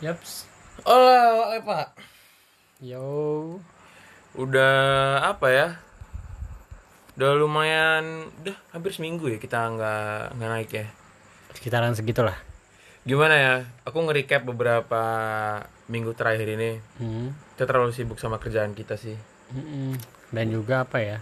Yaps. 0.00 0.48
Oh, 0.88 1.52
eh, 1.52 1.60
Pak. 1.60 1.92
Yo. 2.80 3.60
Udah 4.32 5.20
apa 5.28 5.46
ya? 5.52 5.68
Udah 7.20 7.36
lumayan, 7.36 8.32
udah 8.40 8.56
hampir 8.72 8.96
seminggu 8.96 9.28
ya 9.28 9.36
kita 9.36 9.60
nggak 9.60 10.40
nggak 10.40 10.50
naik 10.56 10.70
ya. 10.72 10.86
Sekitaran 11.52 11.92
segitulah. 11.92 12.38
Gimana 13.04 13.34
ya? 13.36 13.54
Aku 13.84 14.00
nge-recap 14.00 14.48
beberapa 14.48 15.02
minggu 15.92 16.16
terakhir 16.16 16.48
ini. 16.48 16.80
Hmm. 16.96 17.36
Kita 17.56 17.68
terlalu 17.68 17.92
sibuk 17.92 18.16
sama 18.16 18.40
kerjaan 18.40 18.72
kita 18.72 18.96
sih. 18.96 19.20
Mm-mm. 19.52 20.00
Dan 20.32 20.48
juga 20.48 20.88
apa 20.88 21.04
ya? 21.04 21.20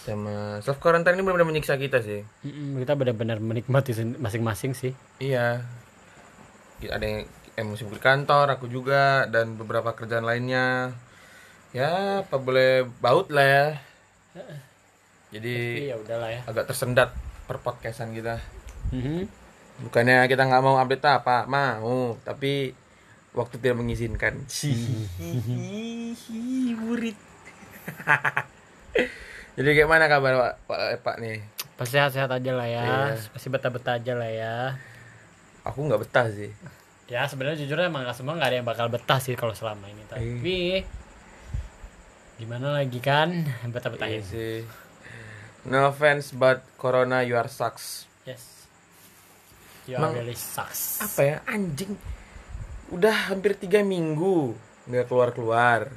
Sama 0.00 0.64
self 0.64 0.80
quarantine 0.80 1.18
ini 1.18 1.28
benar-benar 1.28 1.48
menyiksa 1.52 1.76
kita 1.76 2.00
sih. 2.00 2.24
Mm-mm, 2.40 2.80
Kita 2.80 2.96
benar-benar 2.96 3.36
menikmati 3.36 3.92
masing-masing 4.16 4.72
sih. 4.72 4.92
Iya. 5.20 5.60
Ada 6.80 7.04
yang 7.04 7.28
emosi 7.60 7.84
di 7.84 8.00
kantor, 8.00 8.56
aku 8.56 8.66
juga 8.66 9.28
dan 9.28 9.54
beberapa 9.54 9.92
kerjaan 9.92 10.24
lainnya. 10.24 10.96
Ya, 11.70 12.24
apa 12.26 12.36
boleh 12.40 12.88
baut 12.98 13.30
lah 13.30 13.46
ya. 13.46 13.66
Jadi 15.30 15.86
Iya 15.86 15.94
udahlah 16.00 16.30
ya. 16.34 16.40
agak 16.50 16.66
tersendat 16.66 17.14
per 17.46 17.62
podcastan 17.62 18.10
kita. 18.10 18.42
Mhm. 18.90 19.30
Bukannya 19.86 20.26
kita 20.26 20.44
nggak 20.44 20.64
mau 20.64 20.76
update 20.76 21.06
apa, 21.06 21.46
mau, 21.46 22.18
tapi 22.26 22.74
waktu 23.32 23.56
tidak 23.62 23.78
mengizinkan. 23.78 24.34
Hihihi, 24.50 26.26
burit. 26.74 27.16
Jadi 29.56 29.68
kayak 29.76 29.90
mana 29.90 30.06
kabar 30.10 30.32
Pak, 30.36 30.52
Pak, 30.66 30.78
Pak 31.04 31.16
nih? 31.22 31.38
Pasti 31.78 31.96
sehat-sehat 31.96 32.30
aja 32.30 32.52
lah 32.52 32.68
ya. 32.68 32.82
Iya. 32.84 33.16
Pasti 33.32 33.48
betah-betah 33.48 33.94
aja 33.98 34.12
lah 34.18 34.30
ya. 34.30 34.54
Aku 35.64 35.86
nggak 35.86 36.00
betah 36.02 36.26
sih. 36.28 36.50
Ya 37.10 37.26
sebenarnya 37.26 37.66
jujur 37.66 37.74
emang 37.82 38.06
nggak 38.06 38.14
semua 38.14 38.38
nggak 38.38 38.48
ada 38.48 38.56
yang 38.62 38.68
bakal 38.68 38.86
betah 38.86 39.18
sih 39.18 39.34
kalau 39.34 39.50
selama 39.50 39.90
ini. 39.90 40.02
Tapi 40.06 40.86
gimana 42.38 42.80
lagi 42.80 43.02
kan 43.02 43.44
Iya 43.44 43.66
betah-betahin. 43.68 44.22
sih. 44.22 44.62
No 45.66 45.90
offense 45.90 46.32
but 46.32 46.62
corona 46.78 47.26
you 47.26 47.34
are 47.34 47.50
sucks. 47.50 48.06
Yes. 48.22 48.64
You 49.84 49.98
are 49.98 50.14
really 50.14 50.38
sucks. 50.38 51.02
Apa 51.02 51.20
ya 51.20 51.36
anjing? 51.44 51.98
Udah 52.94 53.34
hampir 53.34 53.58
tiga 53.58 53.82
minggu 53.82 54.54
nggak 54.86 55.10
keluar 55.10 55.34
keluar. 55.34 55.90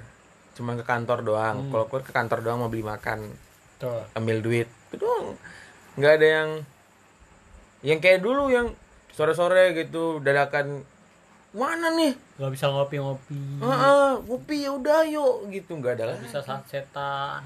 Cuma 0.58 0.74
ke 0.74 0.84
kantor 0.84 1.22
doang. 1.22 1.70
Kalau 1.70 1.86
keluar 1.86 2.04
ke 2.04 2.12
kantor 2.12 2.40
doang 2.42 2.58
mau 2.66 2.74
beli 2.74 2.84
makan. 2.84 3.30
Tuh. 3.84 4.00
ambil 4.16 4.40
duit 4.40 4.72
itu 4.88 4.96
doang 4.96 5.36
nggak 6.00 6.14
ada 6.16 6.28
yang 6.40 6.50
yang 7.84 8.00
kayak 8.00 8.24
dulu 8.24 8.48
yang 8.48 8.72
sore-sore 9.12 9.76
gitu 9.76 10.24
dadakan 10.24 10.88
mana 11.54 11.88
nih 11.92 12.14
Gak 12.36 12.50
bisa 12.50 12.66
ngopi-ngopi. 12.68 13.62
ah 13.62 14.18
kopi 14.20 14.66
ya 14.66 14.74
udah 14.74 15.06
yuk 15.06 15.48
gitu 15.50 15.74
nggak 15.74 15.94
ada 15.96 16.06
lah 16.06 16.16
Gak 16.16 16.26
bisa 16.26 16.40
sunsetan. 16.42 17.42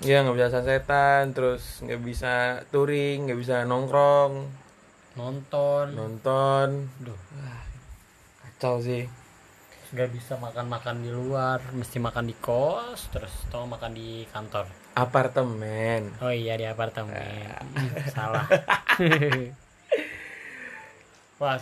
ya 0.00 0.20
nggak 0.20 0.34
bisa 0.34 0.48
sunsetan 0.50 1.22
terus 1.30 1.62
nggak 1.80 2.00
bisa 2.00 2.32
touring 2.68 3.24
nggak 3.24 3.38
bisa 3.38 3.62
nongkrong 3.62 4.50
Nonton. 5.12 5.86
nonton 5.92 6.68
Duh. 6.98 7.18
kacau 8.40 8.78
sih 8.78 9.06
Gak 9.90 10.06
bisa 10.08 10.38
makan-makan 10.38 11.02
di 11.02 11.10
luar. 11.10 11.58
Mesti 11.74 11.98
makan 11.98 12.30
di 12.30 12.38
kos. 12.38 13.10
Terus 13.10 13.50
atau 13.50 13.66
makan 13.66 13.90
di 13.90 14.22
kantor. 14.24 14.62
apartemen 14.94 16.14
Oh 16.22 16.30
iya 16.30 16.54
di 16.54 16.62
apartemen. 16.62 17.50
Hmm, 17.74 17.90
Salah. 18.06 18.46
Wah. 21.42 21.58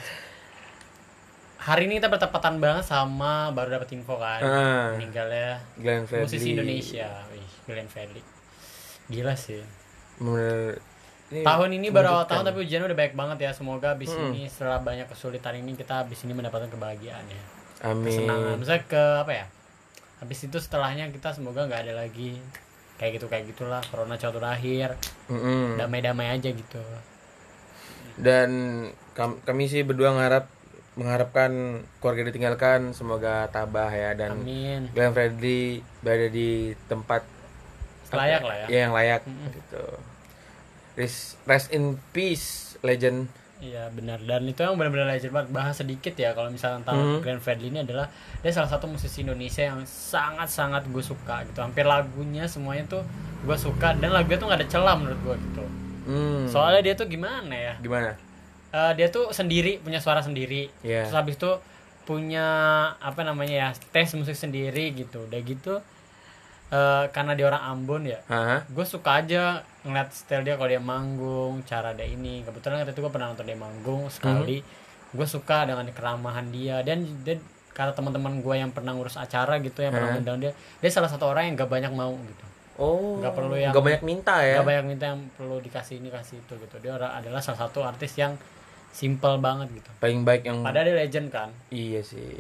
Hari 1.59 1.85
ini 1.85 1.99
kita 1.99 2.07
bertepatan 2.07 2.59
banget 2.59 2.87
sama 2.87 3.51
baru 3.51 3.75
dapat 3.75 3.91
info 3.93 4.15
kan. 4.17 4.41
Ah. 4.41 4.95
Meninggalnya 4.95 5.59
Glenn 5.75 6.07
Fredly 6.07 6.25
musisi 6.25 6.49
Indonesia. 6.53 7.09
Wih, 7.29 7.45
Glenn 7.65 7.87
Fredly. 7.87 8.23
Gila 9.09 9.35
sih. 9.35 9.63
bener 10.19 10.83
ini 11.29 11.45
Tahun 11.45 11.71
ini 11.71 11.87
baru 11.89 12.09
awal 12.11 12.27
tahun 12.27 12.43
tapi 12.43 12.65
ujiannya 12.65 12.89
udah 12.89 12.99
baik 12.99 13.15
banget 13.15 13.39
ya. 13.41 13.51
Semoga 13.53 13.93
abis 13.93 14.11
Hmm. 14.11 14.33
ini 14.33 14.47
setelah 14.47 14.81
banyak 14.81 15.07
kesulitan 15.07 15.55
ini 15.55 15.75
kita 15.75 16.03
abis 16.03 16.25
ini 16.25 16.33
mendapatkan 16.33 16.67
kebahagiaan 16.67 17.23
ya. 17.25 17.43
amin 17.85 18.07
Kesenangan. 18.09 18.57
Misalnya 18.57 18.83
ke 18.85 19.03
apa 19.21 19.33
ya? 19.35 19.47
Habis 20.19 20.39
itu 20.45 20.59
setelahnya 20.59 21.07
kita 21.09 21.31
semoga 21.31 21.63
nggak 21.65 21.85
ada 21.85 21.95
lagi 21.97 22.35
kayak 22.97 23.15
gitu 23.15 23.27
kayak 23.27 23.47
gitulah 23.47 23.79
corona 23.85 24.19
cepat 24.19 24.35
berakhir 24.37 24.99
Mm-mm. 25.29 25.79
damai-damai 25.79 26.35
aja 26.35 26.51
gitu 26.51 26.83
dan 28.19 28.51
kam- 29.15 29.39
kami 29.41 29.71
sih 29.71 29.87
berdua 29.87 30.11
mengharap 30.11 30.51
mengharapkan 30.99 31.51
keluarga 32.03 32.27
ditinggalkan 32.27 32.91
semoga 32.91 33.47
tabah 33.49 33.87
ya 33.89 34.19
dan 34.19 34.35
amin. 34.43 34.91
Glenn 34.91 35.15
Fredly 35.15 35.81
berada 36.03 36.27
di 36.27 36.75
tempat 36.91 37.23
layak 38.11 38.43
lah 38.43 38.57
ya. 38.57 38.67
Ya 38.67 38.79
yang 38.89 38.95
layak 38.97 39.23
gitu. 39.55 39.85
Rest, 40.99 41.39
rest 41.47 41.71
in 41.71 42.03
peace 42.11 42.75
legend. 42.83 43.31
Iya 43.59 43.91
benar. 43.95 44.19
Dan 44.23 44.47
itu 44.47 44.59
yang 44.59 44.75
benar-benar 44.75 45.07
legend 45.07 45.31
banget. 45.31 45.49
Bahas 45.55 45.79
sedikit 45.79 46.15
ya 46.15 46.35
kalau 46.35 46.51
misalnya 46.51 46.83
tentang 46.83 46.99
Hmm. 46.99 47.21
Glenn 47.23 47.39
Fredly 47.39 47.71
ini 47.71 47.87
adalah 47.87 48.11
dia 48.43 48.51
salah 48.51 48.67
satu 48.67 48.91
musisi 48.91 49.23
Indonesia 49.23 49.63
yang 49.63 49.87
sangat-sangat 49.87 50.91
gue 50.91 51.05
suka 51.05 51.47
gitu. 51.47 51.63
Hampir 51.63 51.87
lagunya 51.87 52.51
semuanya 52.51 52.87
tuh 52.91 53.03
gue 53.47 53.55
suka 53.55 53.95
dan 53.95 54.11
lagunya 54.11 54.39
tuh 54.43 54.47
nggak 54.51 54.61
ada 54.67 54.69
celah 54.69 54.95
menurut 54.99 55.21
gue 55.23 55.37
gitu. 55.39 55.65
Hmm. 56.09 56.49
soalnya 56.49 56.81
dia 56.81 56.95
tuh 56.97 57.05
gimana 57.05 57.53
ya? 57.53 57.75
Gimana 57.85 58.17
Eh, 58.69 58.93
dia 58.95 59.09
tuh 59.09 59.31
sendiri 59.31 59.81
punya 59.81 59.97
suara 59.97 60.21
sendiri. 60.21 60.69
Iya. 60.83 61.05
terus 61.05 61.17
habis 61.17 61.35
itu 61.35 61.53
punya 62.05 62.47
apa 62.97 63.21
namanya 63.21 63.55
ya 63.55 63.69
tes 63.93 64.13
musik 64.13 64.35
sendiri 64.35 64.93
gitu. 64.93 65.25
Udah 65.25 65.41
gitu 65.41 65.75
eh, 66.69 67.05
karena 67.09 67.33
dia 67.33 67.49
orang 67.49 67.65
Ambon 67.67 68.05
ya 68.05 68.21
Hah? 68.27 68.61
gue 68.65 68.85
suka 68.85 69.25
aja 69.25 69.65
ngeliat 69.83 70.13
style 70.13 70.45
dia 70.45 70.55
kalau 70.55 70.69
dia 70.69 70.81
manggung 70.81 71.65
cara 71.65 71.93
dia 71.93 72.05
ini. 72.05 72.45
Kebetulan 72.45 72.81
waktu 72.81 72.93
itu 72.93 73.01
gue 73.01 73.09
pernah 73.09 73.29
nonton 73.29 73.45
dia 73.45 73.57
manggung 73.57 74.09
sekali. 74.09 74.61
Gue 75.09 75.25
suka 75.25 75.65
dengan 75.65 75.89
keramahan 75.89 76.49
dia. 76.49 76.85
Dan 76.85 77.25
dia 77.25 77.41
kata 77.73 77.95
teman-teman 77.95 78.43
gue 78.43 78.55
yang 78.55 78.69
pernah 78.69 78.93
ngurus 78.93 79.17
acara 79.17 79.57
gitu 79.59 79.81
yang 79.81 79.95
pernah 79.95 80.19
undang 80.19 80.37
dia 80.39 80.51
dia 80.53 80.91
salah 80.91 81.07
satu 81.07 81.25
orang 81.25 81.47
yang 81.47 81.55
gak 81.57 81.71
banyak 81.71 81.93
mau 81.95 82.13
gitu. 82.13 82.45
Oh 82.77 83.17
Nggak 83.19 83.33
perlu 83.33 83.55
yang- 83.55 83.73
nggak 83.73 83.85
banyak 83.85 84.03
minta 84.03 84.35
ya? 84.39 84.61
gak 84.61 84.67
banyak 84.67 84.85
minta 84.87 85.05
yang 85.09 85.21
perlu 85.33 85.57
dikasih 85.59 85.99
ini 85.99 86.11
kasih 86.11 86.39
itu 86.39 86.53
gitu. 86.59 86.77
Dia 86.79 86.95
adalah 86.95 87.39
salah 87.39 87.65
satu 87.65 87.81
artis 87.81 88.13
yang 88.15 88.37
simple 88.91 89.37
banget 89.39 89.69
gitu. 89.73 89.91
Paling 89.97 90.23
baik 90.23 90.43
yang 90.43 90.61
padahal 90.61 90.85
dia 90.85 90.97
legend 90.97 91.29
kan. 91.29 91.49
Iya 91.69 92.01
sih. 92.01 92.39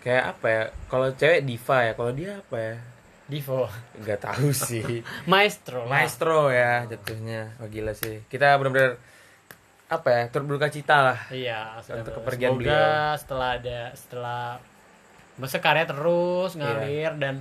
Kayak 0.00 0.24
apa 0.32 0.46
ya 0.48 0.62
kalau 0.88 1.08
cewek 1.12 1.44
diva 1.44 1.78
ya 1.82 1.92
kalau 1.92 2.12
dia 2.12 2.32
apa 2.38 2.56
ya? 2.56 2.74
Divo 3.26 3.68
nggak 3.96 4.20
tahu 4.20 4.48
sih. 4.66 5.04
Maestro 5.24 5.84
lah. 5.84 5.90
maestro 5.90 6.48
ya 6.48 6.84
jatuhnya. 6.84 7.54
Oh 7.58 7.68
gila 7.68 7.92
sih. 7.92 8.24
Kita 8.26 8.56
benar-benar 8.56 8.96
apa 9.86 10.08
ya 10.08 10.22
berduka 10.30 10.66
cita 10.66 10.96
lah. 11.04 11.18
Iya 11.28 11.82
Untuk 11.82 12.14
kepergian 12.16 12.54
semoga 12.54 12.62
beliau. 12.62 13.18
setelah 13.18 13.48
ada 13.58 13.80
setelah 13.92 14.42
masa 15.34 15.56
karya 15.58 15.84
terus 15.84 16.52
ngalir 16.52 17.16
dan 17.16 17.40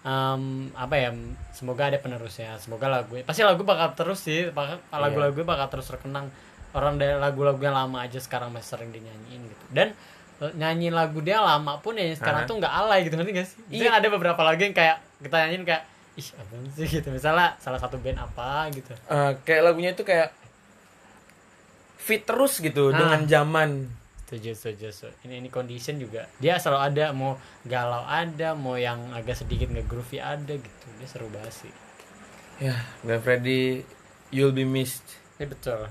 em, 0.00 0.42
apa 0.72 0.94
ya 0.96 1.10
semoga 1.50 1.88
ada 1.88 1.98
penerusnya. 1.98 2.58
Semoga 2.58 2.86
lagu 2.86 3.16
pasti 3.22 3.40
lagu 3.40 3.62
bakal 3.62 3.94
terus 3.94 4.20
sih 4.20 4.50
Iya. 4.50 4.76
lagu-lagu 4.92 5.40
bakal 5.42 5.66
terus 5.70 5.86
terkenang 5.86 6.26
orang 6.76 7.00
dari 7.00 7.16
lagu-lagu 7.16 7.56
yang 7.58 7.72
lama 7.74 8.04
aja 8.04 8.20
sekarang 8.20 8.52
masih 8.52 8.76
sering 8.76 8.92
dinyanyiin 8.92 9.40
gitu. 9.42 9.64
Dan 9.72 9.96
eh, 10.36 10.52
nyanyiin 10.52 10.92
lagu 10.92 11.18
dia 11.18 11.40
lama 11.40 11.80
pun 11.80 11.96
ya 11.96 12.04
sekarang 12.12 12.44
Hah? 12.44 12.48
tuh 12.48 12.56
nggak 12.60 12.72
alay 12.76 12.98
gitu 13.02 13.16
ngerti 13.16 13.32
gak 13.32 13.48
sih? 13.48 13.58
Itu 13.72 13.82
Iya. 13.82 13.96
ada 13.96 14.06
beberapa 14.06 14.40
lagu 14.40 14.60
yang 14.60 14.72
kayak 14.72 15.00
kita 15.18 15.36
nyanyiin 15.40 15.64
kayak 15.64 15.82
ih 16.16 16.28
apa 16.32 16.52
sih? 16.72 16.86
gitu. 16.90 17.08
Misalnya 17.08 17.56
salah 17.56 17.80
satu 17.80 17.96
band 17.96 18.20
apa 18.20 18.68
gitu. 18.70 18.92
Eh, 18.92 19.32
kayak 19.42 19.62
lagunya 19.64 19.90
itu 19.90 20.04
kayak 20.04 20.28
fit 21.96 22.22
terus 22.22 22.60
gitu 22.60 22.92
Ah. 22.92 22.96
dengan 22.96 23.20
zaman. 23.26 23.70
Setuju 24.26 24.58
setuju 24.58 24.90
ini 25.22 25.38
ini 25.38 25.48
condition 25.48 25.96
juga. 25.96 26.26
Dia 26.36 26.58
selalu 26.58 26.80
ada 26.82 27.04
mau 27.10 27.38
galau 27.62 28.02
ada 28.02 28.52
mau 28.52 28.74
yang 28.74 29.14
agak 29.14 29.38
sedikit 29.38 29.70
nge 29.70 29.86
groovy 29.86 30.18
ada 30.18 30.50
gitu. 30.50 30.86
Dia 30.98 31.06
seru 31.06 31.30
banget 31.30 31.54
sih. 31.56 31.72
Ya 32.58 32.74
Glenn 33.00 33.22
Freddy 33.22 33.86
you'll 34.28 34.50
be 34.50 34.66
missed. 34.66 35.06
Ini 35.38 35.46
betul 35.46 35.86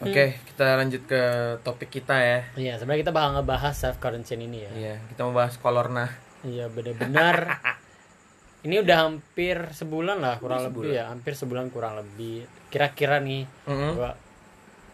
oke 0.00 0.24
kita 0.46 0.64
lanjut 0.76 1.02
ke 1.04 1.22
topik 1.60 1.90
kita 1.90 2.16
ya. 2.16 2.38
Iya 2.54 2.72
sebenarnya 2.76 3.02
kita 3.02 3.12
bakal 3.12 3.30
ngebahas 3.34 3.74
self 3.74 3.96
quarantine 3.98 4.42
ini 4.42 4.58
ya. 4.62 4.70
Iya 4.72 4.94
kita 5.08 5.20
mau 5.22 5.34
bahas 5.34 5.54
kolorna. 5.56 6.06
Iya 6.42 6.66
benar-benar. 6.68 7.36
Ini 8.58 8.82
udah 8.82 8.96
hampir 9.06 9.70
sebulan 9.70 10.18
lah 10.18 10.42
kurang 10.42 10.58
Udah 10.60 10.68
lebih 10.68 10.90
ya. 10.90 11.04
hampir 11.06 11.32
sebulan 11.32 11.70
kurang 11.70 11.94
lebih. 11.94 12.42
Kira-kira 12.68 13.22
nih 13.22 13.46
Mm-mm. 13.64 13.94
gua 13.94 14.18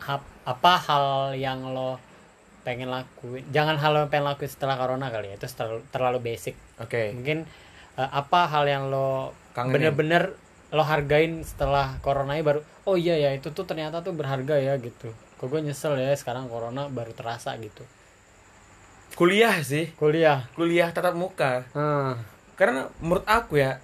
hap- 0.05 0.33
apa 0.45 0.73
hal 0.79 1.07
yang 1.33 1.73
lo 1.73 1.97
pengen 2.61 2.89
lakuin 2.89 3.45
jangan 3.49 3.77
hal 3.77 3.93
yang 3.93 4.09
pengen 4.09 4.25
lakuin 4.25 4.49
setelah 4.49 4.77
corona 4.77 5.09
kali 5.09 5.33
ya 5.33 5.37
itu 5.37 5.49
terlalu, 5.49 5.81
terlalu 5.89 6.19
basic. 6.23 6.57
Oke. 6.77 7.17
Mungkin 7.17 7.49
eh, 7.97 8.11
apa 8.13 8.49
hal 8.49 8.65
yang 8.65 8.93
lo 8.93 9.33
bener-bener 9.57 10.37
lo 10.69 10.83
hargain 10.83 11.41
setelah 11.41 11.97
corona 12.01 12.37
ini 12.37 12.45
baru 12.45 12.61
oh 12.85 12.97
iya 12.97 13.17
ya 13.17 13.31
itu 13.33 13.49
tuh 13.51 13.65
ternyata 13.65 14.05
tuh 14.05 14.13
berharga 14.13 14.57
ya 14.61 14.77
gitu. 14.81 15.13
Kok 15.41 15.47
gue 15.49 15.61
nyesel 15.65 15.97
ya 16.01 16.13
sekarang 16.17 16.49
corona 16.49 16.89
baru 16.89 17.13
terasa 17.17 17.57
gitu. 17.61 17.85
Kuliah 19.15 19.57
sih. 19.63 19.95
Kuliah. 19.95 20.47
Kuliah 20.59 20.91
tatap 20.91 21.15
muka. 21.15 21.65
Hmm. 21.73 22.19
karena 22.55 22.87
menurut 23.03 23.27
aku 23.27 23.59
ya 23.59 23.83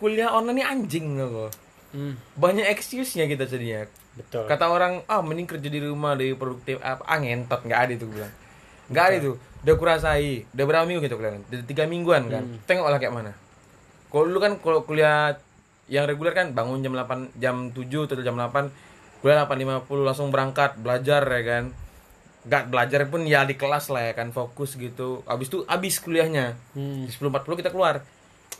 kuliah 0.00 0.32
online 0.32 0.60
ini 0.60 0.64
anjing 0.64 1.06
loh. 1.20 1.52
Hmm, 1.92 2.16
banyak 2.34 2.64
excuse-nya 2.72 3.28
kita 3.28 3.44
jadinya. 3.44 3.84
Betul. 4.16 4.48
Kata 4.48 4.72
orang 4.72 5.04
ah 5.04 5.20
mending 5.20 5.44
kerja 5.44 5.68
di 5.68 5.84
rumah 5.84 6.16
lebih 6.16 6.40
produktif 6.40 6.80
apa 6.80 7.04
ah 7.04 7.18
ngentot. 7.20 7.60
Nggak 7.68 7.80
ada 7.84 7.92
itu 7.92 8.04
gue 8.08 8.16
bilang. 8.24 8.34
Nggak 8.88 9.04
ada 9.04 9.16
itu. 9.20 9.32
Udah 9.64 9.74
kurasai 9.76 10.48
udah 10.52 10.64
berapa 10.64 10.84
minggu 10.88 11.00
gitu 11.04 11.16
kalian 11.20 11.44
udah 11.44 11.60
tiga 11.68 11.84
mingguan 11.84 12.22
kan? 12.32 12.44
Hmm. 12.44 12.58
tengok 12.64 12.88
lah 12.88 12.98
kayak 12.98 13.14
mana. 13.14 13.32
Kalau 14.08 14.24
dulu 14.30 14.38
kan 14.40 14.52
kalau 14.60 14.80
kuliah 14.88 15.36
yang 15.90 16.08
reguler 16.08 16.32
kan 16.32 16.56
bangun 16.56 16.80
jam 16.80 16.96
8 16.96 17.36
jam 17.36 17.56
7 17.72 18.08
atau 18.08 18.24
jam 18.24 18.36
8 18.36 19.22
kuliah 19.24 19.44
8.50 19.48 19.84
langsung 20.04 20.28
berangkat 20.28 20.76
belajar 20.80 21.24
ya 21.24 21.42
kan? 21.44 21.64
Nggak 22.44 22.64
belajar 22.68 23.00
pun 23.08 23.24
ya 23.24 23.48
di 23.48 23.56
kelas 23.56 23.88
lah 23.88 24.12
ya 24.12 24.12
kan 24.12 24.32
fokus 24.32 24.76
gitu. 24.76 25.24
Abis 25.24 25.48
itu 25.48 25.64
abis 25.64 26.00
kuliahnya. 26.00 26.56
Hmm, 26.76 27.08
di 27.08 27.12
10.40 27.12 27.60
kita 27.64 27.70
keluar. 27.72 28.04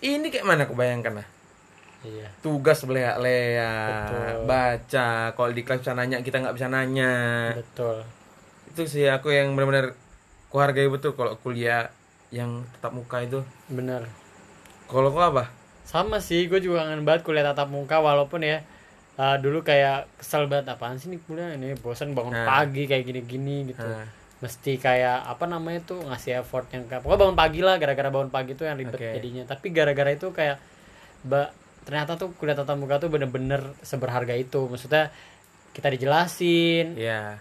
Ini 0.01 0.25
kayak 0.33 0.47
mana 0.49 0.65
aku 0.65 0.77
bayangkan 0.77 1.21
lah? 1.21 1.27
Iya. 2.05 2.29
Tugas 2.45 2.85
lea 2.85 3.17
lea 3.17 3.73
baca 4.45 5.33
kalau 5.33 5.51
di 5.53 5.65
kelas 5.65 5.81
bisa 5.81 5.97
nanya 5.97 6.21
kita 6.21 6.41
nggak 6.41 6.57
bisa 6.57 6.69
nanya. 6.69 7.13
Betul. 7.57 8.05
Itu 8.73 8.89
sih 8.89 9.09
aku 9.09 9.33
yang 9.33 9.53
benar-benar 9.57 9.97
kuhargai 10.53 10.89
betul 10.93 11.17
kalau 11.17 11.37
kuliah 11.41 11.89
yang 12.33 12.65
tetap 12.77 12.93
muka 12.93 13.25
itu. 13.25 13.41
Bener 13.73 14.25
kalau 14.89 15.11
kau 15.11 15.25
apa 15.25 15.49
sama 15.85 16.19
sih 16.19 16.49
gue 16.49 16.59
juga 16.59 16.83
kangen 16.83 17.05
banget 17.05 17.23
kuliah 17.23 17.45
tatap 17.45 17.69
muka 17.69 18.01
walaupun 18.01 18.41
ya 18.41 18.65
uh, 19.15 19.37
dulu 19.37 19.61
kayak 19.61 20.09
kesel 20.17 20.49
banget 20.49 20.73
apaan 20.73 20.97
sih 20.97 21.09
nih 21.09 21.21
kuliah 21.23 21.55
ini? 21.55 21.77
Bosan 21.77 22.13
bangun 22.13 22.33
Nah. 22.33 22.49
pagi 22.49 22.85
kayak 22.85 23.05
gini-gini 23.05 23.69
gitu. 23.69 23.85
Nah, 23.85 24.09
mesti 24.41 24.77
kayak 24.77 25.25
apa 25.25 25.45
namanya 25.47 25.81
tuh 25.85 26.01
ngasih 26.05 26.41
effort 26.41 26.69
yang 26.69 26.85
kayak 26.85 27.01
pokoknya 27.01 27.21
bangun 27.21 27.39
pagi 27.39 27.61
lah 27.61 27.77
gara-gara 27.77 28.09
bangun 28.09 28.29
pagi 28.29 28.53
tuh 28.53 28.67
yang 28.67 28.77
ribet 28.77 28.97
Oke. 28.97 29.13
jadinya. 29.15 29.45
Tapi 29.45 29.67
gara-gara 29.71 30.11
itu 30.11 30.29
kayak 30.31 30.57
ba 31.23 31.53
ternyata 31.85 32.17
tuh 32.17 32.33
kuliah 32.35 32.57
tatap 32.57 32.77
muka 32.77 32.97
tuh 32.97 33.09
bener-bener 33.09 33.61
seberharga 33.81 34.33
itu. 34.35 34.67
Maksudnya 34.67 35.13
kita 35.71 35.89
dijelasin. 35.89 36.97
Ya 36.97 37.39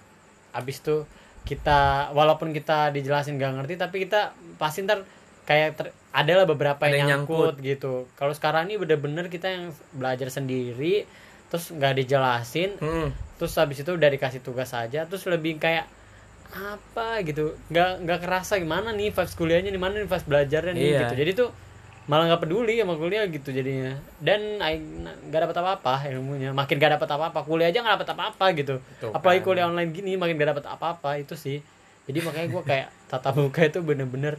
abis 0.54 0.80
tuh 0.80 1.10
kita 1.44 2.14
walaupun 2.14 2.54
kita 2.54 2.94
dijelasin 2.94 3.36
gak 3.36 3.58
ngerti 3.58 3.76
tapi 3.76 4.06
kita 4.06 4.32
pasti 4.56 4.86
ntar 4.86 5.02
kayak 5.44 5.70
ter, 5.74 5.86
adalah 6.10 6.44
beberapa 6.44 6.80
Ada 6.80 6.94
yang 6.94 7.00
yang 7.00 7.10
nyangkut, 7.26 7.56
gitu. 7.60 8.06
Kalau 8.14 8.32
sekarang 8.32 8.68
ini 8.68 8.78
bener-bener 8.78 9.28
kita 9.28 9.48
yang 9.48 9.64
belajar 9.92 10.30
sendiri 10.30 11.04
terus 11.48 11.70
nggak 11.70 11.94
dijelasin 12.00 12.78
Hmm, 12.78 13.14
terus 13.36 13.54
habis 13.56 13.78
itu 13.78 13.92
udah 13.92 14.10
dikasih 14.10 14.42
tugas 14.42 14.74
aja 14.74 15.06
terus 15.06 15.22
lebih 15.26 15.58
kayak 15.58 15.86
apa? 16.50 17.22
gitu. 17.22 17.58
Nggak 17.68 17.90
nggak 18.04 18.20
kerasa 18.22 18.58
gimana 18.58 18.90
nih 18.90 19.10
vibes 19.10 19.34
kuliahnya 19.34 19.70
di 19.70 19.78
mana 19.78 19.98
nih 19.98 20.06
vibes 20.06 20.26
belajarnya 20.26 20.74
nih 20.74 20.86
Iya. 20.88 21.00
gitu. 21.04 21.16
Jadi 21.16 21.32
tuh 21.36 21.50
malah 22.04 22.28
nggak 22.28 22.42
peduli 22.42 22.78
sama 22.78 22.94
kuliah 22.94 23.26
gitu 23.26 23.50
jadinya. 23.50 23.96
Dan 24.18 24.60
nggak 24.60 25.42
dapat 25.44 25.58
apa-apa 25.58 25.94
ilmunya. 26.10 26.52
Makin 26.52 26.76
gak 26.76 26.94
dapat 26.98 27.10
apa-apa 27.12 27.40
kuliah 27.42 27.70
aja 27.70 27.80
nggak 27.80 27.96
dapat 27.98 28.10
apa-apa 28.12 28.46
gitu. 28.54 28.76
Tuh 29.00 29.12
apalagi 29.12 29.42
kan. 29.42 29.48
kuliah 29.48 29.66
online 29.66 29.92
gini 29.92 30.14
makin 30.14 30.36
gak 30.36 30.50
dapat 30.54 30.66
apa-apa 30.68 31.10
itu 31.18 31.34
sih. 31.34 31.62
Jadi 32.04 32.20
makanya 32.20 32.48
gue 32.50 32.64
kayak 32.64 32.88
tatap 33.08 33.34
muka 33.34 33.64
itu 33.64 33.80
bener-bener 33.80 34.36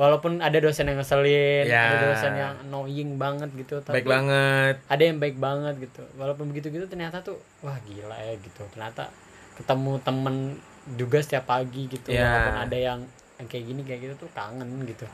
walaupun 0.00 0.40
ada 0.40 0.56
dosen 0.56 0.88
yang 0.88 0.96
ngeselin 0.96 1.68
Ya. 1.68 1.92
ada 1.92 1.96
dosen 2.08 2.32
yang 2.32 2.54
annoying 2.64 3.20
banget 3.20 3.52
gitu 3.52 3.84
baik 3.84 4.08
banget. 4.08 4.80
ada 4.88 5.02
yang 5.04 5.20
baik 5.20 5.36
banget 5.36 5.76
gitu. 5.76 6.00
Walaupun 6.16 6.48
begitu 6.48 6.72
gitu 6.72 6.88
ternyata 6.88 7.20
tuh 7.20 7.36
wah 7.60 7.76
gila 7.84 8.16
ya 8.16 8.32
gitu. 8.40 8.64
Ternyata 8.72 9.12
ketemu 9.60 10.00
temen 10.00 10.56
juga 10.96 11.20
setiap 11.20 11.44
pagi 11.52 11.84
gitu. 11.84 12.08
Ya. 12.08 12.24
walaupun 12.24 12.56
ada 12.64 12.78
yang, 12.80 13.00
yang 13.36 13.46
kayak 13.46 13.64
gini 13.68 13.80
kayak 13.84 14.00
gitu 14.08 14.14
tuh 14.24 14.30
kangen 14.32 14.88
gitu. 14.88 15.04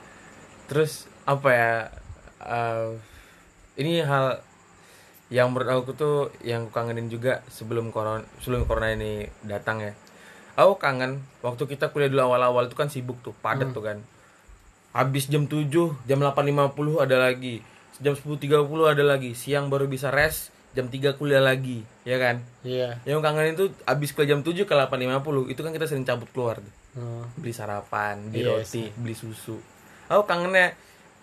Terus 0.70 1.10
apa 1.26 1.48
ya 1.50 1.72
eh, 2.46 2.88
ini 3.82 4.06
hal 4.06 4.38
yang 5.26 5.50
menurut 5.50 5.82
aku 5.82 5.90
tuh 5.98 6.16
yang 6.46 6.70
kangenin 6.70 7.10
juga 7.10 7.42
sebelum 7.50 7.90
corona 7.90 8.22
sebelum 8.38 8.62
corona 8.70 8.94
ini 8.94 9.26
datang 9.42 9.82
ya. 9.82 9.92
Aku 10.54 10.78
kangen 10.78 11.26
waktu 11.42 11.66
kita 11.66 11.90
kuliah 11.90 12.06
dulu 12.06 12.30
awal-awal 12.30 12.70
itu 12.70 12.78
kan 12.78 12.86
sibuk 12.86 13.18
tuh 13.20 13.34
padat 13.42 13.74
tuh 13.74 13.82
kan 13.82 13.98
habis 14.96 15.28
jam 15.28 15.44
7 15.44 15.68
jam 16.08 16.18
8.50 16.18 16.72
ada 16.98 17.16
lagi 17.20 17.60
jam 17.96 18.16
10.30 18.16 18.48
ada 18.86 19.04
lagi 19.04 19.36
siang 19.36 19.68
baru 19.68 19.84
bisa 19.84 20.08
rest 20.08 20.48
jam 20.72 20.88
3 20.88 21.16
kuliah 21.16 21.40
lagi 21.40 21.84
ya 22.02 22.16
kan 22.16 22.40
iya 22.62 22.96
yang 23.04 23.20
kangen 23.20 23.52
itu 23.52 23.68
habis 23.84 24.12
kuliah 24.12 24.32
jam 24.32 24.40
7 24.40 24.56
ke 24.58 24.72
8.50 24.72 25.52
itu 25.52 25.60
kan 25.60 25.70
kita 25.70 25.84
sering 25.84 26.04
cabut 26.04 26.28
keluar 26.32 26.56
tuh 26.58 26.74
Hmm. 26.96 27.28
beli 27.36 27.52
sarapan, 27.52 28.32
beli 28.32 28.40
Yes. 28.40 28.72
roti, 28.72 28.88
beli 28.96 29.12
susu. 29.12 29.60
Aku 30.08 30.24
kangennya 30.24 30.72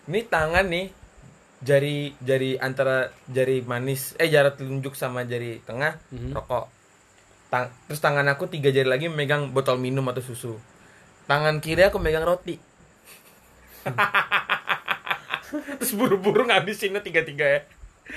ini 0.06 0.22
tangan 0.22 0.70
nih 0.70 0.86
jari 1.58 2.14
jari 2.20 2.54
antara 2.54 3.10
jari 3.26 3.58
manis 3.58 4.14
eh 4.14 4.30
jari 4.30 4.54
telunjuk 4.54 4.94
sama 4.94 5.26
jari 5.26 5.58
tengah 5.60 5.98
Mhm. 6.14 6.30
rokok. 6.30 6.70
Tang 7.50 7.74
terus 7.86 7.98
tangan 7.98 8.22
aku 8.28 8.46
tiga 8.46 8.70
jari 8.70 8.86
lagi 8.86 9.10
megang 9.10 9.50
botol 9.50 9.74
minum 9.74 10.06
atau 10.06 10.22
susu. 10.22 10.54
Tangan 11.26 11.58
kiri 11.58 11.82
aku 11.82 11.98
megang 11.98 12.22
roti. 12.22 12.54
terus 15.78 15.92
buru-buru 15.94 16.48
ngabisinnya 16.48 17.04
tiga-tiga 17.04 17.46
ya. 17.46 17.60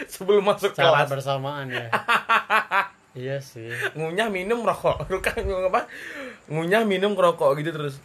Sebelum 0.08 0.44
masuk 0.44 0.76
cara 0.76 1.06
kelas. 1.06 1.10
bersamaan 1.10 1.68
ya. 1.72 1.88
Iya 3.18 3.42
sih. 3.42 3.74
Ngunyah 3.98 4.30
minum 4.30 4.62
rokok. 4.62 5.10
Kan 5.26 5.42
apa? 5.50 5.90
Ngunyah 6.54 6.86
minum 6.86 7.18
rokok 7.18 7.58
gitu 7.58 7.74
terus. 7.74 7.98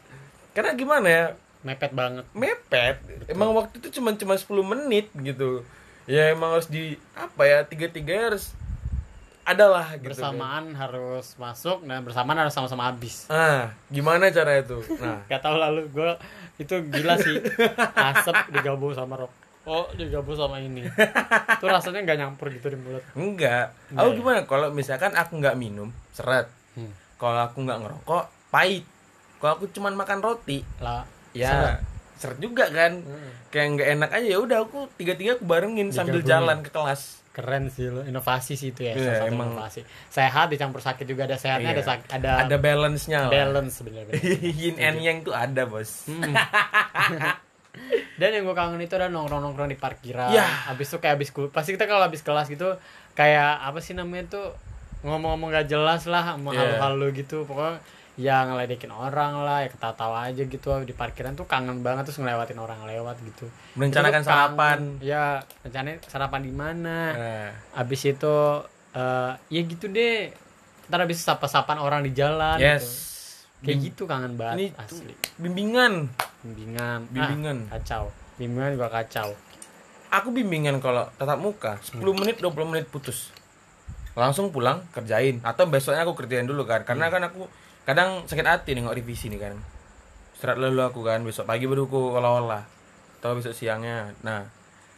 Karena 0.56 0.72
gimana 0.72 1.06
ya? 1.06 1.26
Mepet 1.60 1.92
banget. 1.92 2.24
Mepet. 2.32 2.96
Emang 3.28 3.52
waktu 3.52 3.76
itu 3.76 4.00
cuma 4.00 4.16
cuma 4.16 4.40
10 4.40 4.48
menit 4.64 5.12
gitu. 5.12 5.68
Ya 6.08 6.32
emang 6.32 6.56
harus 6.56 6.66
di 6.66 6.96
apa 7.12 7.44
ya 7.44 7.58
tiga 7.68 7.92
tiga 7.92 8.32
harus 8.32 8.56
adalah 9.42 9.98
gitu 9.98 9.98
kan. 9.98 10.06
bersamaan 10.14 10.64
harus 10.78 11.34
masuk 11.34 11.82
dan 11.82 12.06
bersamaan 12.06 12.38
harus 12.38 12.54
sama-sama 12.54 12.86
habis. 12.90 13.26
Ah 13.26 13.74
gimana 13.90 14.30
cara 14.30 14.62
itu? 14.62 14.78
Nah. 15.02 15.22
Gak 15.30 15.42
tau 15.42 15.58
lalu 15.58 15.90
gue 15.90 16.10
itu 16.62 16.74
gila 16.90 17.18
sih. 17.18 17.42
Asap 17.98 18.54
digabung 18.54 18.94
sama 18.94 19.18
rokok 19.18 19.42
oh 19.62 19.86
digabung 19.94 20.34
sama 20.34 20.58
ini. 20.58 20.82
Itu 20.82 21.66
rasanya 21.70 22.02
nggak 22.02 22.18
nyampur 22.18 22.50
gitu 22.50 22.66
di 22.66 22.78
mulut. 22.82 23.02
Enggak. 23.14 23.70
Aku 23.94 24.10
ya? 24.10 24.18
gimana? 24.18 24.40
Kalau 24.42 24.74
misalkan 24.74 25.14
aku 25.14 25.38
nggak 25.38 25.54
minum 25.58 25.90
seret. 26.10 26.50
Hmm. 26.72 26.88
kalau 27.20 27.46
aku 27.46 27.62
nggak 27.62 27.78
ngerokok 27.78 28.24
pahit. 28.50 28.82
Kalau 29.38 29.52
aku 29.54 29.70
cuman 29.70 29.94
makan 29.94 30.18
roti 30.18 30.66
lah 30.82 31.06
ya 31.30 31.78
seret. 32.18 32.42
juga 32.42 32.66
kan. 32.74 32.98
Hmm. 33.06 33.30
kayak 33.54 33.66
nggak 33.78 33.88
enak 33.94 34.10
aja 34.10 34.26
ya 34.26 34.38
udah 34.42 34.58
aku 34.66 34.90
tiga 34.98 35.14
tiga 35.14 35.38
aku 35.38 35.44
barengin 35.46 35.94
sambil 35.94 36.18
Digabungin. 36.18 36.32
jalan 36.34 36.58
ke 36.66 36.70
kelas 36.74 37.21
keren 37.32 37.66
sih 37.66 37.88
lo 37.88 38.00
inovasi 38.02 38.52
sih 38.52 38.70
itu 38.70 38.82
ya 38.82 38.92
Iya, 38.92 39.00
salah 39.00 39.16
satu 39.18 39.28
emang. 39.30 39.48
inovasi 39.50 39.80
sehat 40.06 40.46
dicampur 40.48 40.78
sakit 40.78 41.04
juga 41.04 41.24
ada 41.24 41.34
sehatnya 41.34 41.70
Iya. 41.70 41.74
ada 41.74 41.82
sak- 41.82 42.08
ada, 42.10 42.30
ada 42.42 42.56
balance-nya 42.56 43.18
lah. 43.22 43.30
balance 43.30 43.72
sebenarnya 43.74 44.12
yin 44.60 44.76
and 44.76 44.98
yang 44.98 45.18
tuh 45.20 45.32
ada 45.32 45.64
bos 45.64 46.04
Hmm. 46.04 46.20
dan 48.14 48.28
yang 48.30 48.44
gue 48.44 48.52
kangen 48.52 48.78
itu 48.78 48.92
ada 48.92 49.08
nongkrong 49.08 49.40
nongkrong 49.42 49.66
di 49.66 49.76
parkiran 49.76 50.28
Ya. 50.30 50.44
abis 50.68 50.86
itu 50.86 50.98
kayak 50.98 51.16
abis 51.16 51.28
pasti 51.48 51.72
kita 51.72 51.84
kalau 51.84 52.04
abis 52.04 52.20
kelas 52.20 52.46
gitu 52.46 52.76
kayak 53.12 53.64
apa 53.64 53.80
sih 53.80 53.92
namanya 53.92 54.28
tuh 54.30 54.46
ngomong-ngomong 55.02 55.50
gak 55.50 55.66
jelas 55.66 56.04
lah 56.04 56.36
sama 56.36 56.52
Iya. 56.52 56.78
halu-halu 56.78 57.16
gitu 57.16 57.42
pokoknya 57.42 57.80
ya 58.22 58.46
ngeledekin 58.46 58.88
orang 58.88 59.42
lah 59.42 59.66
ya 59.66 59.68
ketawa 59.68 60.30
aja 60.30 60.42
gitu. 60.42 60.70
Di 60.80 60.94
parkiran 60.94 61.34
tuh 61.34 61.44
kangen 61.44 61.82
banget 61.82 62.06
terus 62.06 62.22
ngelewatin 62.22 62.56
orang 62.56 62.86
lewat 62.86 63.18
gitu. 63.20 63.50
Merencanakan 63.74 64.22
Itu 64.22 64.28
sarapan. 64.28 64.78
Ya 65.02 65.24
rencananya 65.60 65.98
sarapan 66.06 66.40
di 66.40 66.52
mana. 66.54 66.98
Nah, 67.12 67.48
abis 67.76 68.06
itu 68.06 68.36
eh 68.92 69.32
ya 69.50 69.60
gitu 69.60 69.90
deh. 69.90 70.30
Ntar 70.86 71.02
abis 71.02 71.18
sapa-sapan 71.20 71.76
orang 71.76 72.00
di 72.00 72.12
jalan 72.12 72.56
yes. 72.56 73.10
Gitu. 73.58 73.70
kayak 73.70 73.78
gitu 73.84 74.02
kangen 74.06 74.34
banget 74.34 74.56
ini 74.58 74.66
asli. 74.74 75.14
bimbingan. 75.38 76.10
Bimbingan. 76.42 77.06
Bimbingan. 77.08 77.58
ah, 77.70 77.78
kacau. 77.78 78.10
Bimbingan 78.34 78.74
juga 78.74 78.90
kacau. 78.90 79.30
Aku 80.10 80.28
bimbingan 80.28 80.82
kalau 80.82 81.06
tatap 81.14 81.38
muka. 81.38 81.78
10 81.80 82.02
Hmm. 82.02 82.18
menit 82.18 82.36
20 82.38 82.66
menit 82.66 82.90
putus. 82.90 83.30
Langsung 84.12 84.50
pulang 84.50 84.82
kerjain. 84.90 85.38
Atau 85.40 85.64
besoknya 85.64 86.02
aku 86.02 86.12
kerjain 86.12 86.44
dulu 86.44 86.66
kan. 86.66 86.82
Karena 86.82 87.06
Hmm. 87.06 87.14
kan 87.14 87.22
aku 87.30 87.42
kadang 87.82 88.24
sakit 88.26 88.46
hati 88.46 88.78
nengok 88.78 88.94
revisi 88.94 89.30
nih 89.32 89.40
kan. 89.40 89.54
Istirahat 90.36 90.58
dulu 90.58 90.82
aku 90.82 91.00
kan 91.06 91.22
besok 91.22 91.46
pagi 91.46 91.66
baru 91.66 91.86
aku 91.86 92.18
olah-olah. 92.18 92.64
Atau 93.18 93.38
besok 93.38 93.54
siangnya. 93.54 94.14
Nah 94.26 94.46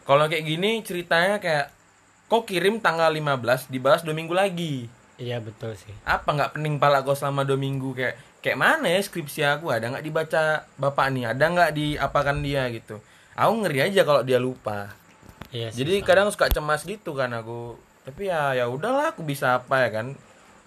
kalau 0.05 0.29
kayak 0.29 0.45
gini 0.45 0.85
ceritanya 0.85 1.41
kayak 1.41 1.73
kok 2.29 2.45
kirim 2.49 2.81
tanggal 2.81 3.13
15 3.13 3.73
dibalas 3.73 4.05
dua 4.05 4.17
minggu 4.17 4.33
lagi? 4.37 4.89
Iya 5.17 5.39
betul 5.39 5.79
sih. 5.79 5.95
Apa 6.03 6.35
nggak 6.35 6.59
pening 6.59 6.77
pala 6.83 7.07
kau 7.07 7.15
selama 7.15 7.47
dua 7.47 7.57
minggu? 7.57 7.95
Kayak 7.95 8.19
kayak 8.43 8.59
mana 8.59 8.87
ya 8.91 9.01
skripsi 9.01 9.41
aku? 9.47 9.71
Ada 9.71 9.95
nggak 9.95 10.05
dibaca 10.05 10.43
bapak 10.77 11.07
nih? 11.15 11.25
Ada 11.31 11.45
nggak 11.45 11.71
diapakan 11.73 12.37
dia 12.43 12.67
gitu? 12.75 12.99
Aku 13.35 13.53
ngeri 13.65 13.91
aja 13.91 14.03
kalau 14.03 14.23
dia 14.27 14.39
lupa. 14.43 14.93
Iya 15.55 15.71
sih, 15.71 15.87
jadi 15.87 16.03
sama. 16.03 16.07
kadang 16.07 16.29
suka 16.35 16.47
cemas 16.51 16.83
gitu 16.83 17.15
kan 17.15 17.31
aku. 17.31 17.79
Tapi 18.05 18.29
ya 18.29 18.53
ya 18.59 18.67
udahlah 18.67 19.15
aku 19.15 19.23
bisa 19.23 19.63
apa 19.63 19.87
ya 19.87 19.91
kan 19.95 20.07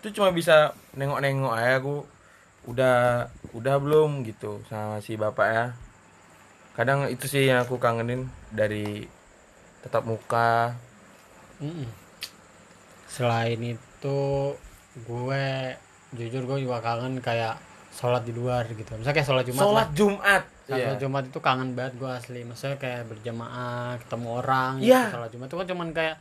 itu 0.07 0.15
cuma 0.15 0.31
bisa 0.31 0.71
nengok-nengok 0.95 1.51
aja 1.51 1.83
aku 1.83 2.07
udah 2.63 3.27
udah 3.51 3.75
belum 3.77 4.23
gitu 4.23 4.63
sama 4.65 4.99
si 4.99 5.19
bapak 5.19 5.47
ya 5.47 5.65
kadang 6.73 7.07
itu 7.07 7.27
sih 7.27 7.43
yang 7.43 7.61
aku 7.61 7.75
kangenin 7.75 8.23
dari 8.49 9.03
tetap 9.81 10.03
muka 10.03 10.71
selain 13.07 13.59
itu 13.59 14.19
gue 15.03 15.45
jujur 16.13 16.43
gue 16.45 16.57
juga 16.63 16.79
kangen 16.79 17.19
kayak 17.19 17.59
sholat 17.91 18.23
di 18.23 18.31
luar 18.31 18.63
gitu 18.69 18.93
misalnya 18.93 19.15
kayak 19.15 19.27
sholat 19.27 19.43
jumat 19.43 19.61
sholat 19.61 19.75
lah 19.75 19.87
Jumat 19.91 20.43
Sholat 20.67 20.83
Iya. 20.83 20.99
jumat 20.99 21.23
itu 21.25 21.39
kangen 21.39 21.69
banget 21.73 21.95
gue 21.95 22.11
asli 22.11 22.43
maksudnya 22.43 22.75
kayak 22.75 23.07
berjamaah 23.07 23.95
ketemu 24.03 24.27
orang 24.37 24.71
Iya. 24.77 25.01
gitu. 25.07 25.13
sholat 25.15 25.29
jumat 25.31 25.47
itu 25.47 25.57
kan 25.57 25.67
cuman 25.67 25.87
kayak 25.91 26.15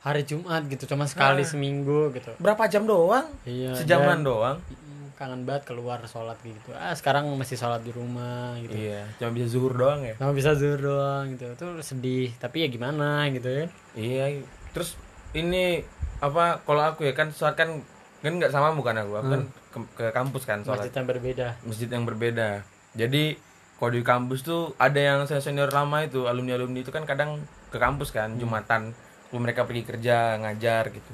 hari 0.00 0.24
jumat 0.24 0.64
gitu 0.64 0.88
cuma 0.88 1.04
sekali 1.04 1.44
Ah. 1.44 1.48
seminggu 1.48 2.08
gitu. 2.10 2.32
Berapa 2.36 2.64
jam 2.66 2.84
doang? 2.84 3.28
Iya 3.44 3.76
sejaman 3.76 4.24
doang? 4.24 4.56
Mm, 4.56 5.12
kangen 5.12 5.44
banget 5.44 5.68
keluar 5.68 6.00
sholat 6.04 6.40
gitu. 6.40 6.72
Ah 6.72 6.96
sekarang 6.96 7.28
masih 7.36 7.54
sholat 7.54 7.84
di 7.84 7.92
rumah 7.92 8.56
gitu. 8.58 8.72
Iya 8.72 9.04
cuma 9.16 9.30
bisa 9.30 9.46
zuhur 9.46 9.76
doang 9.76 10.00
ya? 10.00 10.16
Cuma 10.16 10.32
bisa 10.32 10.56
zuhur 10.56 10.80
doang 10.80 11.36
gitu. 11.36 11.52
Itu 11.52 11.66
sedih 11.84 12.32
tapi 12.36 12.64
ya 12.64 12.68
gimana 12.68 13.28
gitu 13.28 13.44
ya. 13.46 13.66
Iya 13.92 14.24
terus 14.72 14.96
ini 15.30 15.84
apa 16.18 16.60
kalau 16.60 16.80
aku 16.82 17.04
ya 17.04 17.12
kan 17.12 17.28
sholat 17.28 17.52
kan 17.54 17.84
kan 18.20 18.32
nggak 18.36 18.52
sama 18.52 18.72
bukan 18.72 18.96
aku 18.98 19.12
aku 19.16 19.28
kan 19.30 19.42
ke, 19.68 19.78
ke 19.94 20.04
kampus 20.12 20.42
kan 20.44 20.64
sholat. 20.64 20.80
Masjid 20.80 20.96
yang 20.96 21.08
berbeda. 21.08 21.46
Masjid 21.60 21.88
yang 21.88 22.04
berbeda. 22.04 22.48
Jadi 22.96 23.36
kalau 23.76 23.92
di 23.92 24.00
kampus 24.00 24.40
tuh 24.40 24.72
ada 24.76 24.96
yang 24.96 25.24
senior 25.24 25.40
senior 25.42 25.68
lama 25.68 26.00
itu 26.00 26.24
alumni 26.24 26.56
alumni 26.56 26.80
itu 26.80 26.88
kan 26.88 27.04
kadang 27.04 27.40
ke 27.68 27.76
kampus 27.76 28.08
kan 28.10 28.32
jumatan. 28.36 28.92
sebelum 28.92 29.08
mereka 29.38 29.62
pergi 29.62 29.86
kerja 29.86 30.40
ngajar 30.42 30.90
gitu. 30.90 31.12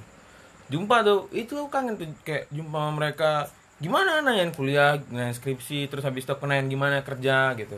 Jumpa 0.72 1.04
tuh 1.04 1.28
itu 1.36 1.68
kangen 1.68 2.00
tuh 2.00 2.08
kayak 2.24 2.48
jumpa 2.48 2.78
sama 2.78 2.92
mereka 2.96 3.32
gimana 3.76 4.24
nanyain 4.24 4.56
kuliah 4.56 4.96
nanyain 5.12 5.36
skripsi 5.36 5.92
terus 5.92 6.00
habis 6.08 6.24
itu 6.24 6.32
nanyain 6.32 6.70
gimana 6.70 7.04
kerja 7.04 7.52
gitu. 7.60 7.76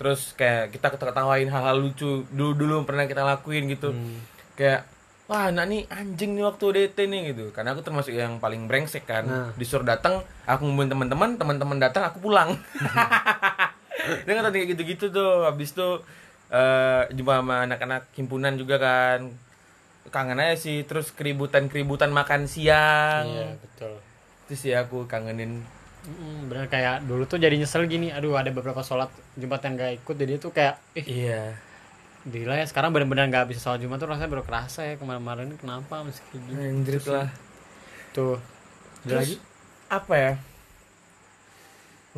Terus 0.00 0.32
kayak 0.34 0.72
kita 0.74 0.88
ketawain 0.90 1.46
hal-hal 1.46 1.76
lucu 1.78 2.24
dulu 2.32 2.52
dulu 2.56 2.74
pernah 2.88 3.04
kita 3.04 3.22
lakuin 3.22 3.68
gitu. 3.68 3.92
Hmm. 3.92 4.32
kayak 4.54 4.86
wah 5.26 5.50
anak 5.50 5.66
nih 5.66 5.82
anjing 5.90 6.38
nih 6.38 6.44
waktu 6.46 6.64
DT 6.74 6.98
nih 7.06 7.20
gitu. 7.34 7.44
Karena 7.52 7.76
aku 7.76 7.84
termasuk 7.84 8.16
yang 8.16 8.40
paling 8.40 8.66
brengsek 8.66 9.04
kan. 9.04 9.24
Nah. 9.28 9.50
disuruh 9.54 9.86
datang 9.86 10.24
aku 10.48 10.64
ngumpulin 10.64 10.90
teman-teman 10.90 11.30
teman-teman 11.36 11.78
datang 11.78 12.08
aku 12.08 12.24
pulang. 12.24 12.56
Dia 14.24 14.32
nggak 14.36 14.52
kayak 14.52 14.68
gitu-gitu 14.74 15.12
tuh. 15.12 15.46
Habis 15.46 15.76
itu 15.76 15.88
eh 16.54 17.02
jumpa 17.14 17.40
sama 17.40 17.64
anak-anak 17.66 18.10
himpunan 18.14 18.54
juga 18.54 18.76
kan 18.76 19.32
kangen 20.12 20.40
aja 20.40 20.56
sih 20.60 20.84
terus 20.84 21.12
keributan 21.12 21.68
keributan 21.72 22.12
makan 22.12 22.44
siang. 22.50 23.24
Iya 23.24 23.56
betul. 23.60 23.92
Itu 24.48 24.54
sih 24.56 24.72
aku 24.76 25.08
kangenin. 25.08 25.64
Mm, 26.04 26.52
bener 26.52 26.68
kayak 26.68 27.08
dulu 27.08 27.24
tuh 27.24 27.40
jadi 27.40 27.56
nyesel 27.56 27.88
gini 27.88 28.12
aduh 28.12 28.36
ada 28.36 28.52
beberapa 28.52 28.84
sholat 28.84 29.08
jumat 29.40 29.64
yang 29.64 29.80
gak 29.80 29.92
ikut 30.04 30.16
jadi 30.20 30.32
tuh 30.36 30.52
kayak 30.52 30.76
ih 31.00 31.24
iya. 31.24 31.56
gila 32.28 32.60
ya 32.60 32.68
sekarang 32.68 32.92
benar-benar 32.92 33.32
nggak 33.32 33.48
bisa 33.48 33.64
sholat 33.64 33.80
jumat 33.80 33.96
tuh 33.96 34.12
rasanya 34.12 34.28
baru 34.28 34.44
kerasa 34.44 34.84
ya 34.84 34.94
kemarin-kemarin 35.00 35.56
kenapa 35.56 36.04
masih 36.04 36.20
kayak 36.28 36.40
gini? 36.44 36.60
Anjrit 36.60 37.04
lah. 37.08 37.28
Tuh. 38.12 38.36
Terus, 39.08 39.16
lagi? 39.16 39.36
apa 39.88 40.14
ya? 40.16 40.32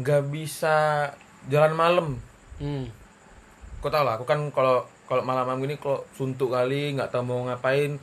Nggak 0.03 0.23
bisa 0.35 0.77
jalan 1.47 1.73
malam. 1.79 2.09
Hmm. 2.59 2.91
kau 3.79 3.93
tau 3.93 4.03
lah 4.03 4.19
aku 4.19 4.27
kan 4.27 4.51
kalau 4.51 4.83
kalau 5.07 5.23
malam-malam 5.23 5.63
gini 5.63 5.77
kalau 5.79 6.03
suntuk 6.15 6.51
kali 6.53 6.95
nggak 6.99 7.15
tahu 7.15 7.23
mau 7.27 7.41
ngapain 7.47 7.99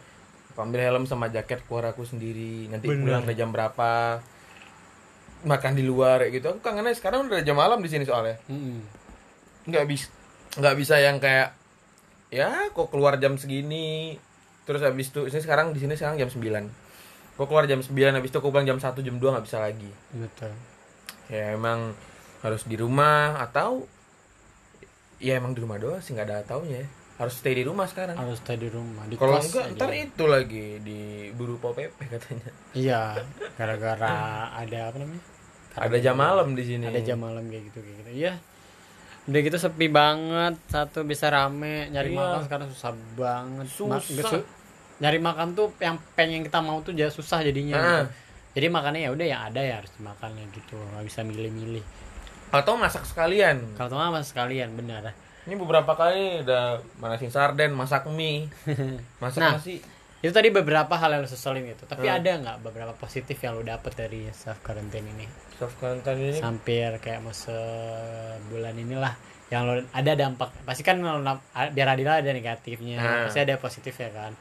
ambil 0.53 0.85
helm 0.85 1.03
sama 1.09 1.33
jaket 1.33 1.65
keluar 1.65 1.91
aku 1.91 2.05
sendiri. 2.05 2.69
Nanti 2.69 2.85
Bener. 2.87 3.01
pulang 3.03 3.23
udah 3.25 3.35
jam 3.35 3.49
berapa 3.49 4.21
makan 5.43 5.73
di 5.75 5.83
luar 5.83 6.23
kayak 6.23 6.33
gitu. 6.39 6.45
Aku 6.53 6.59
kangen 6.61 6.87
aja. 6.87 6.97
Sekarang 6.97 7.25
udah 7.25 7.41
jam 7.41 7.57
malam 7.57 7.81
di 7.81 7.89
sini 7.89 8.05
soalnya. 8.05 8.37
Nggak 9.65 9.85
bisa 9.89 10.07
nggak 10.53 10.75
bisa 10.77 10.95
yang 11.01 11.17
kayak 11.17 11.57
ya 12.29 12.69
kok 12.69 12.87
keluar 12.93 13.17
jam 13.17 13.35
segini? 13.35 14.17
Terus 14.63 14.79
habis 14.85 15.11
itu 15.11 15.27
ini 15.27 15.39
sekarang 15.41 15.75
di 15.75 15.83
sini 15.83 15.97
sekarang 15.99 16.15
jam 16.15 16.31
9 16.31 16.39
kok 17.33 17.49
keluar 17.49 17.65
jam 17.65 17.81
9 17.81 17.89
habis 18.13 18.29
itu 18.29 18.37
aku 18.37 18.53
pulang 18.53 18.69
jam 18.69 18.77
1 18.77 18.93
jam 18.93 19.15
2 19.17 19.19
nggak 19.19 19.45
bisa 19.45 19.57
lagi. 19.57 19.89
Betul. 20.13 20.53
Ya 21.33 21.57
emang 21.57 21.97
harus 22.45 22.63
di 22.69 22.77
rumah 22.77 23.41
atau 23.41 23.89
ya 25.23 25.33
emang 25.33 25.51
di 25.51 25.59
rumah 25.59 25.77
doang 25.77 25.97
sih 25.97 26.11
nggak 26.11 26.27
ada 26.27 26.43
taunya 26.43 26.77
ya. 26.77 26.87
harus 27.15 27.33
stay 27.35 27.53
di 27.53 27.63
rumah 27.63 27.85
sekarang 27.85 28.13
harus 28.13 28.37
stay 28.37 28.57
di 28.57 28.67
rumah 28.67 29.05
di 29.05 29.15
kalau 29.15 29.37
kos 29.37 29.47
enggak 29.47 29.63
aja. 29.63 29.75
ntar 29.75 29.91
itu 29.93 30.23
lagi 30.25 30.65
di 30.79 30.99
buru 31.31 31.55
pol 31.55 31.71
pp 31.71 31.95
katanya 32.09 32.49
iya 32.73 33.01
gara-gara 33.55 34.13
ada 34.51 34.79
apa 34.85 34.97
namanya 34.97 35.23
ada 35.75 35.97
jam 35.97 36.15
malam 36.15 36.51
di 36.51 36.63
sini 36.63 36.83
ada 36.83 36.99
jam 36.99 37.17
malam 37.17 37.45
kayak 37.45 37.63
gitu 37.65 37.79
kayak 37.79 37.97
gitu 37.99 38.11
iya 38.19 38.33
udah 39.23 39.39
gitu 39.39 39.55
sepi 39.57 39.87
banget 39.87 40.59
satu 40.67 41.01
bisa 41.03 41.29
rame 41.29 41.87
nyari 41.87 42.11
Iya. 42.11 42.19
makan 42.19 42.41
sekarang 42.43 42.67
susah 42.69 42.91
banget 43.15 43.67
Ma- 43.81 43.97
Susah. 43.97 44.31
su- 44.33 44.47
nyari 44.99 45.17
makan 45.17 45.47
tuh 45.53 45.71
yang 45.79 45.95
pengen 46.13 46.41
kita 46.41 46.59
mau 46.59 46.77
tuh 46.79 46.91
jadi 46.91 47.07
susah 47.07 47.39
jadinya 47.41 47.73
Ah. 47.73 47.81
gitu. 47.81 48.05
jadi 48.53 48.67
makannya 48.67 49.01
ya 49.01 49.11
udah 49.11 49.25
yang 49.25 49.41
ada 49.43 49.61
ya 49.61 49.79
harus 49.79 49.89
dimakan 49.93 50.33
ya 50.33 50.45
gitu 50.51 50.75
nggak 50.75 51.05
bisa 51.05 51.19
milih-milih 51.21 51.85
atau 52.53 52.77
masak 52.77 53.03
sekalian. 53.03 53.73
Kalau 53.73 53.89
tuh 53.89 53.97
mas 53.97 54.29
sekalian 54.29 54.77
benar. 54.77 55.09
Ini 55.43 55.57
beberapa 55.57 55.91
kali 55.91 56.45
udah 56.45 56.79
manasin 57.01 57.27
sarden 57.27 57.73
masak 57.73 58.05
mie 58.07 58.47
masak 59.23 59.41
Nah. 59.41 59.57
nasi. 59.57 59.81
itu 60.23 60.31
tadi 60.31 60.47
beberapa 60.47 60.95
hal 60.95 61.19
yang 61.19 61.27
seselin 61.27 61.67
gitu 61.67 61.83
tapi 61.83 62.07
Hmm. 62.07 62.15
ada 62.15 62.31
nggak 62.39 62.57
beberapa 62.63 62.95
positif 62.95 63.35
yang 63.43 63.59
lo 63.59 63.63
dapet 63.65 63.91
dari 63.91 64.31
self 64.31 64.63
quarantine 64.63 65.03
ini? 65.09 65.27
Soft 65.53 65.75
quarantine 65.75 66.31
ini? 66.31 66.39
Hampir 66.39 66.95
kayak 66.97 67.19
mau 67.19 67.35
sebulan 67.35 68.71
inilah 68.77 69.11
yang 69.51 69.67
lo 69.67 69.83
ada 69.83 70.11
dampak. 70.15 70.55
Pasti 70.63 70.79
kan 70.79 71.03
biar 71.75 71.87
adil 71.89 72.07
ada 72.07 72.23
negatifnya. 72.23 72.95
Nah. 72.95 73.27
pasti 73.27 73.43
ada 73.43 73.59
positif 73.59 73.91
ya 73.93 74.15
kan? 74.15 74.31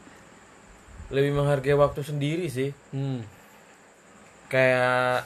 Lebih 1.11 1.35
menghargai 1.35 1.75
waktu 1.75 2.01
sendiri 2.01 2.47
sih. 2.47 2.71
Hmm. 2.95 3.27
kayak 4.47 5.25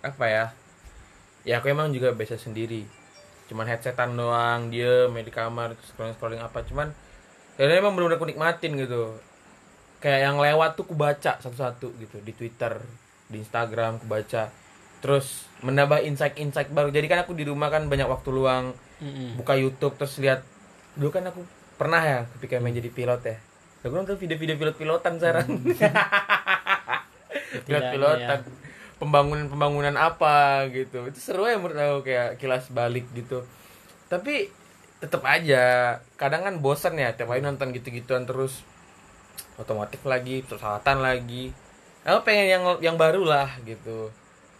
apa 0.00 0.24
ya 0.26 0.44
ya 1.44 1.60
aku 1.60 1.72
emang 1.72 1.90
juga 1.90 2.12
biasa 2.12 2.36
sendiri. 2.36 2.84
Cuman 3.50 3.66
headsetan 3.66 4.14
doang 4.14 4.70
diem 4.70 5.10
main 5.10 5.26
di 5.26 5.32
kamar 5.34 5.74
scrolling 5.82 6.14
scrolling 6.16 6.42
apa. 6.42 6.62
Cuman 6.62 6.92
ya 7.58 7.66
emang 7.66 7.96
benar-benar 7.96 8.20
aku 8.20 8.28
nikmatin 8.30 8.78
gitu. 8.78 9.18
Kayak 10.00 10.20
yang 10.32 10.36
lewat 10.40 10.80
tuh 10.80 10.88
ku 10.88 10.94
baca 10.96 11.36
satu-satu 11.36 11.92
gitu 12.00 12.16
di 12.24 12.32
Twitter 12.32 12.80
di 13.30 13.38
Instagram 13.42 14.00
ku 14.00 14.08
baca 14.08 14.48
terus 15.00 15.48
menambah 15.64 16.04
insight-insight 16.04 16.72
baru. 16.72 16.92
Jadi 16.92 17.06
kan 17.08 17.24
aku 17.24 17.32
di 17.32 17.48
rumah 17.48 17.72
kan 17.72 17.88
banyak 17.88 18.08
waktu 18.08 18.28
luang 18.32 18.76
Mm-mm. 19.00 19.36
buka 19.40 19.56
YouTube 19.56 19.96
terus 19.96 20.16
lihat. 20.20 20.44
Dulu 20.96 21.10
kan 21.12 21.24
aku 21.28 21.40
pernah 21.80 22.00
ya 22.04 22.20
ketika 22.36 22.60
main 22.60 22.76
jadi 22.76 22.92
pilot 22.92 23.20
ya. 23.24 23.36
Aku 23.80 23.96
nonton 23.96 24.20
video-video 24.20 24.60
pilot-pilotan 24.60 25.16
sekarang. 25.16 25.48
Pilot 27.50 27.64
Setidaknya 27.66 27.92
pilotan 27.96 28.40
ya. 28.44 28.69
Pembangunan 29.00 29.48
pembangunan 29.48 29.96
apa 29.96 30.68
gitu. 30.68 31.08
Itu 31.08 31.18
seru 31.18 31.48
ya 31.48 31.56
menurut 31.56 31.80
aku 31.80 32.00
kayak 32.04 32.36
kilas 32.36 32.68
balik 32.68 33.08
gitu. 33.16 33.42
Tapi 34.12 34.52
tetap 35.00 35.24
aja 35.24 35.96
kadang 36.20 36.44
kan 36.44 36.54
bosan 36.60 37.00
ya 37.00 37.16
tiap 37.16 37.32
hari 37.32 37.40
nonton 37.40 37.72
gitu-gituan 37.72 38.28
terus 38.28 38.60
otomotif 39.56 40.04
lagi 40.04 40.44
pesawatan 40.44 41.00
lagi. 41.00 41.56
Aku 42.04 42.20
pengen 42.20 42.46
yang 42.52 42.64
yang 42.84 42.96
baru 43.00 43.24
lah 43.24 43.48
gitu. 43.64 44.12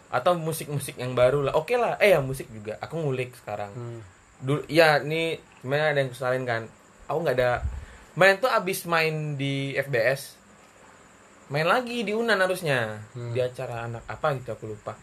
Atau 0.09 0.35
musik-musik 0.41 0.97
yang 0.97 1.13
baru 1.13 1.45
lah. 1.45 1.53
Oke 1.55 1.77
lah 1.77 2.01
eh 2.01 2.17
ya 2.17 2.25
musik 2.25 2.49
juga. 2.49 2.81
Aku 2.81 2.97
ngulik 2.97 3.37
sekarang. 3.37 3.71
Hmm. 3.77 4.01
dulu 4.41 4.65
ya 4.73 5.05
ini 5.05 5.37
sebenarnya 5.61 5.89
ada 5.93 6.01
yang 6.01 6.11
kesalin 6.17 6.45
kan. 6.49 6.63
Aku 7.13 7.21
nggak 7.21 7.37
ada. 7.37 7.61
Main 8.17 8.41
tuh 8.41 8.49
abis 8.49 8.89
main 8.89 9.37
di 9.37 9.77
FBS 9.77 10.40
main 11.51 11.67
lagi 11.67 12.07
di 12.07 12.15
Unan 12.15 12.39
harusnya. 12.39 13.03
Hmm. 13.13 13.35
di 13.35 13.43
acara 13.43 13.91
anak 13.91 14.07
apa 14.07 14.27
gitu 14.39 14.55
aku 14.55 14.71
lupa. 14.71 14.95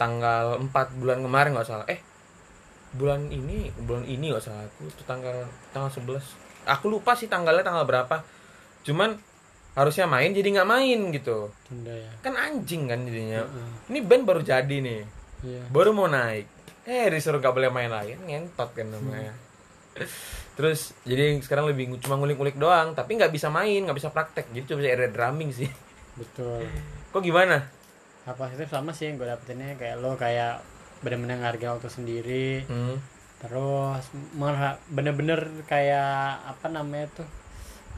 Tanggal 0.00 0.58
4 0.58 0.98
bulan 0.98 1.20
kemarin 1.22 1.54
nggak 1.54 1.68
salah. 1.68 1.86
Eh 1.86 2.00
bulan 2.96 3.28
ini 3.28 3.70
bulan 3.84 4.02
ini 4.08 4.32
nggak 4.32 4.44
salah. 4.44 4.64
Aku 4.64 4.88
itu 4.88 5.02
tanggal 5.04 5.44
tanggal 5.70 5.92
11 5.92 6.18
aku 6.64 6.88
lupa 6.88 7.12
sih 7.12 7.28
tanggalnya 7.28 7.62
tanggal 7.62 7.84
berapa. 7.84 8.24
Cuman 8.82 9.14
harusnya 9.76 10.08
main 10.08 10.32
jadi 10.32 10.48
nggak 10.56 10.70
main 10.70 10.98
gitu. 11.12 11.52
Tunda 11.68 11.92
ya. 11.92 12.10
Kan 12.24 12.34
anjing 12.34 12.88
kan 12.88 13.04
jadinya. 13.04 13.44
Heeh. 13.44 13.92
ini 13.92 13.98
band 14.00 14.24
baru 14.24 14.40
jadi 14.40 14.76
nih. 14.80 15.02
Iya. 15.44 15.62
Baru 15.68 15.92
mau 15.92 16.08
naik. 16.08 16.48
Eh 16.84 17.08
disuruh 17.08 17.40
gak 17.40 17.56
boleh 17.56 17.72
main 17.72 17.88
lagi. 17.88 18.16
Ngentot 18.16 18.76
kan 18.76 18.88
namanya 18.88 19.32
terus 20.58 20.94
jadi 21.02 21.38
sekarang 21.42 21.66
lebih 21.70 21.98
cuma 21.98 22.14
ngulik-ngulik 22.14 22.54
doang 22.54 22.94
tapi 22.94 23.18
nggak 23.18 23.34
bisa 23.34 23.50
main 23.50 23.84
nggak 23.86 23.98
bisa 23.98 24.10
praktek. 24.10 24.50
Jadi 24.50 24.64
cuma 24.70 24.78
bisa 24.82 24.90
area 24.94 25.10
drumming 25.10 25.50
sih. 25.50 25.70
Betul. 26.14 26.66
Kok 27.10 27.22
gimana? 27.22 27.66
Apa 28.24 28.48
positif 28.48 28.70
sama 28.70 28.94
sih 28.94 29.10
yang 29.10 29.18
gue 29.18 29.28
dapetinnya. 29.28 29.74
Kayak 29.76 29.96
lo 30.02 30.14
kayak 30.14 30.62
bener-bener 31.02 31.42
ngargain 31.42 31.74
waktu 31.76 31.90
sendiri. 31.90 32.64
Hmm. 32.66 32.98
terus 33.44 34.08
malah 34.40 34.80
bener-bener 34.88 35.44
kayak 35.68 36.40
apa 36.48 36.72
namanya 36.72 37.12
tuh 37.12 37.28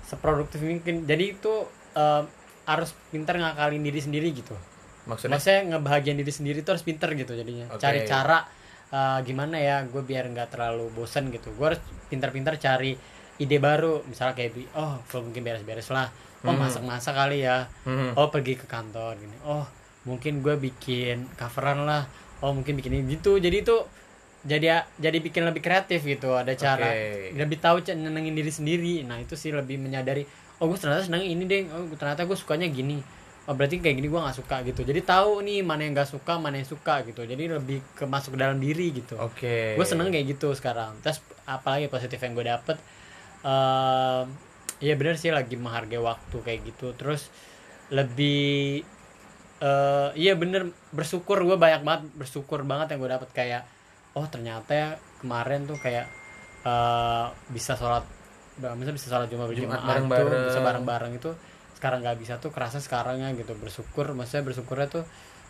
seproduktif 0.03 0.59
mungkin. 0.59 1.07
Jadi 1.07 1.39
itu 1.39 1.55
eh, 1.95 2.23
harus 2.67 2.91
pintar 3.15 3.39
ngakalin 3.39 3.79
diri 3.87 4.01
sendiri 4.03 4.35
gitu. 4.35 4.59
Maksudnya? 5.07 5.39
Maksudnya 5.39 5.61
ngebahagiain 5.71 6.19
diri 6.19 6.33
sendiri 6.35 6.59
tuh 6.67 6.75
harus 6.75 6.83
pinter 6.83 7.15
gitu 7.15 7.39
jadinya. 7.39 7.71
Oke. 7.71 7.79
cari 7.79 8.03
cara 8.03 8.43
uh, 8.93 9.19
gimana 9.23 9.57
ya 9.59 9.83
gue 9.87 10.03
biar 10.03 10.29
nggak 10.31 10.55
terlalu 10.55 10.91
bosen 10.93 11.31
gitu. 11.31 11.51
Gue 11.55 11.75
harus 11.75 11.81
pintar-pintar 12.11 12.59
cari 12.61 12.99
ide 13.39 13.59
baru. 13.59 14.03
Misalnya 14.07 14.35
kayak 14.35 14.77
oh 14.77 15.01
kalau 15.11 15.31
mungkin 15.31 15.43
beres-beres 15.43 15.91
lah. 15.91 16.11
Oh 16.47 16.53
Hmm. 16.53 16.63
masak-masak 16.63 17.15
kali 17.17 17.43
ya. 17.43 17.67
Hmm. 17.89 18.13
oh 18.15 18.29
pergi 18.31 18.55
ke 18.61 18.67
kantor 18.69 19.19
gini. 19.19 19.37
Oh 19.47 19.67
mungkin 20.07 20.45
gue 20.45 20.55
bikin 20.59 21.27
coveran 21.35 21.83
lah. 21.87 22.07
Oh 22.45 22.53
mungkin 22.55 22.77
bikin 22.79 22.93
ini 23.03 23.19
gitu. 23.19 23.41
Jadi 23.41 23.65
itu 23.67 23.77
jadi 24.47 24.87
jadi 25.01 25.19
bikin 25.19 25.43
lebih 25.43 25.65
kreatif 25.65 26.07
gitu. 26.07 26.37
Ada 26.39 26.55
cara 26.55 26.87
Oke. 26.93 27.35
lebih 27.35 27.59
tahu 27.59 27.83
nyenengin 27.83 28.35
diri 28.37 28.53
sendiri. 28.53 28.95
Nah 29.03 29.19
itu 29.19 29.35
sih 29.35 29.51
lebih 29.51 29.81
menyadari 29.81 30.23
oh 30.57 30.73
gue 30.73 30.79
ternyata 30.81 31.05
seneng 31.05 31.21
ini 31.25 31.45
deh 31.45 31.69
oh 31.69 31.85
ternyata 32.01 32.25
gue 32.25 32.37
sukanya 32.37 32.65
gini 32.73 33.05
oh 33.47 33.55
berarti 33.55 33.79
kayak 33.79 33.97
gini 34.03 34.11
gue 34.11 34.21
nggak 34.21 34.37
suka 34.37 34.57
gitu. 34.67 34.83
Jadi 34.83 35.01
tahu 35.07 35.43
nih 35.47 35.63
mana 35.63 35.87
yang 35.87 35.95
nggak 35.95 36.11
suka 36.11 36.35
mana 36.39 36.59
yang 36.59 36.67
suka 36.67 37.07
gitu. 37.07 37.23
Jadi 37.23 37.47
lebih 37.47 37.79
ke 37.95 38.03
masuk 38.07 38.35
ke 38.35 38.39
dalam 38.43 38.59
diri 38.59 38.91
gitu. 38.91 39.15
Oke. 39.23 39.79
Gue 39.79 39.87
seneng 39.87 40.11
kayak 40.11 40.35
gitu 40.35 40.51
sekarang. 40.59 40.99
Terus 41.01 41.23
apalagi 41.47 41.87
positif 41.87 42.19
yang 42.19 42.35
gue 42.35 42.47
dapet 42.47 42.77
eh 43.47 44.23
ya 44.83 44.93
bener 44.99 45.17
sih 45.17 45.31
lagi 45.31 45.55
menghargai 45.55 46.03
waktu 46.03 46.37
kayak 46.43 46.61
gitu. 46.75 46.91
Terus 46.99 47.31
lebih 47.95 48.83
eh 49.63 50.11
iya 50.19 50.35
bener 50.35 50.75
bersyukur. 50.91 51.39
Gue 51.47 51.55
banyak 51.55 51.87
banget 51.87 52.03
bersyukur 52.19 52.67
banget 52.67 52.95
yang 52.95 52.99
gue 52.99 53.11
dapet. 53.15 53.31
Kayak 53.31 53.63
oh 54.19 54.27
ternyata 54.27 54.71
ya 54.75 54.89
kemarin 55.23 55.71
tuh 55.71 55.79
kayak 55.79 56.11
eh 56.67 57.27
bisa 57.55 57.79
sholat 57.79 58.03
misalnya 58.57 58.97
bisa 58.97 59.13
sholat 59.13 59.29
jumat 59.29 59.53
berjamaah 59.53 59.69
Jumat 59.69 59.79
tuh 59.85 59.89
bareng-bareng. 59.93 60.45
bisa 60.49 60.61
bareng-bareng 60.65 61.13
itu 61.21 61.31
sekarang 61.77 62.01
nggak 62.01 62.19
bisa 62.19 62.35
tuh 62.37 62.49
kerasa 62.51 62.81
sekarang 62.81 63.21
ya 63.21 63.29
gitu 63.33 63.53
bersyukur 63.55 64.11
maksudnya 64.13 64.45
bersyukurnya 64.45 64.89
tuh 64.89 65.05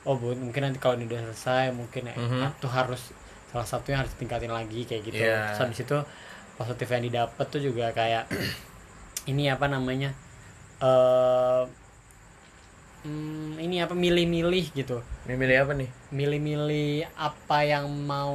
oh 0.04 0.14
bu 0.14 0.34
mungkin 0.34 0.66
nanti 0.66 0.78
kalau 0.78 0.94
ini 0.94 1.06
udah 1.06 1.30
selesai 1.30 1.70
mungkin 1.70 2.10
ya 2.10 2.14
Mhm. 2.14 2.58
tuh 2.58 2.68
harus 2.68 3.14
salah 3.46 3.64
satunya 3.64 4.02
harus 4.02 4.10
tingkatin 4.14 4.50
lagi 4.50 4.82
kayak 4.84 5.02
gitu 5.04 5.22
Iya. 5.22 5.54
terus 5.54 5.60
habis 5.62 5.78
itu 5.80 5.98
positif 6.56 6.88
yang 6.88 7.02
didapat 7.04 7.46
tuh 7.46 7.62
juga 7.62 7.90
kayak 7.90 8.26
ini 9.30 9.46
apa 9.48 9.66
namanya 9.66 10.10
eh 10.76 11.64
hmm, 13.02 13.56
ini 13.56 13.80
apa 13.80 13.94
milih-milih 13.94 14.66
gitu 14.74 14.98
ini 15.24 15.34
milih 15.34 15.56
apa 15.62 15.72
nih 15.74 15.90
milih-milih 16.10 17.06
apa 17.14 17.58
yang 17.62 17.86
mau 17.88 18.34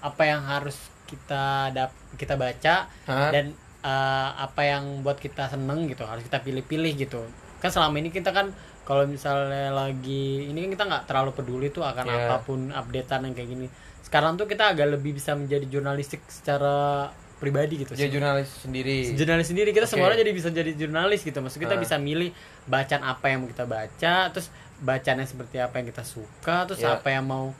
apa 0.00 0.22
yang 0.24 0.42
harus 0.42 0.76
kita 1.04 1.70
dap 1.70 1.90
kita 2.16 2.34
baca 2.34 2.88
Hah? 3.06 3.30
dan 3.30 3.54
eh, 3.84 4.30
apa 4.34 4.62
yang 4.64 4.84
buat 5.00 5.16
kita 5.16 5.46
seneng 5.46 5.84
gitu 5.86 6.02
harus 6.02 6.22
kita 6.22 6.40
pilih-pilih 6.40 6.92
gitu 6.98 7.20
kan 7.60 7.68
selama 7.68 7.96
ini 7.96 8.08
kita 8.08 8.30
kan 8.30 8.48
kalau 8.82 9.04
misalnya 9.04 9.68
lagi 9.70 10.44
ini 10.46 10.64
kan 10.64 10.70
kita 10.72 10.84
nggak 10.86 11.02
terlalu 11.04 11.30
peduli 11.32 11.68
tuh 11.68 11.80
akan 11.82 12.04
Iya. 12.04 12.16
apa 12.26 12.36
pun 12.40 12.68
updatean 12.70 13.20
yang 13.22 13.34
kayak 13.34 13.50
gini 13.50 13.66
sekarang 14.00 14.34
tuh 14.34 14.44
kita 14.44 14.70
agak 14.70 14.88
lebih 14.90 15.12
bisa 15.12 15.32
menjadi 15.32 15.64
jurnalistik 15.66 16.20
secara 16.26 17.08
pribadi 17.34 17.76
gitu 17.78 17.92
sih 17.92 18.08
jurnalis 18.08 18.48
sendiri 18.58 19.12
jurnalis 19.12 19.48
sendiri 19.48 19.68
kita 19.70 19.84
Oke. 19.84 19.90
semua 19.90 20.06
orang 20.06 20.18
jadi 20.18 20.32
bisa 20.32 20.48
jadi 20.50 20.72
jurnalis 20.72 21.20
gitu 21.20 21.38
maksud 21.38 21.56
kita 21.58 21.76
Ah. 21.76 21.80
bisa 21.80 21.96
milih 21.98 22.32
bacaan 22.64 23.02
apa 23.02 23.24
yang 23.26 23.44
mau 23.44 23.48
kita 23.48 23.64
baca 23.64 24.14
terus 24.28 24.48
bacanya 24.78 25.24
seperti 25.24 25.56
apa 25.58 25.76
yang 25.76 25.88
kita 25.88 26.04
suka 26.04 26.64
terus 26.64 26.80
Ya. 26.80 26.96
apa 26.96 27.08
yang 27.08 27.24
mau 27.24 27.52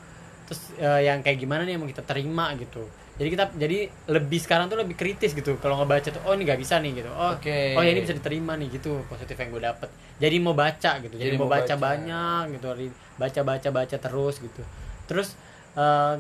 terus 0.44 0.60
eh, 0.76 1.04
yang 1.04 1.20
kayak 1.20 1.36
gimana 1.38 1.64
nih 1.64 1.76
yang 1.76 1.82
mau 1.82 1.90
kita 1.90 2.00
terima 2.02 2.52
gitu 2.54 2.84
jadi 3.14 3.28
kita 3.30 3.44
jadi 3.54 3.78
lebih 4.10 4.42
sekarang 4.42 4.66
tuh 4.66 4.74
lebih 4.74 4.94
kritis 4.94 5.32
gitu. 5.32 5.54
Kalau 5.58 5.78
ngebaca 5.78 6.10
tuh 6.10 6.18
oh 6.26 6.34
ini 6.34 6.42
nggak 6.42 6.58
bisa 6.58 6.82
nih 6.82 6.98
gitu. 6.98 7.10
Oh 7.10 7.38
Oke. 7.38 7.72
oh 7.72 7.82
ya 7.82 7.94
ini 7.94 8.02
bisa 8.02 8.10
diterima 8.12 8.58
nih 8.58 8.74
gitu. 8.74 9.06
Positif 9.06 9.34
yang 9.34 9.54
gue 9.54 9.62
dapet. 9.62 9.86
Jadi 10.18 10.36
mau 10.38 10.50
baca 10.52 10.90
gitu. 10.98 11.14
Jadi, 11.14 11.30
Jadi 11.30 11.36
mau 11.38 11.46
baca, 11.46 11.62
baca. 11.62 11.76
banyak 11.78 12.42
gitu. 12.58 12.66
Baca 13.14 13.40
baca 13.40 13.68
baca 13.70 13.96
terus 13.96 14.34
gitu. 14.38 14.62
Terus 15.06 15.38
eh, 15.74 16.14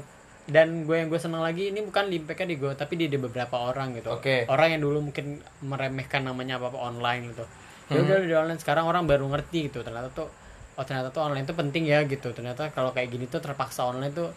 dan 0.44 0.84
gue 0.84 0.94
yang 0.94 1.08
gue 1.08 1.16
seneng 1.16 1.40
lagi 1.40 1.72
ini 1.72 1.80
bukan 1.80 2.12
impact 2.12 2.44
di 2.44 2.60
gue 2.60 2.72
tapi 2.76 2.94
di, 2.94 3.10
di 3.10 3.18
beberapa 3.18 3.58
orang 3.58 3.98
gitu. 3.98 4.14
Oke. 4.14 4.46
orang 4.46 4.78
yang 4.78 4.82
dulu 4.84 5.10
mungkin 5.10 5.40
meremehkan 5.60 6.22
namanya 6.22 6.62
apa 6.62 6.70
apa 6.70 6.78
online 6.80 7.34
gitu. 7.34 7.44
Ya 7.90 7.98
Hmm. 7.98 8.06
udah 8.06 8.16
di 8.22 8.34
online 8.34 8.60
sekarang 8.60 8.86
orang 8.86 9.02
baru 9.04 9.26
ngerti 9.26 9.66
gitu. 9.66 9.82
Ternyata 9.82 10.14
tuh 10.14 10.30
oh 10.74 10.84
ternyata 10.86 11.10
tuh 11.10 11.26
online 11.26 11.42
tuh 11.42 11.58
penting 11.58 11.90
ya 11.90 12.06
gitu. 12.06 12.30
Ternyata 12.30 12.70
kalau 12.70 12.94
kayak 12.94 13.10
gini 13.10 13.26
tuh 13.26 13.42
terpaksa 13.42 13.82
online 13.82 14.14
tuh 14.14 14.30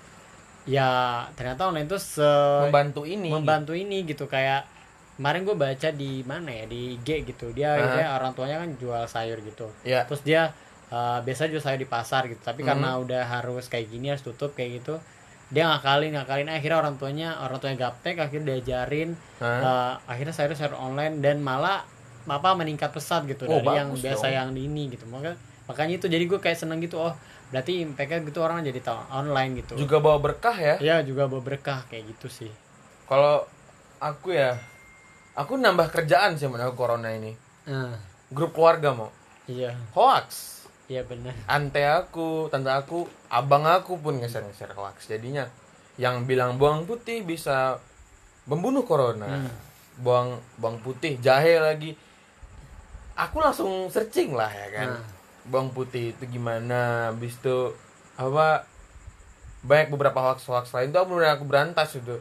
ya 0.67 0.89
ternyata 1.34 1.65
online 1.65 1.88
tuh 1.88 1.97
se 1.97 2.30
membantu 2.63 3.01
ini. 3.03 3.27
membantu 3.27 3.71
ini 3.71 4.03
gitu. 4.03 4.27
Kayak 4.27 4.67
kemarin 5.15 5.41
gue 5.41 5.56
baca 5.56 5.89
di 5.89 6.21
mana 6.21 6.49
ya? 6.53 6.65
Di 6.65 6.95
IG 6.95 7.08
gitu. 7.25 7.49
Dia 7.51 7.73
Aha. 7.73 7.88
dia 7.89 8.06
orang 8.12 8.32
tuanya 8.32 8.60
kan 8.60 8.69
jual 8.75 9.03
sayur 9.06 9.39
gitu. 9.41 9.71
Ya. 9.82 10.03
Terus 10.03 10.21
dia 10.21 10.51
uh, 10.89 11.19
biasa 11.19 11.47
jual 11.47 11.58
sayur 11.58 11.80
di 11.80 11.88
pasar 11.88 12.27
gitu. 12.27 12.39
Tapi 12.39 12.62
Hmm. 12.62 12.69
karena 12.69 12.89
udah 12.97 13.23
harus 13.23 13.65
kayak 13.65 13.88
gini 13.88 14.12
harus 14.12 14.21
tutup 14.21 14.53
kayak 14.53 14.84
gitu 14.84 14.99
dia 15.47 15.63
ngakalin 15.65 16.12
ngakalin. 16.12 16.51
Akhirnya 16.51 16.77
orang 16.77 16.95
tuanya 16.95 17.39
orang 17.39 17.58
tuanya 17.58 17.88
gaptek 17.88 18.19
akhirnya 18.19 18.51
diajarin 18.53 19.15
Hah? 19.39 19.47
uh, 19.63 19.93
akhirnya 20.06 20.36
sayur 20.36 20.51
sayur 20.53 20.75
online. 20.75 21.23
Dan 21.23 21.39
malah 21.39 21.88
apa 22.27 22.49
meningkat 22.53 22.91
pesat 22.91 23.23
gitu 23.23 23.47
Oh, 23.47 23.63
dari 23.63 23.80
yang 23.80 23.95
biasa 23.95 24.27
dong. 24.27 24.36
yang 24.36 24.49
di 24.51 24.67
ini 24.67 24.91
gitu. 24.91 25.08
Makanya 25.08 25.39
makanya 25.67 25.99
itu 25.99 26.08
jadi 26.08 26.23
gue 26.23 26.39
kayak 26.39 26.58
seneng 26.58 26.80
gitu 26.80 26.97
oh 26.97 27.13
berarti 27.51 27.84
impactnya 27.84 28.23
gitu 28.27 28.39
orang 28.43 28.63
jadi 28.63 28.80
tahu 28.84 28.99
online 29.12 29.63
gitu. 29.63 29.80
Juga 29.80 30.03
bawa 30.03 30.19
berkah 30.19 30.56
ya? 30.56 30.75
Ya 30.84 30.99
juga 31.03 31.32
bawa 31.32 31.39
berkah 31.43 31.88
kayak 31.88 32.15
gitu 32.15 32.27
sih. 32.27 32.51
Kalau 33.08 33.47
aku 34.03 34.36
ya 34.36 34.60
aku 35.36 35.56
nambah 35.56 35.88
kerjaan 35.91 36.36
sih 36.36 36.51
menurut 36.51 36.75
corona 36.75 37.08
ini. 37.12 37.32
Nah, 37.67 37.95
grup 38.32 38.56
keluarga 38.56 38.91
mau 38.95 39.10
iya. 39.47 39.75
Hoax. 39.95 40.56
Iya 40.88 41.03
benar 41.03 41.36
ante 41.51 41.84
aku 41.84 42.47
tante 42.47 42.71
aku 42.71 43.03
abang 43.27 43.67
aku 43.67 43.99
pun 43.99 44.19
ngeser-ngeser 44.19 44.71
hoax. 44.75 45.12
Jadinya 45.12 45.47
yang 45.99 46.23
bilang 46.23 46.56
bawang 46.56 46.88
putih 46.88 47.23
bisa 47.23 47.80
membunuh 48.47 48.84
corona. 48.88 49.27
Hmm. 49.27 49.51
bawang 49.97 50.38
bawang 50.62 50.80
putih 50.84 51.17
jahe 51.19 51.60
lagi. 51.60 51.95
Aku 53.17 53.41
langsung 53.41 53.89
searching 53.89 54.36
lah 54.36 54.51
ya 54.51 54.67
kan. 54.69 54.89
Bawang 55.47 55.71
putih 55.71 56.12
itu 56.12 56.23
gimana 56.27 57.10
habis 57.10 57.36
itu 57.36 57.71
apa 58.15 58.67
banyak 59.63 59.89
beberapa 59.89 60.19
hoax 60.21 60.45
hoax 60.45 60.71
lain 60.71 60.91
tuh 60.91 61.01
aku 61.01 61.12
bener 61.15 61.33
aku 61.33 61.45
berantas 61.45 61.91
gitu. 61.91 62.19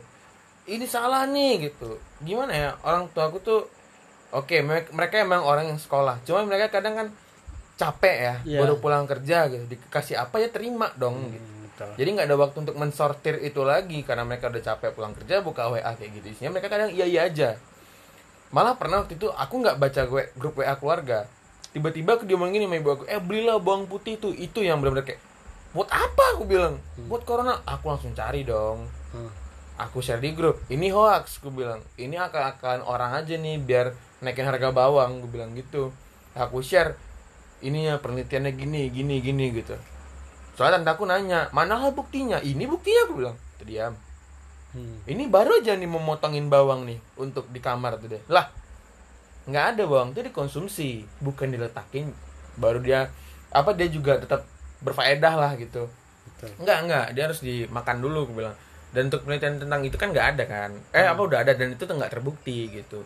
Ini 0.67 0.83
salah 0.85 1.27
nih 1.27 1.71
gitu. 1.71 1.99
Gimana 2.21 2.53
ya 2.53 2.71
orang 2.83 3.07
tua 3.11 3.29
aku 3.29 3.39
tuh 3.39 3.61
oke 4.31 4.57
me- 4.61 4.91
mereka 4.91 5.21
emang 5.21 5.43
orang 5.43 5.67
yang 5.67 5.79
sekolah. 5.79 6.19
Cuma 6.23 6.43
mereka 6.43 6.73
kadang 6.73 6.97
kan 6.97 7.09
capek 7.77 8.17
ya 8.17 8.35
Iya. 8.43 8.59
baru 8.65 8.75
pulang 8.77 9.07
kerja 9.07 9.47
gitu. 9.47 9.65
Dikasih 9.69 10.17
apa 10.17 10.41
ya 10.41 10.49
terima 10.49 10.91
dong 10.97 11.31
gitu. 11.31 11.45
Hmm, 11.45 11.63
betul. 11.67 11.91
Jadi 11.95 12.09
nggak 12.11 12.27
ada 12.27 12.37
waktu 12.37 12.57
untuk 12.63 12.77
mensortir 12.77 13.37
itu 13.39 13.63
lagi 13.63 14.03
karena 14.03 14.25
mereka 14.25 14.49
udah 14.49 14.63
capek 14.65 14.91
pulang 14.91 15.15
kerja 15.15 15.39
buka 15.39 15.69
WA 15.69 15.93
kayak 15.93 16.11
gitu. 16.19 16.27
Isinya 16.33 16.51
mereka 16.51 16.67
kadang 16.67 16.91
iya 16.91 17.07
iya 17.07 17.29
aja. 17.29 17.55
Malah 18.51 18.75
pernah 18.75 19.05
waktu 19.05 19.15
itu 19.15 19.29
aku 19.29 19.55
nggak 19.61 19.77
baca 19.77 20.03
gue 20.05 20.23
grup 20.35 20.57
WA 20.57 20.75
keluarga 20.75 21.29
tiba-tiba 21.77 22.17
aku 22.17 22.25
diomongin 22.25 22.65
sama 22.65 22.81
ibu 22.81 22.89
aku 22.89 23.05
eh 23.05 23.21
belilah 23.21 23.61
bawang 23.61 23.85
putih 23.85 24.17
itu 24.17 24.33
itu 24.33 24.65
yang 24.65 24.81
benar-benar 24.81 25.13
kayak 25.13 25.21
buat 25.77 25.93
apa? 25.93 26.25
aku 26.33 26.49
bilang. 26.49 26.81
Buat 27.05 27.29
corona. 27.29 27.61
Aku 27.69 27.93
langsung 27.93 28.17
cari 28.17 28.49
dong. 28.49 28.89
Hmm. 29.13 29.29
aku 29.77 30.01
share 30.01 30.25
di 30.25 30.33
grup 30.33 30.57
ini 30.73 30.89
hoax 30.89 31.37
aku 31.45 31.53
bilang. 31.53 31.85
Ini 32.01 32.17
akal-akalan 32.17 32.81
orang 32.81 33.21
aja 33.21 33.37
nih 33.37 33.61
biar 33.61 33.93
naikin 34.25 34.49
harga 34.49 34.73
bawang 34.73 35.21
gue 35.21 35.29
bilang 35.29 35.53
gitu. 35.53 35.93
Aku 36.33 36.65
share 36.65 36.97
ininya 37.61 38.01
penelitiannya 38.01 38.57
gini 38.57 38.89
gini 38.89 39.21
gini 39.21 39.53
gitu. 39.53 39.77
Soalnya 40.57 40.81
tante 40.81 40.97
aku 40.97 41.05
nanya 41.05 41.53
mana 41.53 41.77
hal 41.77 41.93
buktinya? 41.93 42.41
Ini 42.41 42.65
buktinya 42.65 43.05
aku 43.05 43.13
bilang. 43.21 43.37
Tuh 43.61 43.69
diam 43.69 43.93
Hmm. 44.77 45.01
ini 45.09 45.25
baru 45.25 45.65
aja 45.65 45.73
nih 45.73 45.89
memotongin 45.89 46.53
bawang 46.53 46.85
nih 46.85 47.01
untuk 47.17 47.49
di 47.49 47.65
kamar 47.65 47.97
tuh 47.97 48.13
deh. 48.13 48.23
Lah 48.29 48.53
nggak 49.47 49.65
ada 49.75 49.83
bawang 49.87 50.11
itu 50.11 50.27
dikonsumsi 50.27 51.07
bukan 51.23 51.55
diletakin 51.55 52.11
baru 52.59 52.83
dia 52.83 53.01
apa 53.55 53.71
dia 53.73 53.87
juga 53.87 54.19
tetap 54.19 54.43
berfaedah 54.83 55.35
lah 55.39 55.53
gitu 55.57 55.87
betul 56.27 56.51
Enggak, 56.61 56.79
enggak, 56.85 57.07
dia 57.17 57.23
harus 57.31 57.41
dimakan 57.41 57.97
dulu 58.03 58.19
aku 58.29 58.33
bilang. 58.37 58.57
Dan 58.93 59.09
untuk 59.09 59.25
penelitian 59.25 59.57
tentang 59.57 59.81
itu 59.85 59.97
kan 59.97 60.09
nggak 60.13 60.27
ada 60.37 60.45
kan. 60.45 60.71
Eh 60.93 61.07
apa 61.07 61.21
udah 61.21 61.39
ada 61.45 61.53
dan 61.57 61.73
itu 61.73 61.85
nggak 61.85 62.13
terbukti 62.13 62.69
gitu. 62.71 63.05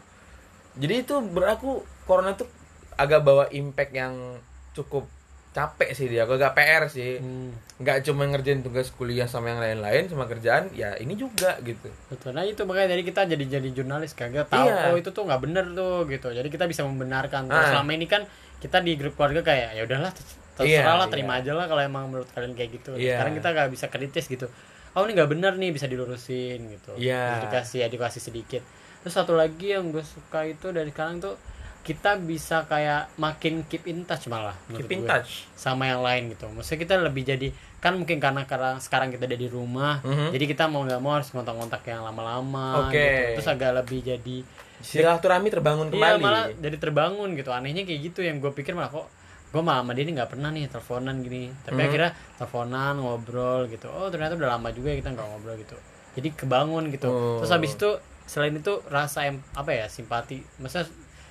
Jadi 0.78 0.94
itu 1.06 1.14
beraku 1.22 1.82
corona 2.06 2.34
tuh 2.34 2.46
agak 2.94 3.22
bawa 3.22 3.48
impact 3.50 3.92
yang 3.94 4.38
cukup 4.74 5.06
capek 5.50 5.90
sih 5.92 6.06
dia, 6.06 6.22
agak 6.22 6.54
PR 6.54 6.86
sih. 6.86 7.18
Hmm. 7.18 7.50
Nggak 7.82 8.06
cuma 8.06 8.22
ngerjain 8.24 8.62
tugas 8.62 8.94
kuliah 8.94 9.26
sama 9.26 9.50
yang 9.50 9.58
lain-lain 9.58 10.06
sama 10.06 10.24
kerjaan, 10.24 10.70
ya 10.70 10.94
ini 10.94 11.18
juga 11.18 11.58
gitu. 11.60 11.90
Betul. 12.06 12.38
Nah 12.38 12.46
itu 12.46 12.62
makanya 12.62 12.94
dari 12.94 13.02
kita 13.02 13.26
jadi 13.26 13.58
jadi 13.58 13.68
jurnalis 13.74 14.14
kita 14.14 14.46
tahu 14.46 14.66
Iya. 14.70 14.90
oh 14.90 14.96
itu 14.96 15.10
tuh 15.10 15.26
nggak 15.26 15.40
bener 15.42 15.64
tuh 15.74 16.06
gitu. 16.06 16.30
Jadi 16.30 16.48
kita 16.48 16.70
bisa 16.70 16.86
membenarkan. 16.86 17.50
Terus 17.50 17.66
Ah. 17.66 17.70
selama 17.74 17.90
ini 17.92 18.06
kan 18.06 18.22
kita 18.62 18.78
di 18.78 18.94
grup 18.94 19.18
keluarga 19.18 19.42
kayak 19.42 19.74
ya 19.74 19.82
udahlah 19.82 20.12
Iya, 20.60 20.84
terserah 20.84 20.96
lah 21.00 21.08
iya. 21.08 21.12
terima 21.16 21.32
aja 21.40 21.52
lah 21.56 21.66
kalau 21.66 21.82
emang 21.82 22.04
menurut 22.12 22.28
kalian 22.30 22.52
kayak 22.54 22.70
gitu. 22.78 22.92
Iya. 22.94 23.16
Sekarang 23.18 23.34
kita 23.34 23.48
nggak 23.50 23.68
bisa 23.72 23.86
kritis 23.88 24.26
gitu. 24.28 24.46
Oh 24.92 25.02
ini 25.02 25.16
nggak 25.16 25.30
bener 25.32 25.52
nih 25.56 25.70
bisa 25.72 25.88
dilurusin 25.88 26.60
gitu. 26.68 26.92
Iya. 26.94 27.40
Terus 27.40 27.42
dikasih 27.48 27.80
edukasi 27.88 28.18
sedikit. 28.20 28.62
Terus 29.00 29.14
satu 29.16 29.32
lagi 29.32 29.72
yang 29.72 29.88
gue 29.90 30.04
suka 30.04 30.44
itu 30.44 30.70
dari 30.70 30.92
sekarang 30.92 31.18
tuh 31.18 31.34
kita 31.80 32.16
bisa 32.18 32.64
kayak 32.64 33.08
makin 33.16 33.64
keep 33.64 33.84
in 33.84 34.04
touch 34.04 34.26
malah 34.26 34.52
keep 34.68 34.84
in 34.86 35.00
gue. 35.00 35.08
touch 35.08 35.48
sama 35.50 35.86
yang 35.86 36.00
lain 36.00 36.28
gitu 36.28 36.44
maksudnya 36.46 36.76
kita 36.78 36.94
lebih 36.98 37.24
jadi 37.24 37.48
kan 37.76 37.96
mungkin 37.96 38.16
karena 38.16 38.44
karena 38.44 38.76
sekarang 38.76 39.08
kita 39.08 39.24
ada 39.24 39.34
di 39.34 39.48
rumah 39.48 39.98
Mhm. 40.00 40.28
jadi 40.30 40.44
kita 40.46 40.64
mau 40.66 40.82
nggak 40.82 40.98
mau 40.98 41.14
harus 41.14 41.28
ngontak-ngontak 41.30 41.80
yang 41.84 42.02
lama-lama 42.02 42.84
Oke. 42.84 42.94
gitu. 42.94 43.32
terus 43.34 43.48
agak 43.48 43.70
lebih 43.74 44.00
jadi 44.02 44.36
silaturahmi 44.78 45.48
terbangun 45.48 45.86
iya 45.88 45.94
kembali 46.14 46.20
malah 46.20 46.44
jadi 46.54 46.76
terbangun 46.78 47.28
gitu 47.32 47.50
anehnya 47.50 47.82
kayak 47.82 48.00
gitu 48.06 48.20
yang 48.20 48.38
gue 48.38 48.50
pikir 48.50 48.72
malah 48.72 48.88
kok 48.90 49.08
gue 49.50 49.58
sama 49.58 49.90
dia 49.90 50.04
ini 50.04 50.12
nggak 50.14 50.30
pernah 50.30 50.48
nih 50.48 50.68
teleponan 50.68 51.16
gini 51.18 51.48
tapi 51.60 51.74
Mhm. 51.76 51.86
akhirnya 51.86 52.10
teleponan 52.36 52.94
ngobrol 52.98 53.60
gitu 53.66 53.88
oh 53.88 54.06
ternyata 54.06 54.36
udah 54.36 54.50
lama 54.50 54.68
juga 54.70 54.92
kita 54.92 55.10
nggak 55.10 55.26
ngobrol 55.26 55.56
gitu 55.56 55.76
jadi 56.12 56.28
kebangun 56.34 56.84
gitu 56.88 57.06
Oh. 57.06 57.38
terus 57.38 57.50
habis 57.50 57.72
itu 57.72 57.90
selain 58.24 58.52
itu 58.52 58.78
rasa 58.86 59.26
em, 59.26 59.42
apa 59.50 59.70
ya 59.70 59.86
simpati 59.86 60.38
maksudnya 60.56 60.86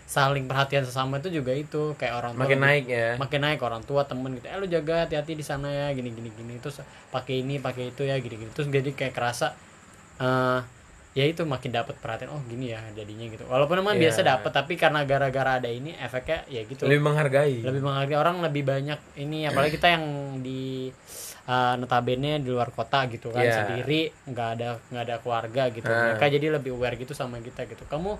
saling 0.09 0.43
perhatian 0.43 0.81
sesama 0.81 1.17
itu 1.17 1.29
juga 1.31 1.53
itu 1.53 1.93
kayak 1.93 2.13
orang 2.15 2.31
tua 2.33 2.41
makin 2.41 2.57
lebih- 2.57 2.65
naik 2.65 2.85
ya. 2.89 3.09
Makin 3.15 3.39
naik 3.39 3.59
orang 3.61 3.83
tua 3.83 4.01
temen 4.03 4.33
gitu. 4.33 4.45
Eh 4.45 4.57
lu 4.57 4.65
jaga 4.65 5.05
hati-hati 5.05 5.33
di 5.33 5.43
sana 5.43 5.69
ya 5.69 5.87
gini 5.91 6.09
gini 6.09 6.29
gini 6.31 6.57
terus 6.57 6.81
pakai 7.07 7.39
ini 7.39 7.57
pakai 7.57 7.89
itu 7.89 8.01
ya 8.01 8.17
gini 8.17 8.35
gini. 8.35 8.49
Terus 8.49 8.67
jadi 8.67 8.89
kayak 8.89 9.13
kerasa 9.13 9.53
eh 10.17 10.59
ya 11.11 11.25
itu 11.25 11.41
makin 11.43 11.69
dapat 11.71 11.93
perhatian 11.95 12.29
oh 12.29 12.41
gini 12.43 12.69
ya 12.69 12.81
jadinya 12.91 13.25
gitu. 13.27 13.45
Walaupun 13.45 13.79
emang 13.79 13.95
Iya. 13.95 14.09
biasa 14.09 14.19
dapat 14.23 14.51
tapi 14.51 14.73
karena 14.75 15.01
gara-gara 15.03 15.57
ada 15.57 15.69
ini 15.69 15.93
efeknya 15.95 16.41
ya 16.47 16.61
gitu. 16.63 16.85
Lebih 16.85 17.03
menghargai. 17.03 17.61
Lebih 17.61 17.81
menghargai. 17.83 18.13
Orang 18.15 18.41
lebih 18.41 18.63
banyak 18.63 18.97
ini 19.15 19.45
apalagi 19.45 19.73
kita 19.75 19.89
yang 19.91 20.05
di 20.39 20.89
eh, 21.45 21.73
notabene 21.75 22.37
di 22.37 22.45
luar 22.47 22.69
kota 22.69 23.05
gitu 23.07 23.29
kan 23.29 23.41
Iya. 23.41 23.53
sendiri 23.59 24.09
nggak 24.23 24.49
ada 24.55 24.69
nggak 24.87 25.03
ada 25.03 25.15
keluarga 25.17 25.63
gitu. 25.69 25.85
Ah. 25.85 26.13
mereka 26.13 26.29
jadi 26.29 26.47
lebih 26.51 26.73
aware 26.73 26.93
gitu 26.95 27.13
sama 27.13 27.37
kita 27.39 27.65
gitu. 27.65 27.85
Kamu 27.85 28.17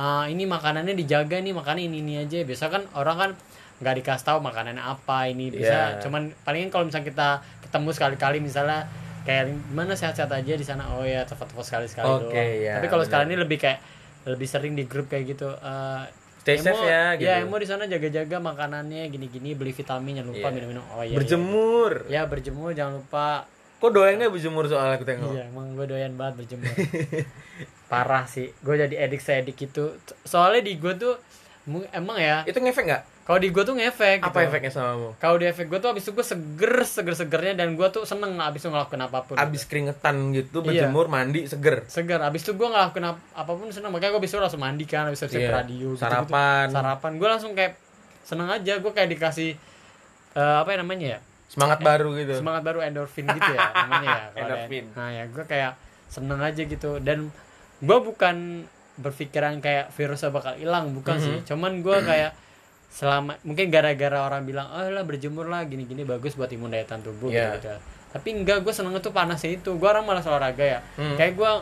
eh, 0.00 0.24
ini 0.28 0.44
makanannya 0.46 0.94
dijaga 0.94 1.36
nih 1.36 1.52
makannya 1.52 1.84
ini 1.84 1.96
ini 2.00 2.14
aja 2.18 2.40
biasa 2.40 2.64
kan 2.68 2.82
orang 2.94 3.16
kan 3.18 3.30
nggak 3.78 3.94
dikasih 3.96 4.24
tahu 4.26 4.38
makanannya 4.40 4.80
apa 4.82 5.18
ini 5.26 5.48
bisa 5.50 5.96
Iya. 5.96 6.00
cuman 6.00 6.32
palingan 6.40 6.68
kalau 6.68 6.84
misalnya 6.84 7.06
kita 7.06 7.28
ketemu 7.62 7.88
sekali-kali 7.90 8.38
misalnya 8.38 8.84
kayak 9.20 9.44
gimana 9.66 9.92
sehat-sehat 9.92 10.28
aja 10.30 10.52
di 10.54 10.62
sana 10.62 10.88
oh 10.90 11.04
ya 11.04 11.24
telepon-telepon 11.24 11.64
sekali-sekali 11.64 12.08
Oke, 12.08 12.24
doang 12.26 12.56
ya, 12.58 12.72
tapi 12.76 12.86
kalau 12.88 13.04
sekarang 13.04 13.26
ini 13.26 13.36
lebih 13.36 13.58
kayak 13.58 13.80
lebih 14.26 14.44
sering 14.44 14.72
di 14.74 14.84
grup 14.84 15.08
kayak 15.08 15.24
gitu 15.30 15.48
eh, 15.50 16.02
stay 16.40 16.56
Emo, 16.56 16.64
safe 16.66 16.84
ya 16.86 17.02
gitu 17.14 17.24
Ya, 17.24 17.34
Emo 17.38 17.56
di 17.56 17.64
sana 17.64 17.84
jaga-jaga 17.84 18.36
makanannya 18.36 19.08
gini-gini, 19.08 19.52
beli 19.52 19.72
vitamin 19.72 20.12
jangan 20.14 20.28
lupa 20.28 20.40
Iya. 20.42 20.54
minum-minum. 20.54 20.84
Oh 20.88 21.00
iya. 21.00 21.16
berjemur 21.16 21.92
iya. 22.04 22.20
Ya, 22.20 22.22
berjemur 22.26 22.72
jangan 22.72 23.00
lupa. 23.00 23.44
Kok 23.80 23.90
doyannya 23.90 24.28
berjemur 24.28 24.64
soalnya 24.64 24.94
aku 24.94 25.04
tengok 25.04 25.32
Iya, 25.32 25.48
emang 25.48 25.72
gue 25.72 25.86
doyan 25.86 26.12
banget 26.14 26.34
berjemur. 26.38 26.68
Parah 27.90 28.24
sih. 28.24 28.52
Gue 28.60 28.76
jadi 28.76 28.94
edik 29.00 29.18
sedik 29.18 29.56
itu. 29.58 29.96
Soalnya 30.22 30.60
di 30.60 30.76
gue 30.76 30.92
tuh 30.94 31.16
emang 31.90 32.16
ya, 32.16 32.42
itu 32.44 32.56
ngefek 32.56 32.84
nggak 32.84 33.02
kalau 33.20 33.38
di 33.38 33.48
gue 33.48 33.62
tuh 33.62 33.72
ngefek 33.72 34.18
apa 34.20 34.32
gitu. 34.34 34.48
efeknya 34.48 34.70
sama 34.70 34.90
kamu 34.90 35.08
Kalau 35.16 35.36
di 35.38 35.46
efek 35.46 35.70
gue 35.70 35.78
tuh 35.78 35.88
abis 35.88 36.02
itu 36.02 36.12
gue 36.12 36.26
seger, 36.26 36.74
seger-segernya 36.82 37.54
dan 37.54 37.78
gue 37.78 37.88
tuh 37.88 38.02
seneng 38.02 38.34
abis 38.36 38.60
itu 38.60 38.68
ngelakuin 38.68 39.00
apa 39.00 39.22
pun. 39.22 39.36
abis 39.38 39.60
gitu. 39.60 39.70
keringetan 39.70 40.16
gitu 40.32 40.56
Iya. 40.58 40.66
berjemur 40.66 41.06
mandi 41.06 41.46
seger 41.46 41.86
seger 41.86 42.18
abis 42.20 42.42
itu 42.42 42.52
gue 42.52 42.66
ngelakuin 42.66 43.06
ap- 43.06 43.22
apa 43.30 43.52
pun 43.54 43.70
seneng 43.70 43.94
makanya 43.94 44.12
gue 44.12 44.20
abis 44.20 44.30
itu 44.30 44.40
langsung 44.40 44.58
mandi 44.58 44.82
kan 44.82 45.06
abis 45.06 45.20
itu 45.22 45.38
Iya. 45.38 45.50
radio. 45.54 45.88
Sarapan. 45.94 46.66
sarapan 46.68 47.12
gue 47.14 47.28
langsung 47.28 47.52
kayak 47.52 47.78
seneng 48.20 48.50
aja 48.50 48.72
gue 48.74 48.90
kayak 48.90 49.08
dikasih 49.08 49.50
eh, 50.32 50.56
apa 50.58 50.68
ya 50.68 50.78
namanya 50.80 51.06
ya 51.06 51.18
semangat 51.50 51.82
baru 51.82 52.14
gitu. 52.14 52.34
semangat 52.36 52.62
baru 52.62 52.78
endorfin 52.80 53.26
gitu 53.26 53.50
ya 53.50 53.58
namanya 53.80 54.06
ya 54.06 54.14
ada- 54.14 54.38
Endorfin. 54.38 54.84
nah 54.94 55.08
ya 55.10 55.26
gue 55.26 55.44
kayak 55.44 55.72
seneng 56.06 56.38
aja 56.38 56.62
gitu. 56.62 56.98
Dan 56.98 57.34
gue 57.80 57.98
bukan 58.00 58.66
berpikiran 58.96 59.58
kayak 59.58 59.90
virusnya 59.90 60.28
bakal 60.28 60.54
hilang 60.54 60.92
bukan 60.92 61.16
Mhm. 61.16 61.22
sih 61.22 61.36
cuman 61.46 61.80
gue 61.80 61.98
kayak 62.00 62.32
selama 62.88 63.38
mungkin 63.42 63.66
gara-gara 63.68 64.18
orang 64.20 64.42
bilang 64.42 64.66
oh 64.68 64.82
lah 64.84 65.02
berjemur 65.02 65.46
lah 65.46 65.62
gini-gini 65.64 66.02
bagus 66.02 66.34
buat 66.34 66.48
imun 66.48 66.68
daya 66.68 66.84
tahan 66.84 67.00
tubuh 67.00 67.30
Iya. 67.30 67.56
gitu, 67.56 67.70
tapi 68.10 68.28
enggak 68.32 68.60
gue 68.60 68.70
seneng 68.70 68.94
tuh 68.96 69.10
panasnya 69.10 69.50
itu. 69.52 69.70
Gue 69.72 69.88
orang 69.88 70.02
malas 70.02 70.22
olahraga 70.24 70.62
ya. 70.62 70.80
Hmm. 70.94 71.14
kayak 71.14 71.34
gue 71.34 71.52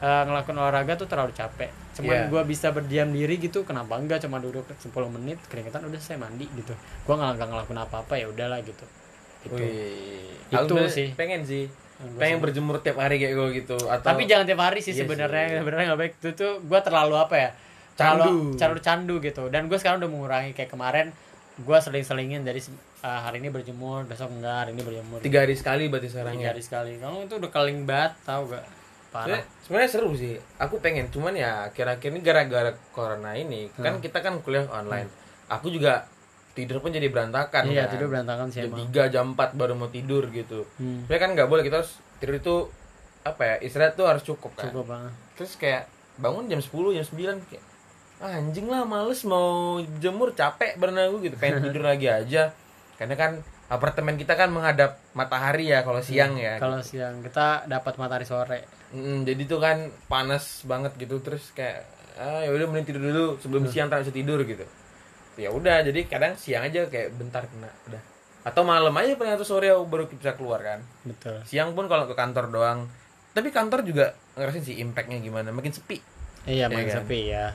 eh, 0.00 0.22
ngelakuin 0.24 0.56
olahraga 0.56 0.96
tuh 0.96 1.04
terlalu 1.04 1.30
capek. 1.30 1.68
Cuman 1.92 2.16
Iya. 2.16 2.26
gue 2.26 2.42
bisa 2.46 2.70
berdiam 2.70 3.10
diri 3.10 3.36
gitu 3.36 3.62
kenapa 3.62 3.94
enggak? 3.94 4.22
Cuma 4.22 4.38
duduk 4.38 4.64
10 4.72 4.88
menit 5.10 5.36
keringetan 5.44 5.84
udah 5.84 5.98
saya 5.98 6.16
mandi 6.16 6.48
gitu. 6.48 6.72
Gue 7.04 7.14
nggak 7.14 7.36
ngelakuin 7.36 7.76
apa-apa 7.80 8.16
ya 8.16 8.26
udahlah 8.26 8.62
gitu 8.62 8.86
gitu. 9.42 9.56
Wih, 9.56 10.36
Itu 10.50 10.74
sih. 10.88 11.08
pengen 11.14 11.42
sih. 11.42 11.66
Pengen 12.16 12.40
berjemur 12.40 12.80
tiap 12.80 12.96
hari 12.96 13.16
kayak 13.16 13.34
gue 13.34 13.48
gitu. 13.58 13.76
Atau 13.84 14.08
tapi 14.08 14.24
jangan 14.24 14.44
tiap 14.44 14.60
hari 14.62 14.80
sih 14.80 14.90
Iya 14.90 15.04
sebenarnya. 15.04 15.60
sebenarnya 15.60 15.86
nggak 15.88 16.00
baik. 16.00 16.12
Itu 16.16 16.28
tuh 16.32 16.52
gue 16.60 16.80
terlalu 16.80 17.14
apa 17.14 17.34
ya? 17.36 17.50
Candu. 17.92 18.24
terlalu 18.24 18.56
terlalu 18.56 18.80
candu 18.80 19.14
gitu. 19.20 19.42
Dan 19.48 19.68
gue 19.68 19.76
sekarang 19.76 20.00
udah 20.00 20.08
mengurangi. 20.08 20.50
Kayak 20.52 20.70
kemarin 20.70 21.06
gue 21.56 21.78
seling-selingin. 21.78 22.40
Dari 22.40 22.56
uh, 23.02 23.20
hari 23.20 23.38
ini 23.38 23.48
berjemur 23.48 24.08
besok 24.08 24.32
enggak 24.32 24.64
hari 24.64 24.70
ini 24.72 24.80
berjemur. 24.80 25.20
Tiga 25.20 25.44
hari 25.44 25.52
sekali 25.52 25.92
berarti 25.92 26.08
sekarang 26.08 26.32
tiga 26.34 26.42
ya? 26.42 26.50
hari 26.50 26.62
sekali. 26.62 26.92
Kamu 26.96 27.28
itu 27.28 27.34
udah 27.36 27.50
keling 27.50 27.80
banget 27.84 28.12
tau 28.24 28.48
gak 28.48 28.64
parah. 29.10 29.44
Sebenarnya- 29.60 29.92
seru 29.92 30.10
sih. 30.14 30.40
Aku 30.56 30.80
pengen 30.80 31.12
cuman 31.12 31.36
ya 31.36 31.68
akhir-akhir 31.68 32.08
ini 32.08 32.20
gara-gara 32.20 32.72
corona 32.90 33.36
ini 33.36 33.68
kan 33.74 33.96
Hmm. 33.96 34.00
kita 34.00 34.18
kan 34.18 34.40
kuliah 34.40 34.64
online. 34.66 35.12
Aku 35.50 35.68
juga 35.68 36.08
tidur 36.60 36.78
pun 36.78 36.90
jadi 36.90 37.08
berantakan 37.08 37.62
iya 37.66 37.88
kan. 37.88 37.96
tidur 37.96 38.06
berantakan 38.08 38.46
sih 38.48 38.60
jam 38.60 38.76
tiga 38.76 39.02
jam 39.08 39.26
4 39.32 39.56
baru 39.56 39.72
mau 39.74 39.88
tidur 39.88 40.28
gitu. 40.28 40.68
Hmm, 40.76 41.04
Sebenarnya 41.04 41.20
kan 41.20 41.30
nggak 41.32 41.48
boleh 41.48 41.62
kita 41.64 41.76
harus 41.80 41.92
tidur 42.20 42.36
itu 42.36 42.54
apa 43.20 43.42
ya 43.42 43.54
istirahat 43.60 43.96
tuh 43.96 44.04
harus 44.04 44.20
cukup 44.20 44.52
kan. 44.54 44.68
Cukup 44.68 44.84
banget. 44.86 45.12
Terus 45.34 45.52
kayak 45.56 45.88
bangun 46.16 46.46
jam 46.46 46.60
10 46.60 46.68
jam 46.92 47.04
9 47.04 47.48
kayak 47.48 47.64
"Ah, 48.20 48.36
anjing 48.36 48.68
lah 48.68 48.84
males 48.84 49.24
mau 49.24 49.80
jemur 49.96 50.36
capek 50.36 50.76
berenang 50.76 51.16
gue 51.16 51.28
gitu. 51.28 51.36
Pengen 51.36 51.64
tidur 51.64 51.82
lagi 51.82 52.04
aja. 52.04 52.52
Karena 52.94 53.16
kan 53.16 53.40
apartemen 53.66 54.20
kita 54.20 54.36
kan 54.36 54.52
menghadap 54.52 55.00
matahari 55.16 55.72
ya 55.72 55.80
kalau 55.80 56.04
siang 56.04 56.36
ya. 56.36 56.60
kalau 56.60 56.80
siang. 56.80 57.24
Kita 57.24 57.64
dapat 57.64 57.96
matahari 57.96 58.28
sore. 58.28 58.68
Mm, 58.92 59.24
jadi 59.24 59.42
tuh 59.46 59.56
kan 59.58 59.76
panas 60.04 60.64
banget 60.68 60.92
gitu. 60.96 61.16
Terus 61.24 61.48
kayak 61.50 61.88
ah 62.20 62.44
ya 62.44 62.52
udah 62.52 62.68
mending 62.68 62.84
tidur 62.86 63.02
dulu 63.02 63.26
sebelum 63.40 63.64
siang 63.64 63.88
tak 63.88 64.04
bisa 64.04 64.12
tidur 64.12 64.44
gitu 64.44 64.60
ya 65.40 65.50
udah 65.50 65.80
jadi 65.82 66.00
kadang 66.04 66.36
siang 66.36 66.62
aja 66.62 66.84
kayak 66.86 67.16
bentar 67.16 67.42
kena 67.42 67.72
udah. 67.88 68.02
Atau 68.40 68.64
malam 68.64 68.92
aja 68.94 69.16
ternyata 69.16 69.42
sore 69.42 69.68
aku 69.68 69.84
baru 69.84 70.04
bisa 70.06 70.32
keluar 70.32 70.60
kan. 70.60 70.80
Betul. 71.02 71.40
Siang 71.44 71.72
pun 71.72 71.88
kalau 71.88 72.04
ke 72.04 72.12
kantor 72.12 72.48
doang. 72.48 72.80
Tapi 73.30 73.48
kantor 73.48 73.80
juga 73.82 74.12
ngerasain 74.34 74.64
sih 74.64 74.76
impactnya 74.78 75.18
gimana 75.18 75.48
makin 75.50 75.70
sepi. 75.70 76.00
Iya 76.44 76.66
Iya 76.66 76.66
makin 76.68 76.88
kan? 76.88 76.96
sepi 77.00 77.20
ya. 77.28 77.46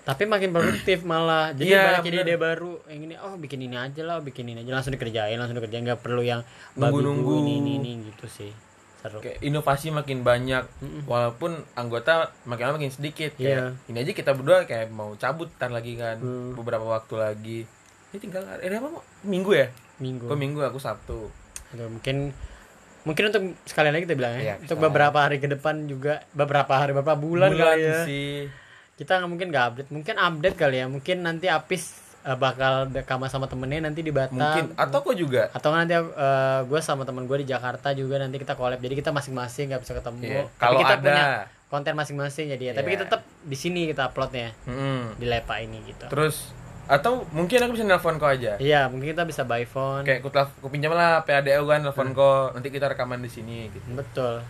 Tapi 0.00 0.24
makin 0.24 0.50
produktif 0.50 1.04
malah. 1.04 1.52
Jadi 1.52 1.70
Iya, 1.70 2.00
banyak 2.00 2.02
bener. 2.02 2.24
ide-ide 2.24 2.36
baru. 2.36 2.72
Yang 2.88 3.00
ini 3.04 3.14
oh 3.20 3.34
bikin 3.36 3.60
ini 3.60 3.76
aja 3.76 4.02
lah 4.02 4.16
bikin 4.18 4.48
ini 4.48 4.64
aja 4.64 4.72
langsung 4.72 4.96
dikerjain 4.96 5.36
langsung 5.36 5.56
dikerjain. 5.56 5.84
Nggak 5.84 6.00
perlu 6.00 6.24
yang 6.24 6.40
Nunggu-nunggu. 6.74 7.28
babi 7.28 7.40
bu, 7.40 7.44
ini, 7.44 7.52
ini 7.60 7.72
ini 7.78 7.90
gitu 8.08 8.26
sih 8.26 8.50
seru. 9.00 9.18
Kayak 9.18 9.40
inovasi 9.40 9.88
makin 9.88 10.20
banyak 10.20 10.64
walaupun 11.04 11.56
anggota 11.72 12.30
makin 12.44 12.64
lama 12.66 12.76
makin 12.76 12.92
sedikit. 12.92 13.32
Kayak 13.34 13.48
Iya. 13.74 13.88
ini 13.88 13.98
aja 13.98 14.12
kita 14.12 14.30
berdua 14.32 14.64
kayak 14.64 14.88
mau 14.88 15.12
cabut 15.14 15.48
ntar 15.52 15.68
lagi 15.68 15.96
kan 15.96 16.16
Hmm. 16.16 16.52
beberapa 16.52 16.84
waktu 16.84 17.14
lagi. 17.16 17.58
Ini 18.10 18.18
tinggal 18.18 18.42
eh 18.56 18.68
apa 18.68 18.90
minggu 19.22 19.50
ya? 19.50 19.72
Minggu. 19.98 20.26
Kok 20.26 20.36
minggu 20.36 20.60
aku 20.62 20.76
sabtu. 20.76 21.32
Aduh, 21.70 21.88
mungkin 21.88 22.32
mungkin 23.00 23.24
untuk 23.26 23.42
sekali 23.64 23.88
lagi 23.88 24.04
kita 24.04 24.12
bilang 24.12 24.36
ya. 24.36 24.42
Iya, 24.42 24.54
untuk 24.60 24.76
beberapa 24.82 25.18
hari 25.18 25.40
ke 25.40 25.48
depan 25.48 25.86
juga 25.86 26.20
beberapa 26.30 26.74
hari 26.74 26.92
beberapa 26.92 27.16
bulan, 27.16 27.56
kali 27.56 27.80
ya. 27.80 28.04
sih. 28.04 28.50
Kita 28.94 29.16
nggak 29.16 29.30
mungkin 29.30 29.48
nggak 29.48 29.64
update. 29.64 29.90
Mungkin 29.90 30.14
update 30.14 30.56
kali 30.58 30.76
ya. 30.76 30.86
Mungkin 30.86 31.16
nanti 31.20 31.48
Apis 31.48 32.09
eh, 32.22 32.34
bakal 32.34 32.86
dekama 32.86 33.26
sama 33.26 33.46
temennya 33.46 33.80
nanti 33.82 34.00
di 34.00 34.10
Batam. 34.10 34.36
Mungkin. 34.36 34.74
Atau 34.74 35.00
kok 35.00 35.14
juga? 35.14 35.48
Atau 35.50 35.70
nanti 35.70 35.96
gue 36.62 36.80
sama 36.80 37.02
temen 37.02 37.24
gue 37.24 37.38
di 37.38 37.48
Jakarta 37.48 37.90
juga 37.92 38.16
nanti 38.16 38.36
kita 38.36 38.54
collab. 38.54 38.78
Jadi 38.78 38.94
kita 38.94 39.10
masing-masing 39.10 39.70
nggak 39.70 39.82
bisa 39.82 39.92
ketemu. 39.94 40.46
Tapi 40.50 40.56
kalau 40.56 40.78
kita 40.78 40.94
ada. 40.94 41.02
punya 41.02 41.24
konten 41.66 41.94
masing-masing 41.94 42.50
jadi 42.50 42.64
ya. 42.66 42.72
Tapi 42.74 42.88
Iya. 42.88 42.94
kita 42.96 43.04
tetap 43.06 43.22
di 43.40 43.54
sini 43.54 43.86
kita 43.86 44.02
uploadnya. 44.06 44.50
Mm-mm. 44.64 45.16
di 45.16 45.24
Lepa 45.24 45.58
ini 45.58 45.78
gitu. 45.86 46.06
Terus 46.06 46.50
atau 46.84 47.22
mungkin 47.30 47.62
aku 47.62 47.78
bisa 47.78 47.86
nelfon 47.86 48.18
kau 48.18 48.26
aja? 48.26 48.58
Iya 48.58 48.90
mungkin 48.90 49.14
kita 49.14 49.22
bisa 49.22 49.46
by 49.46 49.62
phone. 49.62 50.02
Kayak 50.02 50.20
aku, 50.20 50.30
telf- 50.34 50.56
aku 50.58 50.68
pinjam 50.68 50.90
lah 50.90 51.22
PADU 51.22 51.62
kan 51.64 51.80
nelfon 51.80 52.10
kau. 52.10 52.50
Nanti 52.50 52.68
kita 52.68 52.90
rekaman 52.90 53.22
di 53.22 53.30
sini 53.30 53.70
gitu. 53.70 53.86
Betul. 53.94 54.42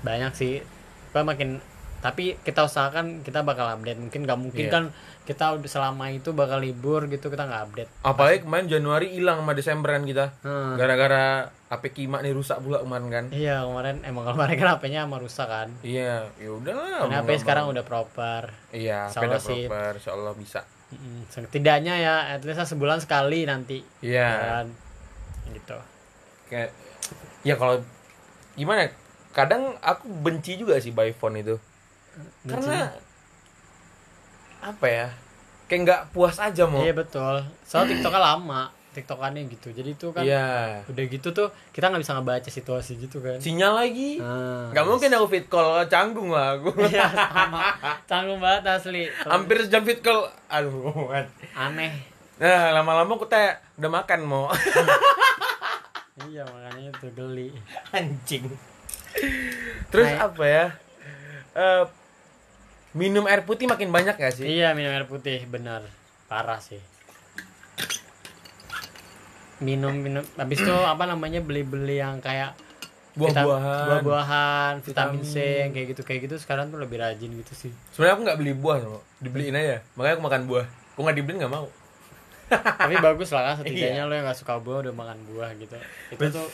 Banyak 0.00 0.32
sih. 0.32 0.62
Gue 1.10 1.22
makin 1.22 1.58
tapi 1.98 2.38
kita 2.38 2.62
usahakan 2.62 3.26
kita 3.26 3.42
bakal 3.42 3.66
update. 3.68 3.98
Mungkin 3.98 4.22
nggak 4.22 4.38
mungkin 4.38 4.64
Iya. 4.64 4.72
kan 4.72 4.84
kita 5.28 5.60
udah 5.60 5.68
selama 5.68 6.08
itu 6.08 6.32
bakal 6.32 6.56
libur 6.56 7.04
gitu 7.12 7.28
kita 7.28 7.44
nggak 7.44 7.62
update. 7.68 7.90
Apalagi 8.00 8.48
kemarin 8.48 8.64
Januari 8.64 9.12
hilang 9.12 9.44
sama 9.44 9.52
Desember 9.52 9.92
kan 9.92 10.08
kita. 10.08 10.32
Hmm. 10.40 10.80
gara-gara 10.80 11.52
HP 11.68 11.84
Kima 11.92 12.24
nih 12.24 12.32
rusak 12.32 12.56
pula 12.64 12.80
kemarin 12.80 13.12
kan. 13.12 13.24
Iya 13.28 13.60
kemarin 13.68 14.00
emang 14.08 14.24
kemarin 14.24 14.56
kan 14.56 14.68
HP-nya 14.80 15.04
sama 15.04 15.20
rusak 15.20 15.44
kan. 15.44 15.68
Iya 15.84 16.32
ya 16.40 16.48
Karena 16.64 17.04
mau 17.04 17.12
HP 17.12 17.28
sekarang 17.44 17.68
udah 17.68 17.84
proper. 17.84 18.56
Iya 18.72 19.12
HP 19.12 19.20
udah 19.28 19.42
sih. 19.44 19.68
proper 19.68 19.90
insya 20.00 20.12
Allah 20.16 20.32
bisa. 20.32 20.60
Mm, 20.88 21.20
setidaknya 21.28 21.94
ya 22.00 22.14
at 22.32 22.42
least 22.48 22.64
sebulan 22.64 23.04
sekali 23.04 23.44
nanti. 23.44 23.84
Iya. 24.00 24.28
Kan? 24.32 24.66
Gitu. 25.52 25.78
Kayak 26.48 26.72
ya 27.44 27.54
kalau 27.60 27.84
gimana 28.56 28.88
ya, 28.88 28.90
kadang 29.36 29.76
aku 29.84 30.08
benci 30.24 30.56
juga 30.56 30.80
sih 30.80 30.96
by 30.96 31.12
phone 31.12 31.44
itu. 31.44 31.60
Karena 32.48 32.96
apa 34.62 34.86
ya? 34.86 35.08
Kayak 35.68 35.80
nggak 35.84 36.02
puas 36.16 36.36
aja 36.40 36.64
mau 36.64 36.80
iya 36.80 36.96
betul. 36.96 37.44
Soal 37.62 37.84
tiktoknya 37.86 38.20
lama 38.20 38.72
tiktokannya 38.98 39.46
gitu. 39.46 39.70
Jadi 39.70 39.90
itu 39.94 40.06
kan 40.10 40.26
iya. 40.26 40.82
udah 40.90 41.04
gitu 41.06 41.30
tuh 41.30 41.48
kita 41.70 41.92
nggak 41.92 42.02
bisa 42.02 42.18
ngebaca 42.18 42.50
situasi 42.50 42.98
gitu 42.98 43.22
kan. 43.22 43.38
Sinyal 43.38 43.72
lagi. 43.78 44.18
Nah, 44.18 44.74
nggak 44.74 44.86
mungkin 44.88 45.14
aku 45.14 45.26
fit 45.30 45.46
call 45.46 45.86
canggung 45.86 46.34
lah 46.34 46.58
aku. 46.58 46.74
Iya 46.90 47.06
sama. 47.06 47.76
Canggung 48.10 48.40
banget 48.42 48.66
asli. 48.66 49.06
Hampir 49.22 49.62
sejam 49.62 49.86
fit 49.86 50.02
call. 50.02 50.26
Aduh 50.50 51.12
aneh. 51.62 51.92
Nah 52.42 52.74
lama-lama 52.74 53.14
aku 53.14 53.26
teh 53.30 53.54
udah 53.78 53.90
makan 53.90 54.20
mau 54.26 54.50
iya 56.26 56.42
makanya 56.42 56.90
itu 56.90 57.06
geli. 57.14 57.48
Anjing. 57.94 58.50
Terus 59.94 60.08
Kayak- 60.10 60.26
apa 60.34 60.44
ya? 60.44 60.66
Eh, 61.54 61.84
minum 62.96 63.24
air 63.28 63.44
putih 63.44 63.68
makin 63.68 63.92
banyak 63.92 64.16
gak 64.16 64.34
sih? 64.36 64.46
Iya 64.46 64.72
minum 64.72 64.92
air 64.92 65.04
putih 65.04 65.44
benar. 65.48 65.84
Parah 66.28 66.60
sih. 66.60 66.80
Minum 69.58 69.96
minum. 69.98 70.24
Habis 70.36 70.62
itu 70.62 70.74
apa 70.74 71.04
namanya 71.04 71.42
beli 71.42 71.66
beli 71.66 71.98
yang 71.98 72.22
kayak 72.22 72.54
buah-buahan. 73.18 73.86
buah-buahan 73.90 74.72
vitamin 74.86 75.26
C 75.26 75.34
Vitamin. 75.34 75.58
yang 75.58 75.70
kayak 75.74 75.86
gitu 75.96 76.02
kayak 76.06 76.20
gitu. 76.30 76.34
Sekarang 76.38 76.70
tuh 76.70 76.78
lebih 76.78 77.02
rajin 77.02 77.30
gitu 77.34 77.52
sih. 77.56 77.72
Sebenarnya 77.96 78.14
aku 78.14 78.22
nggak 78.28 78.38
beli 78.38 78.52
buah 78.54 78.78
loh 78.84 79.02
dibeliin 79.18 79.56
aja. 79.58 79.82
Makanya 79.98 80.14
aku 80.20 80.24
makan 80.24 80.42
buah. 80.46 80.66
Aku 80.94 81.00
nggak 81.02 81.16
dibeliin 81.18 81.38
nggak 81.42 81.54
mau 81.54 81.68
tapi 82.48 82.94
bagus 82.98 83.28
lah 83.30 83.42
kan 83.44 83.54
setidaknya 83.60 84.00
Iya. 84.00 84.08
lo 84.08 84.12
yang 84.12 84.24
gak 84.24 84.38
suka 84.38 84.56
buah 84.56 84.78
udah 84.82 84.94
makan 84.94 85.18
buah 85.26 85.50
gitu. 85.56 85.76
Itu 86.10 86.24
tuh 86.30 86.46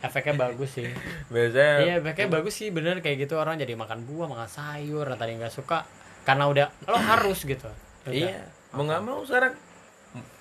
efeknya 0.00 0.34
bagus 0.36 0.70
sih. 0.72 0.88
Biasanya 1.28 1.74
iya 1.80 1.94
efeknya 1.98 2.28
bagus 2.30 2.54
sih 2.54 2.68
bener 2.68 2.98
kayak 2.98 3.24
gitu 3.24 3.34
orang 3.34 3.54
jadi 3.54 3.72
makan 3.72 4.02
buah 4.04 4.26
makan 4.26 4.46
sayur 4.46 5.04
yang 5.04 5.16
tadi 5.16 5.36
nggak 5.36 5.50
suka 5.50 5.86
karena 6.22 6.46
udah 6.46 6.66
lo 6.84 6.96
harus 6.96 7.42
gitu. 7.42 7.68
Udah. 8.02 8.10
iya 8.10 8.42
mau 8.70 8.82
nggak 8.82 9.02
mau 9.02 9.22
sekarang. 9.22 9.54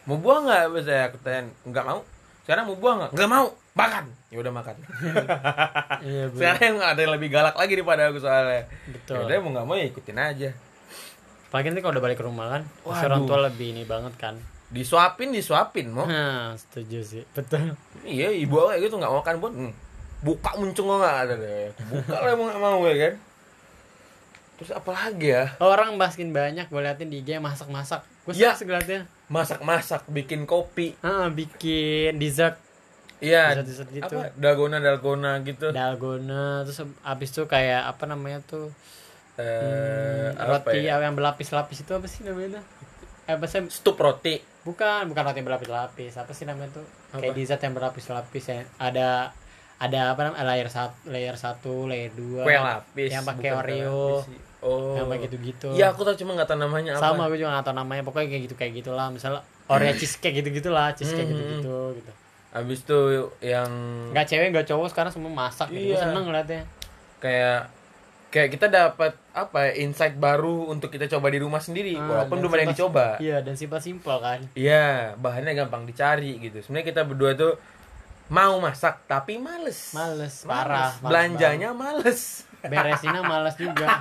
Mau 0.04 0.18
buah 0.18 0.38
nggak 0.42 0.62
biasanya? 0.72 1.04
Aku 1.08 1.18
tanya 1.20 1.40
nggak 1.64 1.86
mau. 1.86 2.02
Sekarang 2.42 2.64
mau 2.66 2.76
buah 2.76 2.94
nggak? 2.98 3.12
Nggak 3.14 3.30
mau 3.30 3.46
makan. 3.76 4.06
Ya 4.30 4.38
udah 4.40 4.54
makan. 4.54 4.76
Iya 6.00 6.32
sekarang 6.32 6.64
yang 6.64 6.78
ada 6.80 7.00
yang 7.00 7.12
lebih 7.12 7.28
galak 7.28 7.54
lagi 7.54 7.76
daripada 7.76 8.08
aku 8.08 8.18
soalnya. 8.18 8.64
Betul. 8.88 9.20
Ya 9.20 9.26
udah 9.28 9.38
mau 9.44 9.52
nggak 9.54 9.66
mau 9.68 9.76
ya 9.76 9.86
ikutin 9.86 10.18
aja. 10.18 10.50
Apalagi 11.50 11.68
nanti 11.70 11.82
kalau 11.82 11.94
udah 11.94 12.04
balik 12.06 12.18
ke 12.18 12.26
rumah 12.26 12.48
kan 12.48 12.62
Waduh. 12.86 13.06
orang 13.10 13.22
tua 13.26 13.40
lebih 13.44 13.74
ini 13.74 13.82
banget 13.82 14.14
kan 14.16 14.38
disuapin 14.70 15.34
disuapin 15.34 15.90
mau 15.90 16.06
nah 16.06 16.54
setuju 16.54 17.02
sih. 17.02 17.24
Betul. 17.34 17.74
Iya 18.06 18.30
ibu 18.30 18.54
aku 18.62 18.70
kayak 18.70 18.82
gitu 18.86 18.96
nggak 19.02 19.14
makan 19.18 19.36
buat 19.42 19.54
hmm, 19.58 19.74
buka 20.22 20.52
muncung 20.62 20.88
nggak 20.94 21.18
ada 21.26 21.34
deh 21.36 21.74
buka 21.90 22.16
lah 22.22 22.30
emang 22.38 22.48
nggak 22.54 22.62
mau 22.62 22.82
ya 22.86 22.96
kan? 23.10 23.14
Terus 24.60 24.72
apa 24.76 24.92
lagi 24.92 25.32
ya? 25.32 25.56
Orang 25.64 25.96
baskin 25.96 26.36
banyak 26.36 26.68
gue 26.68 26.82
liatin 26.84 27.08
di 27.08 27.24
IG 27.24 27.40
masak-masak. 27.40 28.04
Gue 28.28 28.36
Ya. 28.36 28.52
sering 28.52 28.76
ngeliatnya. 28.76 29.08
Masak-masak 29.32 30.04
bikin 30.12 30.44
kopi. 30.44 31.00
Ah 31.00 31.32
bikin 31.32 32.20
dessert. 32.20 32.60
Iya. 33.24 33.56
Dessert 33.56 33.88
dessert 33.88 33.90
gitu. 33.96 34.16
Apa? 34.20 34.36
Dalgona 34.36 34.84
dalgona 34.84 35.40
gitu. 35.48 35.72
Dalgona 35.72 36.68
terus 36.68 36.84
abis 36.84 37.30
itu 37.32 37.48
kayak 37.48 37.88
apa 37.88 38.04
namanya 38.04 38.44
tuh? 38.44 38.68
Eh 39.40 40.36
hmm, 40.36 40.44
apa 40.44 40.68
roti 40.68 40.84
ya? 40.84 41.00
yang 41.00 41.16
berlapis-lapis 41.16 41.88
itu 41.88 41.92
apa 41.96 42.06
sih 42.12 42.28
namanya 42.28 42.60
tuh? 42.60 42.66
Eh 43.32 43.34
apa 43.40 43.48
sih 43.48 43.64
stup 43.72 43.96
roti 43.96 44.44
bukan 44.70 45.10
bukan 45.10 45.24
roti 45.26 45.42
berlapis-lapis. 45.42 46.14
Apa 46.16 46.32
sih 46.32 46.46
namanya 46.46 46.70
tuh? 46.78 46.86
Apa? 47.10 47.26
kayak 47.26 47.34
dessert 47.34 47.62
yang 47.62 47.74
berlapis-lapis 47.74 48.46
ya. 48.46 48.62
Ada 48.78 49.34
ada 49.80 50.00
apa 50.14 50.22
namanya? 50.24 50.46
Layer 50.46 50.70
satu 50.70 51.10
layer 51.10 51.36
satu 51.36 51.90
layer 51.90 52.14
dua. 52.14 52.46
Kue 52.46 52.54
lapis. 52.54 53.10
Yang 53.10 53.26
pakai 53.26 53.50
Oreo. 53.52 54.22
oh. 54.62 54.94
Yang 54.94 55.06
kayak 55.10 55.22
gitu-gitu. 55.26 55.68
Iya 55.74 55.90
aku 55.90 56.06
tahu 56.06 56.16
cuma 56.22 56.38
nggak 56.38 56.50
tahu 56.52 56.60
namanya 56.62 56.92
apa. 56.96 57.04
Sama 57.10 57.26
gue 57.28 57.42
juga 57.42 57.58
gak 57.58 57.66
tau 57.66 57.76
namanya. 57.76 58.02
Pokoknya 58.06 58.28
kayak 58.30 58.44
gitu 58.46 58.56
kayak 58.56 58.74
gitulah. 58.78 59.10
Misalnya 59.10 59.42
Oreo 59.66 59.92
cheesecake 59.98 60.46
gitu 60.46 60.50
gitulah 60.54 60.94
cheesecake 60.94 61.26
Hmm. 61.26 61.36
gitu 61.36 61.54
gitu. 61.58 61.78
Gitu 62.04 62.12
abis 62.50 62.82
itu 62.82 63.30
yang 63.46 63.70
nggak 64.10 64.26
cewek 64.26 64.50
nggak 64.50 64.66
cowok. 64.66 64.90
Sekarang 64.90 65.12
semua 65.14 65.30
masak 65.30 65.70
gitu. 65.70 65.94
Iya. 65.94 66.02
seneng 66.02 66.26
ngeliatnya. 66.26 66.66
Kayak 67.22 67.70
kayak 68.30 68.50
kita 68.52 68.68
dapat 68.68 69.18
apa 69.32 69.58
ya, 69.66 69.82
insight 69.82 70.14
baru 70.16 70.68
untuk 70.68 70.88
kita 70.88 71.06
coba 71.08 71.28
di 71.28 71.38
rumah 71.38 71.58
sendiri 71.58 71.94
Ah, 71.94 72.06
walaupun 72.06 72.38
belum 72.40 72.52
ada 72.52 72.62
yang 72.62 72.72
dicoba. 72.72 73.06
iya 73.18 73.38
dan 73.40 73.54
simpel 73.54 73.78
simpel 73.80 74.18
kan. 74.18 74.40
Iya 74.54 75.14
bahannya 75.16 75.54
gampang 75.56 75.84
dicari 75.84 76.38
gitu. 76.40 76.60
Sebenarnya 76.60 76.88
kita 76.88 77.02
berdua 77.04 77.34
tuh 77.34 77.54
mau 78.28 78.58
masak 78.58 79.02
tapi 79.04 79.36
males. 79.36 79.92
Males 79.92 80.16
Males. 80.40 80.46
parah 80.46 80.94
males 80.94 81.02
belanjanya 81.02 81.70
males. 81.72 82.46
Beresinnya 82.60 83.24
males 83.24 83.56
juga. 83.56 83.88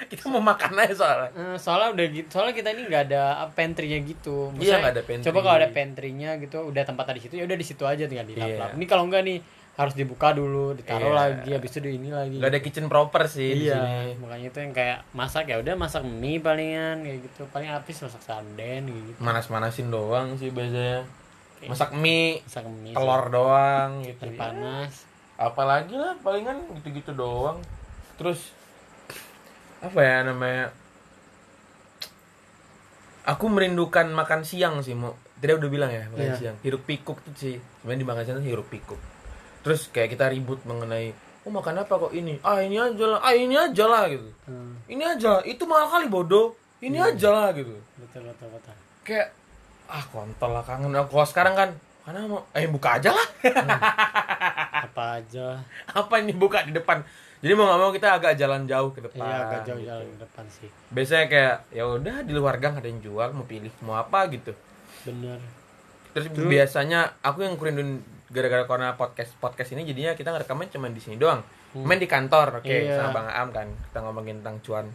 Kita 0.00 0.26
mau 0.26 0.40
makan 0.40 0.72
aja 0.74 0.94
soalnya. 0.96 1.28
Eh, 1.30 1.56
soalnya 1.56 1.92
udah 1.92 2.06
gitu 2.08 2.26
soalnya 2.32 2.56
kita 2.56 2.72
ini 2.72 2.88
nggak 2.88 3.04
ada 3.06 3.22
pantry-nya 3.52 4.00
gitu. 4.02 4.48
Iya, 4.56 4.80
nggak 4.80 4.94
ada 4.96 5.02
pantry. 5.04 5.26
coba 5.28 5.38
kalau 5.38 5.56
ada 5.60 5.68
pantry-nya 5.68 6.30
gitu 6.40 6.56
udah 6.64 6.82
tempatnya 6.82 7.14
di 7.14 7.22
situ 7.22 7.34
ya 7.36 7.44
udah 7.44 7.54
di 7.54 7.66
situ 7.68 7.84
aja 7.84 8.08
tinggal 8.08 8.24
dilap-lap 8.24 8.72
Iya. 8.72 8.76
ini 8.80 8.84
kalau 8.88 9.04
enggak 9.04 9.22
nih 9.22 9.38
harus 9.70 9.94
dibuka 9.94 10.30
dulu 10.30 10.74
ditaruh 10.74 11.08
Iya. 11.08 11.16
lagi 11.16 11.50
habis 11.52 11.70
itu 11.70 11.80
di 11.80 11.90
ini 11.94 12.10
lagi. 12.10 12.36
Nggak 12.36 12.50
ada 12.50 12.60
kitchen 12.60 12.86
proper 12.86 13.24
sih 13.24 13.48
di 13.54 13.64
iya 13.64 13.80
sini. 13.80 14.20
makanya 14.20 14.46
itu 14.48 14.58
yang 14.60 14.72
kayak 14.72 14.98
masak 15.10 15.44
ya 15.46 15.56
udah 15.56 15.74
masak 15.74 16.02
mie 16.02 16.36
palingan 16.36 17.00
kayak 17.00 17.18
gitu. 17.22 17.48
Paling 17.48 17.70
habis 17.70 17.96
masak 17.98 18.20
sarden 18.20 18.82
gitu. 18.84 19.18
Manas-manasin 19.18 19.88
doang 19.88 20.36
sih 20.36 20.48
biasanya. 20.48 21.06
Oke. 21.56 21.68
masak 21.68 21.90
mie 21.92 22.40
masak 22.42 22.64
mie 22.66 22.92
telur 22.92 23.24
doang 23.28 23.90
gitu 24.00 24.20
air 24.22 24.32
ya. 24.32 24.38
panas 24.38 24.92
apalagi 25.36 25.92
lah 25.94 26.12
palingan 26.18 26.56
gitu-gitu 26.74 27.12
doang. 27.12 27.60
Terus 28.16 28.52
apa 29.80 29.96
ya 29.98 30.16
namanya? 30.22 30.68
Aku 33.22 33.46
merindukan 33.46 34.08
makan 34.10 34.42
siang 34.42 34.80
sih 34.80 34.92
mau 34.92 35.12
tidak 35.38 35.60
udah 35.60 35.70
bilang 35.70 35.88
ya 35.88 36.04
makan 36.10 36.26
Iya. 36.26 36.36
siang. 36.36 36.56
Hiruk 36.60 36.84
pikuk 36.84 37.16
tuh 37.22 37.32
sih. 37.34 37.56
Sebenarnya 37.80 38.00
di 38.00 38.08
makan 38.08 38.22
siang 38.22 38.36
tuh 38.36 38.46
hiruk 38.46 38.68
pikuk 38.68 39.00
terus 39.60 39.90
kayak 39.92 40.16
kita 40.16 40.32
ribut 40.32 40.60
mengenai 40.64 41.12
oh 41.44 41.50
makan 41.52 41.80
apa 41.80 41.92
kok 41.96 42.12
ini? 42.12 42.36
Ah 42.44 42.60
ini 42.60 42.76
aja 42.76 43.04
lah 43.16 43.20
ah 43.24 43.32
ini 43.32 43.56
aja 43.56 43.84
lah 43.88 44.02
gitu. 44.12 44.28
Hmm, 44.44 44.76
ini 44.88 45.02
aja 45.04 45.40
itu 45.44 45.62
mahal 45.64 45.88
kali 45.88 46.06
bodoh. 46.08 46.56
Ini 46.80 46.96
aja 46.96 47.28
lah 47.32 47.48
gitu. 47.52 47.76
Betul 48.00 48.28
betul 48.28 48.48
betul. 48.52 48.74
Kayak 49.04 49.36
ah 49.88 50.04
kontol 50.08 50.50
lah 50.52 50.64
kangen 50.64 50.92
aku 50.96 51.20
sekarang 51.24 51.54
kan. 51.56 51.70
Karena 52.04 52.26
mau 52.28 52.44
eh 52.56 52.64
buka 52.68 52.96
aja 52.96 53.12
lah. 53.12 53.28
Apa 54.88 55.20
aja. 55.20 55.60
Apa 55.92 56.24
ini 56.24 56.32
buka 56.32 56.64
di 56.64 56.72
depan? 56.72 57.04
Jadi 57.40 57.52
mau 57.56 57.64
nggak 57.68 57.80
mau 57.80 57.90
kita 57.92 58.08
agak 58.20 58.36
jalan 58.36 58.68
jauh 58.68 58.92
ke 58.92 59.00
depan 59.00 59.24
iya 59.24 59.36
agak 59.48 59.60
jauh 59.64 59.80
gitu. 59.80 59.88
jalan 59.88 60.06
ke 60.12 60.18
depan 60.20 60.44
sih. 60.52 60.68
Biasanya 60.92 61.26
kayak 61.32 61.56
ya 61.72 61.84
udah 61.88 62.16
di 62.20 62.32
luar 62.36 62.60
gang 62.60 62.76
ada 62.76 62.84
yang 62.84 63.00
jual 63.00 63.28
mau 63.32 63.48
pilih 63.48 63.72
mau 63.80 63.96
apa 63.96 64.28
gitu. 64.28 64.52
Bener. 65.08 65.40
Terus 66.12 66.26
biasanya 66.36 67.16
aku 67.24 67.48
yang 67.48 67.56
kurindun 67.56 68.04
gara-gara 68.30 68.62
karena 68.64 68.94
podcast 68.94 69.34
podcast 69.36 69.74
ini 69.74 69.82
jadinya 69.84 70.14
kita 70.14 70.30
ngerekamnya 70.30 70.70
cuma 70.70 70.86
di 70.86 71.02
sini 71.02 71.18
doang. 71.18 71.42
Main 71.70 71.98
di 71.98 72.06
kantor 72.06 72.58
oke 72.58 72.66
Iya. 72.66 72.98
sama 72.98 73.10
bang 73.12 73.26
Aam 73.28 73.48
kan. 73.50 73.66
Kita 73.68 73.98
ngomongin 74.00 74.42
tentang 74.42 74.58
cuan. 74.62 74.86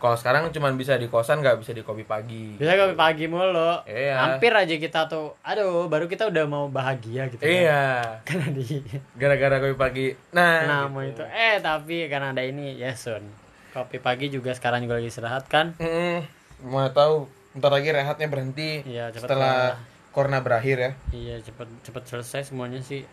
Kalau 0.00 0.16
sekarang 0.16 0.48
cuma 0.48 0.72
bisa 0.72 0.96
di 0.96 1.12
kosan 1.12 1.44
nggak 1.44 1.60
bisa 1.60 1.76
di 1.76 1.84
kopi 1.84 2.08
pagi. 2.08 2.56
Bisa 2.56 2.72
kopi 2.72 2.96
pagi 2.96 3.28
mulu. 3.28 3.84
Iya. 3.84 4.16
hampir 4.16 4.48
aja 4.48 4.72
kita 4.72 5.04
tuh 5.06 5.36
aduh 5.40 5.88
baru 5.88 6.08
kita 6.08 6.28
udah 6.28 6.44
mau 6.48 6.68
bahagia 6.68 7.28
gitu 7.28 7.40
kan. 7.40 7.48
iya. 7.48 7.84
Karena 8.28 8.48
di 8.48 8.80
gara-gara 9.12 9.60
kopi 9.60 9.76
pagi. 9.76 10.06
Nah 10.32 10.64
nama 10.64 11.00
gitu. 11.04 11.20
itu. 11.20 11.24
Eh 11.28 11.60
tapi 11.60 12.08
karena 12.08 12.32
ada 12.32 12.40
ini 12.40 12.80
ya 12.80 12.96
Sun. 12.96 13.24
Kopi 13.70 14.00
pagi 14.00 14.28
juga 14.28 14.56
sekarang 14.56 14.82
juga 14.82 14.98
lagi 14.98 15.12
istirahat 15.12 15.46
kan? 15.46 15.76
Mm, 15.76 16.24
mau 16.66 16.88
tahu 16.90 17.28
ntar 17.60 17.70
lagi 17.70 17.92
rehatnya 17.92 18.26
berhenti. 18.26 18.82
Iya, 18.82 19.10
cepet 19.10 19.26
setelah 19.26 19.74
corona 20.10 20.42
berakhir 20.42 20.76
ya. 20.78 20.90
Iya 21.14 21.34
cepet 21.42 21.68
cepet 21.86 22.02
selesai 22.06 22.50
semuanya 22.50 22.82
sih. 22.82 23.06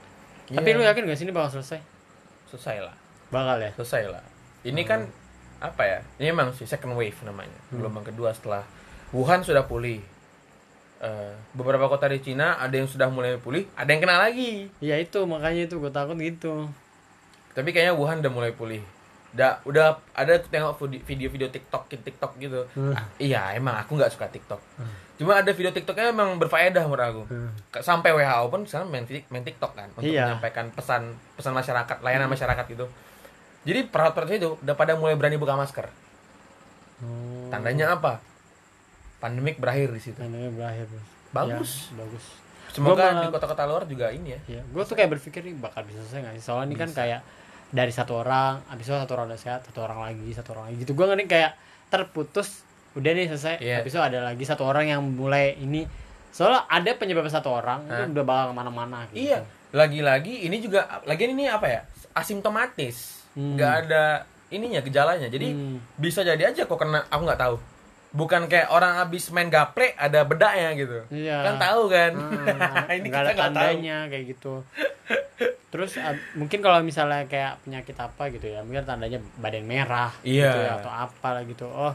Iya. 0.47 0.63
tapi 0.63 0.79
lu 0.79 0.83
yakin 0.83 1.03
gak 1.11 1.17
sih 1.19 1.25
ini 1.27 1.35
bakal 1.35 1.59
selesai? 1.59 1.79
Selesai 2.47 2.79
lah. 2.79 2.95
Bakal 3.29 3.59
ya? 3.59 3.71
Selesai 3.75 4.07
lah. 4.07 4.23
Ini 4.63 4.81
kan 4.87 5.03
apa 5.59 5.83
ya? 5.83 5.99
Ini 6.23 6.31
emang 6.31 6.55
sih 6.55 6.63
second 6.63 6.95
wave 6.95 7.17
namanya. 7.27 7.57
Gelombang 7.67 8.07
kedua 8.07 8.31
setelah 8.31 8.63
Wuhan 9.11 9.43
sudah 9.43 9.67
pulih. 9.67 9.99
Eh, 10.97 11.33
beberapa 11.53 11.85
kota 11.85 12.09
di 12.09 12.17
Cina 12.23 12.57
ada 12.57 12.73
yang 12.73 12.89
sudah 12.89 13.05
mulai 13.13 13.37
pulih 13.37 13.69
ada 13.77 13.91
yang 13.91 14.01
kena 14.01 14.17
lagi. 14.17 14.71
Iya 14.81 14.97
itu 14.97 15.19
makanya 15.29 15.69
itu 15.69 15.75
gue 15.77 15.91
takut 15.91 16.17
gitu. 16.17 16.71
Tapi 17.53 17.69
kayaknya 17.75 17.93
Wuhan 17.93 18.23
udah 18.23 18.33
mulai 18.33 18.51
pulih. 18.55 18.81
Udah 19.35 19.61
udah 19.67 19.99
ada 20.15 20.39
aku 20.39 20.47
tengok 20.49 20.79
video-video 21.05 21.51
TikTok 21.51 21.91
TikTok 21.91 22.31
gitu. 22.39 22.63
Hmm. 22.73 22.95
Ah, 22.95 23.05
iya 23.19 23.53
emang 23.53 23.77
aku 23.77 23.99
nggak 23.99 24.15
suka 24.15 24.31
TikTok 24.31 24.63
cuma 25.17 25.33
ada 25.35 25.49
video 25.49 25.69
TikToknya 25.69 26.09
emang 26.09 26.37
berfaedah 26.37 26.83
menurut 26.83 27.03
aku. 27.03 27.21
Hmm. 27.27 27.49
Sampai 27.77 28.09
WHO 28.11 28.45
pun 28.47 28.61
sekarang 28.63 28.87
main, 28.87 29.03
main 29.03 29.41
TikTok 29.41 29.73
kan 29.73 29.89
untuk 29.91 30.05
Iya. 30.05 30.29
menyampaikan 30.31 30.69
pesan 30.69 31.03
pesan 31.33 31.51
masyarakat 31.51 31.97
layanan 31.99 32.25
masyarakat 32.27 32.65
gitu. 32.67 32.85
Jadi 33.63 33.85
perawat-perawat 33.85 34.31
itu 34.31 34.55
udah 34.57 34.75
pada 34.75 34.93
mulai 34.93 35.13
berani 35.13 35.35
buka 35.35 35.53
masker. 35.53 35.89
Oh, 36.99 37.49
tandanya 37.49 37.93
apa? 37.93 38.21
Pandemik 39.17 39.57
berakhir 39.57 39.89
di 39.91 40.01
situ. 40.01 40.17
Tandanya 40.17 40.49
berakhir. 40.49 40.85
Bagus. 41.29 41.89
Ya, 41.91 42.01
bagus. 42.01 42.25
Semoga 42.67 42.93
Gua 42.95 43.05
malah- 43.07 43.23
di 43.23 43.27
kota-kota 43.31 43.63
luar 43.65 43.83
juga 43.85 44.07
ini 44.09 44.31
ya. 44.31 44.39
Ya 44.47 44.61
gue 44.61 44.83
tuh 44.83 44.93
kayak 44.93 45.17
berpikir 45.17 45.41
nih 45.41 45.55
bakal 45.57 45.81
bisa 45.83 46.03
selesai 46.03 46.19
gak 46.21 46.33
sih? 46.37 46.43
Soalnya 46.43 46.67
ini 46.67 46.75
kan 46.75 46.89
kayak 46.91 47.21
dari 47.67 47.89
satu 47.89 48.21
orang 48.21 48.61
abis 48.69 48.85
itu 48.85 48.93
satu 48.93 49.11
orang 49.13 49.27
udah 49.27 49.39
sehat 49.39 49.61
satu 49.63 49.79
orang 49.81 49.99
lagi 50.03 50.29
satu 50.31 50.49
orang 50.53 50.69
lagi 50.69 50.77
gitu. 50.81 50.93
Gue 50.93 51.05
ngeri 51.05 51.25
kayak 51.25 51.51
terputus 51.87 52.66
udah 52.97 53.11
nih 53.13 53.25
selesai 53.27 53.55
Iya. 53.59 53.75
habis 53.79 53.91
itu 53.91 54.01
ada 54.01 54.19
lagi 54.23 54.41
satu 54.41 54.63
orang 54.63 54.89
yang 54.89 55.01
mulai 55.01 55.53
ini 55.55 55.85
soalnya 56.27 56.65
ada 56.65 56.91
penyebab 56.91 57.25
satu 57.27 57.49
orang 57.51 57.85
Hah? 57.85 58.03
itu 58.03 58.11
udah 58.11 58.25
bakal 58.25 58.45
ke 58.47 58.55
mana-mana 58.55 58.97
gitu. 59.07 59.17
Iya, 59.23 59.39
lagi-lagi 59.71 60.43
ini 60.43 60.57
juga 60.57 60.85
lagi 61.03 61.23
ini 61.25 61.45
apa 61.45 61.65
ya? 61.65 61.81
Asimptomatis. 62.11 63.21
Hmm. 63.31 63.53
nggak 63.53 63.73
ada 63.83 64.03
ininya 64.49 64.81
gejalanya. 64.81 65.27
Jadi 65.27 65.47
Hmm. 65.47 65.77
bisa 65.95 66.21
jadi 66.21 66.41
aja 66.43 66.63
kok 66.63 66.73
kena 66.75 67.05
aku 67.05 67.21
nggak 67.23 67.37
tahu. 67.39 67.55
Bukan 68.09 68.47
kayak 68.47 68.69
orang 68.69 68.97
habis 68.97 69.29
main 69.29 69.45
gaple 69.47 69.93
ada 69.93 70.23
bedaknya 70.23 70.69
gitu. 70.75 70.97
Iya. 71.11 71.37
Kan 71.43 71.55
tahu 71.59 71.81
kan? 71.87 72.11
Ah, 72.17 72.89
ini 72.97 73.07
ada 73.07 73.29
kita 73.29 73.31
nggak 73.31 73.37
tahu. 73.47 73.55
tandanya 73.55 73.97
kayak 74.07 74.25
gitu 74.27 74.53
terus 75.67 75.99
ah, 75.99 76.15
mungkin 76.33 76.59
kalau 76.59 76.79
misalnya 76.79 77.27
kayak 77.27 77.59
penyakit 77.61 77.93
apa 77.93 78.31
gitu 78.31 78.47
ya 78.47 78.63
mungkin 78.63 78.81
tandanya 78.83 79.19
badan 79.35 79.67
merah 79.67 80.09
Iya. 80.23 80.47
gitu 80.47 80.59
ya, 80.59 80.71
atau 80.79 80.89
apa 80.89 81.29
gitu 81.43 81.67
oh 81.67 81.91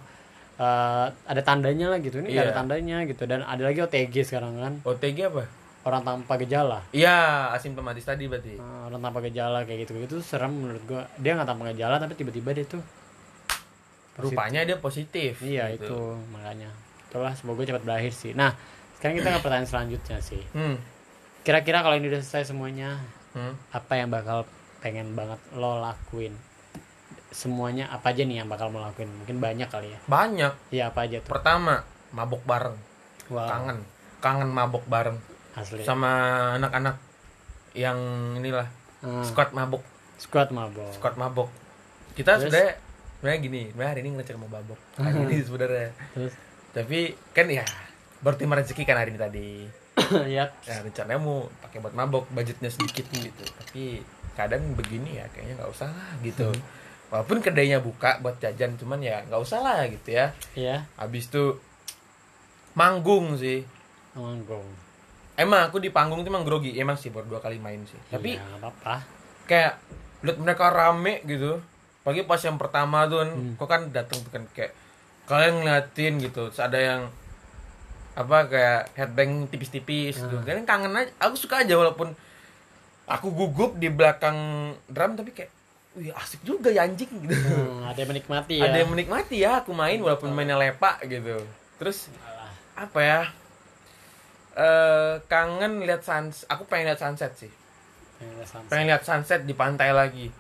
eh, 0.62 1.07
ada 1.11 1.42
tandanya 1.42 1.87
lah 1.88 1.98
gitu 1.98 2.18
ini 2.18 2.31
nggak 2.31 2.44
ada 2.44 2.53
Iya. 2.53 2.57
tandanya 2.57 2.96
gitu 3.05 3.22
dan 3.25 3.42
ada 3.42 3.59
lagi 3.61 3.81
OTG 3.81 4.14
sekarang 4.22 4.55
kan 4.57 4.72
OTG 4.85 5.18
apa? 5.27 5.44
orang 5.83 6.01
tanpa 6.01 6.38
gejala 6.38 6.79
Iya, 6.90 7.18
asimptomatis 7.51 8.05
tadi 8.05 8.25
berarti. 8.25 8.55
Ah, 8.57 8.87
orang 8.87 9.03
tanpa 9.03 9.18
gejala 9.20 9.62
kayak 9.62 9.83
gitu 9.83 9.98
gitu 9.98 10.16
serem 10.20 10.55
menurut 10.55 10.79
gua 10.85 11.03
dia 11.16 11.35
nggak 11.35 11.48
tanpa 11.48 11.66
gejala 11.68 11.98
tapi 11.98 12.14
tiba-tiba 12.14 12.51
dia 12.53 12.62
tuh 12.64 12.79
positif. 14.12 14.31
Rupanya 14.31 14.61
dia 14.62 14.77
positif. 14.79 15.33
iya 15.42 15.72
gitu. 15.72 15.88
itu 15.88 15.98
makanya 16.31 16.70
itulah 17.03 17.33
semoga 17.33 17.64
cepat 17.64 17.83
berakhir 17.83 18.12
sih 18.12 18.33
nah 18.33 18.55
sekarang 18.94 19.18
kita 19.18 19.29
ke 19.31 19.40
pertanyaan 19.40 19.66
selanjutnya 19.66 20.18
sih 20.18 20.42
Hmm. 20.53 20.77
kira-kira 21.42 21.83
kalau 21.83 21.96
ini 21.96 22.07
udah 22.07 22.20
selesai 22.20 22.48
semuanya 22.48 23.03
Hmm. 23.33 23.57
apa 23.70 23.92
yang 23.94 24.07
bakal 24.07 24.44
pengen 24.79 25.12
banget 25.12 25.40
lo 25.53 25.81
lakuin 25.81 26.37
semuanya 27.32 27.88
apa 27.88 28.12
aja 28.12 28.22
nih 28.22 28.38
yang 28.38 28.48
bakal 28.48 28.68
mau 28.68 28.80
lakuin 28.80 29.08
mungkin 29.10 29.36
banyak 29.38 29.66
kali 29.66 29.88
ya 29.88 29.98
Banyak. 30.04 30.52
iya 30.68 30.84
apa 30.88 31.02
aja 31.02 31.18
tuh 31.18 31.32
Pertama, 31.32 31.80
mabok 32.10 32.44
bareng. 32.44 32.76
wow 33.28 33.48
Kangen. 33.48 33.78
Kangen 34.20 34.48
mabok 34.48 34.84
bareng 34.84 35.16
asli 35.52 35.80
sama 35.80 36.10
anak-anak 36.54 36.96
yang 37.72 37.98
inilah 38.36 38.68
Ah, 39.00 39.24
squad 39.24 39.50
mabok. 39.50 39.82
squad 40.14 40.48
mabok 40.48 40.92
Squad 40.92 41.16
mabok. 41.16 41.48
Kita 42.12 42.36
Terus? 42.36 42.46
sebenarnya 42.46 42.72
sebenarnya 43.16 43.38
gini, 43.40 43.62
sebenarnya 43.66 43.90
hari 43.90 44.00
ini 44.00 44.10
ngecek 44.14 44.36
mau 44.36 44.46
mabok. 44.46 44.78
Hari 44.94 45.18
ini 45.24 45.36
sebenarnya. 45.40 45.88
terus 46.12 46.32
Tapi 46.70 46.98
kan 47.32 47.46
ya 47.48 47.64
berterima 48.20 48.54
rezeki 48.54 48.84
kan 48.84 48.96
hari 48.96 49.10
ini 49.10 49.18
tadi. 49.18 49.48
ya 50.30 50.44
Ya 50.62 50.76
rencananya 50.78 51.18
mau 51.18 51.50
pakai 51.58 51.80
buat 51.80 51.92
mabok, 51.92 52.30
budgetnya 52.30 52.68
sedikit 52.68 53.02
gitu. 53.10 53.42
Tapi 53.42 54.06
kadang 54.32 54.62
begini 54.72 55.18
ya 55.18 55.26
kayaknya 55.28 55.58
nggak 55.58 55.72
usah 55.72 55.88
lah 55.88 56.12
gitu. 56.20 56.54
Walaupun 57.12 57.44
kedainya 57.44 57.77
buka 57.85 58.16
buat 58.25 58.40
jajan 58.40 58.81
cuman 58.81 59.05
ya 59.05 59.20
nggak 59.29 59.37
usah 59.37 59.61
lah 59.61 59.85
gitu 59.85 60.16
ya. 60.16 60.33
ya 60.57 60.88
Habis 60.96 61.29
itu 61.29 61.61
manggung 62.72 63.37
sih. 63.37 63.68
manggung 64.16 64.64
Emang 65.37 65.68
aku 65.68 65.81
di 65.81 65.88
panggung 65.88 66.25
tuh 66.25 66.33
emang 66.33 66.44
grogi, 66.44 66.77
emang 66.77 66.96
sih 66.96 67.09
baru 67.09 67.37
dua 67.37 67.40
kali 67.40 67.57
main 67.61 67.85
sih. 67.85 68.01
Tapi 68.09 68.37
ya, 68.37 68.40
nggak 68.40 68.61
apa-apa 68.64 68.94
kayak 69.44 69.75
lihat 70.25 70.38
mereka 70.40 70.72
rame 70.72 71.20
gitu. 71.29 71.61
Pagi 72.01 72.25
pas 72.25 72.40
yang 72.40 72.57
pertama 72.57 73.05
tuh 73.07 73.22
kan, 73.22 73.31
Hmm. 73.37 73.55
kok 73.61 73.68
kan 73.68 73.83
datang 73.92 74.18
tuh 74.25 74.33
kan 74.33 74.44
kayak 74.57 74.72
kalian 75.29 75.55
ngeliatin 75.62 76.12
gitu. 76.16 76.48
Terus 76.48 76.61
ada 76.64 76.79
yang 76.81 77.03
apa 78.12 78.44
kayak 78.48 78.81
headbang 78.96 79.48
tipis-tipis 79.48 80.16
gitu. 80.16 80.37
Hmm. 80.37 80.44
Kalian 80.44 80.64
kangen 80.68 80.92
aja. 80.96 81.12
Aku 81.20 81.37
suka 81.37 81.64
aja 81.64 81.77
walaupun 81.77 82.12
aku 83.05 83.29
gugup 83.33 83.77
di 83.77 83.88
belakang 83.92 84.37
drum 84.88 85.16
tapi 85.16 85.33
kayak 85.33 85.53
wih 85.92 86.09
asik 86.16 86.40
juga 86.42 86.72
ya 86.72 86.88
anjing 86.88 87.11
gitu. 87.24 87.37
Hmm, 87.37 87.85
ada 87.85 87.98
yang 88.00 88.11
menikmati 88.16 88.55
ya 88.59 88.64
Ada 88.64 88.76
yang 88.81 88.90
menikmati 88.90 89.37
ya 89.37 89.50
aku 89.61 89.76
main 89.76 90.00
walaupun 90.00 90.33
mainnya 90.33 90.57
lepak 90.57 91.05
gitu. 91.05 91.37
Terus 91.76 92.09
Alah, 92.24 92.52
apa 92.88 93.00
ya? 93.00 93.20
eh 94.52 95.14
kangen 95.28 95.81
lihat 95.85 96.05
sunset. 96.05 96.44
Aku 96.48 96.64
pengen 96.68 96.92
lihat 96.92 97.00
sunset 97.00 97.33
sih. 97.37 97.52
pengen 98.22 98.38
ada 98.38 98.46
sunset. 98.46 98.70
pengen 98.70 98.87
lihat 98.87 99.02
sunset 99.02 99.40
di 99.42 99.55
pantai 99.57 99.90
lagi 99.90 100.31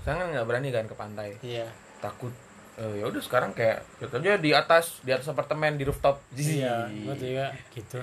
saya 0.00 0.16
kan 0.20 0.26
nggak 0.32 0.46
berani 0.48 0.68
kan 0.72 0.84
ke 0.88 0.96
pantai 0.96 1.28
iya 1.40 1.68
takut 2.00 2.32
eh, 2.76 3.00
ya 3.00 3.04
udah 3.08 3.22
sekarang 3.24 3.52
kayak 3.52 3.84
lihat 4.00 4.12
aja 4.16 4.32
di 4.40 4.50
atas 4.52 5.00
di 5.04 5.10
atas 5.12 5.28
apartemen 5.28 5.76
di 5.76 5.84
rooftop 5.84 6.20
iya 6.36 6.88
gue 6.88 7.14
juga 7.16 7.52
gitu 7.72 8.00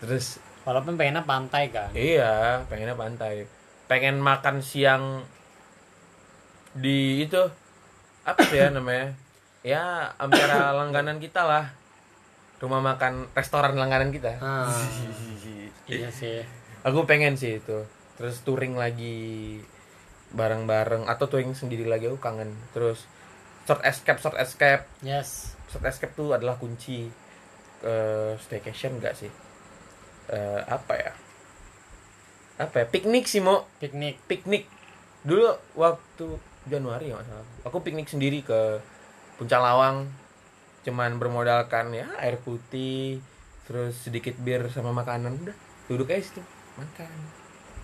terus 0.00 0.40
walaupun 0.64 0.96
pengennya 1.00 1.24
pantai 1.24 1.72
kan 1.72 1.88
iya 1.96 2.64
pengennya 2.68 2.96
pantai 2.96 3.44
pengen 3.88 4.20
makan 4.20 4.60
siang 4.60 5.24
di 6.76 7.24
itu 7.24 7.40
apa 8.26 8.40
sih 8.46 8.58
ya 8.60 8.68
namanya? 8.68 9.16
Ya 9.64 10.12
antara 10.20 10.76
langganan 10.76 11.18
kita 11.18 11.42
lah. 11.42 11.72
Rumah 12.60 12.80
makan 12.80 13.28
restoran 13.36 13.76
langganan 13.76 14.12
kita. 14.12 14.40
Ah, 14.40 14.70
iya 15.90 16.08
sih. 16.08 16.42
Aku 16.84 17.04
pengen 17.04 17.36
sih 17.36 17.60
itu. 17.60 17.84
Terus 18.16 18.40
touring 18.42 18.74
lagi 18.74 19.60
bareng-bareng. 20.32 21.04
Atau 21.06 21.28
touring 21.28 21.52
sendiri 21.52 21.84
lagi 21.84 22.08
aku 22.08 22.18
kangen. 22.18 22.54
Terus 22.72 23.04
short 23.68 23.82
escape 23.84 24.22
short 24.22 24.36
escape. 24.40 24.88
Yes. 25.04 25.58
Short 25.68 25.84
escape 25.84 26.16
tuh 26.16 26.32
adalah 26.32 26.56
kunci 26.56 27.10
ke 27.82 27.94
staycation 28.40 28.98
enggak 28.98 29.18
sih? 29.18 29.30
Eh, 30.32 30.62
apa 30.66 30.94
ya? 30.96 31.12
Apa 32.56 32.82
ya? 32.82 32.86
Piknik 32.88 33.28
sih 33.28 33.44
mau 33.44 33.68
piknik. 33.78 34.16
Piknik. 34.24 34.64
Dulu 35.26 35.54
waktu 35.76 36.55
Januari 36.66 37.10
ya 37.10 37.18
nggak 37.18 37.26
salah. 37.30 37.46
Aku 37.66 37.78
piknik 37.82 38.10
sendiri 38.10 38.42
ke 38.42 38.82
Puncak 39.38 39.60
Lawang 39.62 40.10
cuman 40.86 41.18
bermodalkan 41.18 41.90
ya 41.90 42.06
air 42.22 42.38
putih 42.38 43.18
terus 43.66 44.06
sedikit 44.06 44.38
bir 44.38 44.70
sama 44.70 44.94
makanan 44.94 45.34
udah. 45.46 45.56
Duduk 45.90 46.10
aja 46.10 46.22
situ 46.22 46.42
makan. 46.78 47.10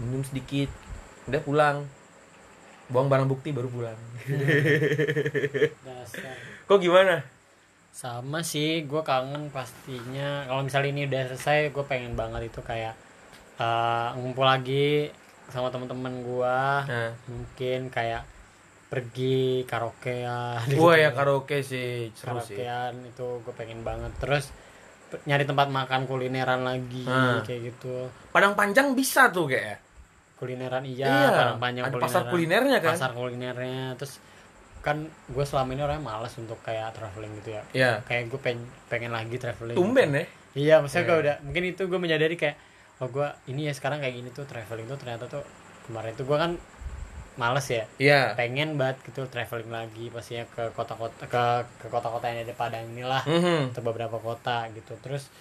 Minum 0.02 0.22
sedikit 0.26 0.70
udah 1.30 1.40
pulang. 1.42 1.76
Buang 2.90 3.08
barang 3.08 3.30
bukti 3.30 3.54
baru 3.54 3.70
pulang. 3.70 3.98
Dasar. 5.86 6.36
Kok 6.68 6.78
gimana? 6.82 7.22
Sama 7.92 8.42
sih 8.42 8.84
gue 8.84 9.02
kangen 9.04 9.48
pastinya. 9.54 10.44
Kalau 10.46 10.62
misalnya 10.66 10.90
ini 10.90 11.02
udah 11.08 11.22
selesai 11.32 11.70
gue 11.70 11.84
pengen 11.86 12.18
banget 12.18 12.50
itu 12.50 12.60
kayak 12.60 12.94
eh, 13.60 14.08
ngumpul 14.18 14.44
lagi 14.44 15.08
sama 15.52 15.68
teman-teman 15.68 16.24
gue 16.24 16.58
nah. 16.88 17.12
Mungkin 17.28 17.92
kayak 17.92 18.24
pergi 18.92 19.64
karaokean. 19.64 20.68
Wah 20.76 20.94
ya 20.94 21.10
karaoke 21.10 21.64
sih 21.64 22.12
seru 22.12 22.36
sih. 22.38 22.60
Karaokean 22.60 23.08
itu 23.08 23.26
gue 23.40 23.54
pengen 23.56 23.80
banget. 23.80 24.12
Terus 24.18 24.52
nyari 25.24 25.44
tempat 25.44 25.68
makan 25.68 26.04
kulineran 26.04 26.60
lagi 26.60 27.04
Hmm. 27.04 27.40
kayak 27.40 27.72
gitu. 27.72 28.12
Padang 28.28 28.52
Panjang 28.52 28.92
bisa 28.92 29.28
tuh 29.28 29.48
kayak 29.48 29.80
kulineran 30.36 30.84
iya, 30.84 31.06
Iya, 31.06 31.28
Padang 31.30 31.58
panjang 31.58 31.84
ada 31.86 31.96
pasar 31.96 32.22
kulinernya 32.28 32.78
kan? 32.78 32.92
pasar 32.92 33.10
kulinernya. 33.12 33.96
Terus 33.96 34.20
kan 34.82 34.98
gue 35.06 35.44
selama 35.46 35.72
ini 35.72 35.80
orangnya 35.80 36.04
malas 36.04 36.34
untuk 36.36 36.58
kayak 36.60 36.92
traveling 36.92 37.32
gitu 37.38 37.54
ya. 37.54 37.62
Ya 37.72 37.90
kayak 38.02 38.28
gue 38.28 38.40
pengen 38.40 38.60
pengen 38.86 39.08
lagi 39.10 39.36
traveling 39.36 39.72
tumben 39.72 40.10
ya? 40.12 40.24
Iya 40.52 40.74
maksudnya 40.80 41.04
gue 41.06 41.14
Iya. 41.14 41.22
udah 41.22 41.36
mungkin 41.42 41.62
itu 41.66 41.82
gue 41.82 41.96
menyadari 41.98 42.36
kayak 42.36 42.56
oh 42.98 43.08
gue 43.08 43.24
ini 43.46 43.66
ya 43.66 43.72
sekarang 43.72 43.98
kayak 43.98 44.14
gini 44.14 44.28
tuh 44.28 44.44
traveling 44.44 44.84
tuh 44.84 44.98
ternyata 44.98 45.24
tuh 45.26 45.40
kemarin 45.84 46.12
tuh 46.12 46.24
gue 46.24 46.36
kan 46.36 46.52
males 47.34 47.64
ya. 47.64 47.84
Iya. 47.96 48.20
Pengen 48.36 48.76
banget 48.76 49.00
gitu 49.08 49.24
traveling 49.24 49.72
lagi 49.72 50.12
pastinya 50.12 50.44
ke 50.52 50.68
kota-kota 50.76 51.24
ke 51.24 51.44
ke 51.80 51.86
kota-kota 51.88 52.28
yang 52.28 52.44
ada 52.44 52.48
di 52.48 52.56
Padang 52.56 52.84
inilah 52.92 53.22
Mhm. 53.24 53.72
atau 53.72 53.82
beberapa 53.82 54.20
kota 54.20 54.68
gitu. 54.72 54.92
Terus 55.00 55.32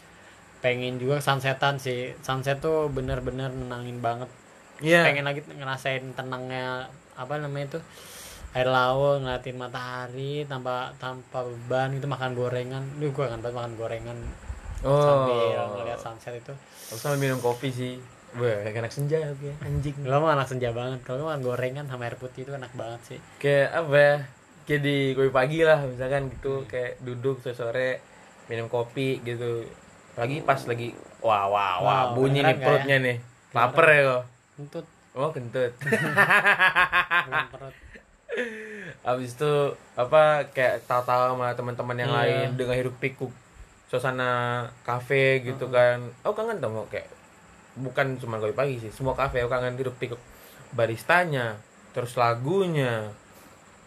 pengen 0.61 0.95
juga 0.97 1.19
sunsetan 1.19 1.75
sih. 1.77 2.15
Sunset 2.23 2.61
tuh 2.61 2.87
bener-bener 2.87 3.51
nenangin 3.51 3.99
banget. 3.99 4.29
Iya. 4.79 5.03
Pengen 5.03 5.27
lagi 5.27 5.43
ngerasain 5.45 6.15
tenangnya 6.15 6.87
apa 7.19 7.37
namanya 7.37 7.75
itu 7.75 7.79
air 8.51 8.67
laut 8.67 9.23
ngeliatin 9.23 9.55
matahari 9.55 10.43
tanpa 10.47 10.91
tanpa 10.95 11.43
beban 11.43 11.91
itu 11.95 12.07
makan 12.07 12.35
gorengan. 12.35 12.83
Lu 12.99 13.11
gue 13.11 13.25
kan 13.27 13.39
banget 13.39 13.57
makan 13.57 13.73
gorengan. 13.75 14.17
Sambil 14.81 15.53
oh 15.59 15.77
ngeliat 15.77 15.99
sunset 16.01 16.33
itu. 16.39 16.53
Aku 16.89 16.97
sambil 16.97 17.19
minum 17.29 17.37
kopi 17.37 17.69
sih 17.69 17.95
Wah, 18.31 18.57
kayak 18.61 18.79
anak 18.79 18.93
senja 18.93 19.17
oke. 19.27 19.51
Anjing. 19.59 19.95
Lo 20.01 20.19
mah 20.19 20.33
anak 20.33 20.47
senja 20.47 20.71
banget. 20.71 21.03
Kalau 21.03 21.25
makan 21.25 21.41
gorengan 21.41 21.85
sama 21.85 22.05
air 22.05 22.15
putih 22.15 22.43
itu 22.43 22.51
enak 22.51 22.71
banget 22.71 23.01
sih. 23.05 23.19
Kayak 23.37 23.67
apa 23.75 23.95
ya? 23.95 24.15
Kayak 24.61 24.81
di 24.81 24.97
kopi 25.11 25.29
pagi 25.29 25.59
lah 25.61 25.79
misalkan 25.81 26.23
Hmm. 26.23 26.31
gitu 26.31 26.53
kayak 26.65 27.01
duduk 27.01 27.39
sore 27.39 27.53
sore 27.53 27.89
minum 28.47 28.67
kopi 28.67 29.19
gitu. 29.21 29.67
Lagi 30.13 30.39
pas 30.41 30.59
lagi 30.61 30.91
wah 31.19 31.45
wah 31.45 31.73
wah 31.77 32.01
Wow, 32.07 32.15
bunyi 32.15 32.39
nih 32.39 32.55
perutnya 32.55 32.97
nih. 32.99 33.17
Lapar 33.51 33.85
ya 33.85 33.99
kok? 34.05 34.23
Untuk 34.57 34.85
oh 35.11 35.29
kentut. 35.29 35.71
Perut. 37.51 37.75
Abis 39.03 39.35
itu 39.35 39.53
apa 39.93 40.47
kayak 40.49 40.87
tahu-tahu 40.87 41.35
sama 41.35 41.51
teman-teman 41.51 41.97
yang 41.97 42.11
Iya. 42.11 42.19
lain 42.21 42.47
dengan 42.55 42.75
hiruk 42.77 42.95
pikuk 42.95 43.31
suasana 43.87 44.31
kafe 44.81 45.43
gitu 45.43 45.67
kan. 45.67 45.99
Oh 46.23 46.31
kangen 46.31 46.63
tau 46.63 46.71
mau 46.71 46.87
kayak 46.87 47.11
bukan 47.75 48.19
cuma 48.19 48.41
kopi 48.41 48.55
pagi 48.55 48.75
sih 48.79 48.91
semua 48.91 49.15
kafe. 49.15 49.43
Aku 49.43 49.49
kangen 49.51 49.79
hiruk 49.79 49.95
pikuk 49.95 50.19
baristanya 50.71 51.59
terus 51.91 52.15
lagunya 52.15 53.11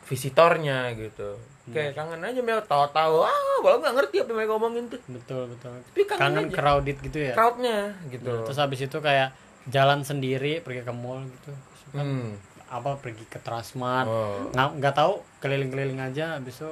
visitornya 0.04 0.92
gitu. 0.96 1.40
Kayak 1.72 1.96
kangen 1.96 2.20
aja 2.20 2.40
Mel. 2.44 2.60
Tahu-tahu 2.60 3.24
ah 3.24 3.56
walau 3.64 3.80
nggak 3.80 3.94
ngerti 3.96 4.16
apa 4.20 4.28
yang 4.28 4.36
mereka 4.36 4.52
ngomongin 4.56 4.84
tuh. 4.92 5.00
Betul 5.08 5.42
betul. 5.56 5.72
Tapi 5.80 6.02
kangen, 6.04 6.20
kangen 6.20 6.46
aja. 6.48 6.56
crowded 6.60 6.96
gitu 7.00 7.18
ya? 7.18 7.32
Crowdnya 7.32 7.78
gitu. 8.12 8.28
Nah, 8.28 8.44
terus 8.44 8.58
habis 8.60 8.80
itu 8.84 8.98
kayak 9.00 9.32
jalan 9.72 10.04
sendiri 10.04 10.60
pergi 10.60 10.84
ke 10.84 10.92
mall 10.92 11.24
gitu. 11.24 11.52
Kan 11.96 12.04
hmm. 12.04 12.30
apa 12.68 13.00
pergi 13.00 13.24
ke 13.24 13.40
Transmart 13.40 14.08
oh. 14.08 14.52
Nggak 14.52 14.68
nggak 14.80 14.94
tahu 14.94 15.12
keliling-keliling 15.40 16.00
aja. 16.04 16.36
Habis 16.36 16.60
itu 16.60 16.70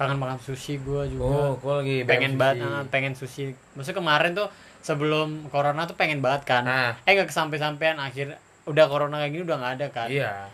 kangen 0.00 0.16
makan 0.16 0.40
sushi 0.40 0.80
gue 0.80 1.02
juga. 1.12 1.24
Oh 1.28 1.52
gue 1.60 1.74
lagi 1.84 1.96
pengen 2.08 2.40
banget 2.40 2.64
ah, 2.64 2.88
pengen 2.88 3.12
sushi. 3.12 3.52
Maksudnya 3.76 4.00
kemarin 4.00 4.32
tuh 4.32 4.48
sebelum 4.80 5.48
corona 5.52 5.84
tuh 5.84 5.96
pengen 5.96 6.24
banget 6.24 6.48
kan. 6.48 6.64
Nah. 6.64 6.96
Eh 7.04 7.12
nggak 7.16 7.28
kesampe-sampean 7.28 8.00
akhir 8.00 8.36
udah 8.68 8.84
corona 8.88 9.20
kayak 9.20 9.32
gini 9.32 9.42
udah 9.44 9.56
nggak 9.60 9.74
ada 9.80 9.86
kan. 9.92 10.08
Iya. 10.08 10.48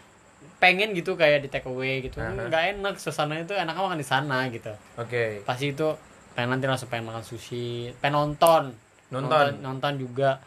Pengen 0.59 0.93
gitu 0.95 1.15
kayak 1.15 1.47
di 1.47 1.49
take 1.51 1.67
away 1.67 2.03
gitu. 2.03 2.19
Nggak 2.19 2.79
enak 2.79 2.95
suasananya 2.99 3.47
tuh 3.47 3.57
enaknya 3.57 3.83
makan 3.83 4.01
di 4.01 4.07
sana 4.07 4.47
gitu. 4.51 4.73
Oke. 4.99 5.43
Pasti 5.47 5.73
itu 5.75 5.95
pengen 6.37 6.59
nanti 6.59 6.69
langsung 6.69 6.93
pengen 6.93 7.09
makan 7.09 7.25
sushi 7.25 7.95
pengen 8.03 8.21
nonton. 8.21 8.75
Nonton. 9.15 9.63
nonton 9.63 9.93
juga. 10.03 10.43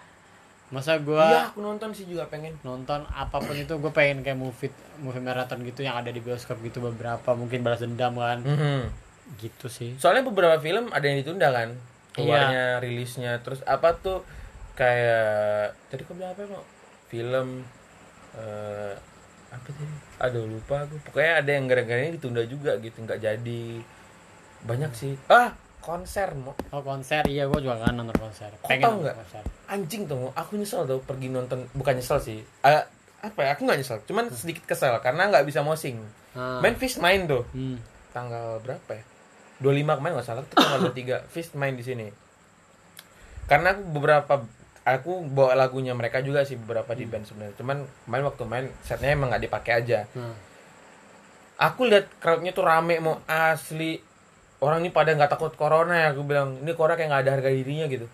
Masa 0.69 1.01
iya 1.01 1.01
gua 1.01 1.49
aku 1.49 1.65
nonton 1.65 1.89
sih 1.95 2.05
juga 2.05 2.29
pengen. 2.29 2.53
Nonton 2.61 3.01
apa 3.09 3.41
pun 3.41 3.57
itu 3.57 3.73
gue 3.79 3.91
pengen 3.95 4.21
kayak 4.21 4.37
movie 4.37 4.69
movie 5.01 5.23
marathon 5.23 5.65
gitu 5.65 5.81
yang 5.81 5.97
ada 5.97 6.13
di 6.13 6.21
bioskop 6.21 6.61
gitu 6.61 6.77
beberapa 6.83 7.33
mungkin 7.33 7.65
balas 7.65 7.81
dendam 7.81 8.13
kan. 8.19 8.43
Mhm. 8.43 9.07
gitu 9.37 9.69
sih. 9.69 9.93
Soalnya 10.01 10.25
beberapa 10.25 10.57
film 10.57 10.89
ada 10.89 11.05
yang 11.05 11.21
ditunda 11.21 11.53
kan 11.53 11.77
keluarnya 12.25 12.65
rilisnya. 12.83 13.31
Terus 13.43 13.61
apa 13.63 13.95
tuh 13.99 14.23
kayak 14.75 15.75
tadi 15.91 16.01
kau 16.07 16.15
bilang 16.15 16.31
apa 16.35 16.41
mau 16.47 16.63
film 17.11 17.47
eh 18.37 18.93
apa 19.49 19.67
tadi? 19.69 19.95
Aduh 20.21 20.45
lupa 20.45 20.85
aku. 20.85 20.95
Pokoknya 21.09 21.41
ada 21.41 21.51
yang 21.51 21.65
gara-gara 21.65 21.99
ini 22.05 22.15
ditunda 22.15 22.43
juga 22.45 22.77
gitu 22.79 23.01
nggak 23.03 23.19
jadi. 23.19 23.63
Banyak 24.63 24.91
sih. 24.93 25.13
Ah 25.31 25.55
konser 25.79 26.35
mau 26.35 26.53
oh 26.75 26.81
konser. 26.83 27.23
Iya 27.25 27.47
gue 27.47 27.59
juga 27.63 27.81
kan 27.81 27.95
nonton 27.95 28.17
konser. 28.19 28.51
Kau 28.61 28.69
pengen 28.69 28.83
tahu 28.83 28.91
nonton 28.93 29.03
nggak? 29.07 29.15
konser. 29.23 29.43
Anjing 29.71 30.03
tuh 30.05 30.29
aku 30.35 30.51
nyesel 30.59 30.81
tuh 30.85 30.99
pergi 31.01 31.27
nonton 31.31 31.65
bukan 31.73 31.97
nyesel 31.97 32.19
sih. 32.19 32.39
Ah, 32.61 32.85
apa 33.23 33.39
ya? 33.41 33.49
Aku 33.57 33.65
nggak 33.65 33.79
nyesel. 33.79 33.97
Cuman 34.05 34.29
sedikit 34.29 34.67
kesel 34.69 34.93
karena 35.01 35.31
nggak 35.31 35.47
bisa 35.47 35.65
mosing. 35.65 35.99
Ah. 36.37 36.61
main 36.61 36.77
Fish 36.77 37.01
main 37.01 37.25
tuh. 37.25 37.41
Hmm. 37.55 37.81
tanggal 38.09 38.57
berapa 38.65 38.89
ya 38.89 39.03
25 39.59 39.99
kemarin 39.99 40.13
nggak 40.15 40.27
salah 40.27 40.43
itu 40.43 40.55
tanggal 40.55 40.79
23 40.91 41.31
Fist 41.31 41.51
main 41.59 41.75
di 41.75 41.83
sini. 41.83 42.07
Karena 43.45 43.75
aku 43.75 43.81
beberapa 43.91 44.33
aku 44.87 45.27
bawa 45.27 45.53
lagunya 45.53 45.91
mereka 45.91 46.23
juga 46.23 46.47
sih 46.47 46.55
beberapa 46.55 46.95
di 46.95 47.03
band 47.03 47.27
sebenarnya. 47.27 47.55
Cuman 47.59 47.77
kemarin 48.07 48.25
waktu 48.25 48.43
main 48.47 48.65
setnya 48.81 49.13
emang 49.13 49.29
nggak 49.31 49.43
dipakai 49.45 49.73
aja. 49.83 50.07
Nah. 50.15 50.35
aku 51.59 51.91
lihat 51.91 52.07
crowdnya 52.23 52.55
tuh 52.55 52.63
rame 52.63 53.03
mau 53.03 53.19
asli. 53.27 53.99
Orang 54.59 54.83
ini 54.83 54.91
pada 54.91 55.15
nggak 55.15 55.31
takut 55.31 55.55
corona 55.55 55.95
ya 55.95 56.07
aku 56.11 56.23
bilang 56.23 56.59
ini 56.63 56.71
corona 56.75 56.95
kayak 56.95 57.09
nggak 57.11 57.23
ada 57.27 57.31
harga 57.35 57.49
dirinya 57.51 57.85
gitu. 57.91 58.07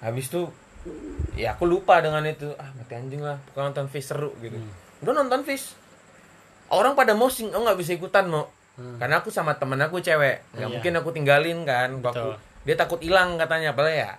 Habis 0.00 0.32
tuh 0.32 0.48
ya 1.36 1.52
aku 1.52 1.68
lupa 1.68 2.00
dengan 2.00 2.24
itu. 2.24 2.48
Ah 2.56 2.72
mati 2.72 2.96
anjing 2.96 3.20
lah 3.20 3.36
pokoknya 3.52 3.76
nonton 3.76 3.88
Fish 3.92 4.08
seru 4.08 4.32
gitu. 4.40 4.56
Udah 5.04 5.12
nonton 5.12 5.44
Fish 5.44 5.76
orang 6.72 6.98
pada 6.98 7.14
mosing 7.14 7.52
aku 7.52 7.62
nggak 7.62 7.78
bisa 7.78 7.92
ikutan 7.94 8.26
mau 8.26 8.50
Hmm. 8.76 9.00
karena 9.00 9.18
aku 9.18 9.28
sama 9.28 9.56
temen 9.56 9.80
aku 9.80 9.96
cewek 9.98 10.44
nggak 10.52 10.60
Iya. 10.62 10.68
mungkin 10.68 10.92
aku 10.94 11.08
tinggalin 11.10 11.64
kan 11.64 11.96
waktu 12.00 12.28
Betul. 12.28 12.62
dia 12.62 12.76
takut 12.76 13.00
hilang 13.00 13.34
katanya 13.34 13.72
padahal 13.72 13.96
ya. 13.96 14.12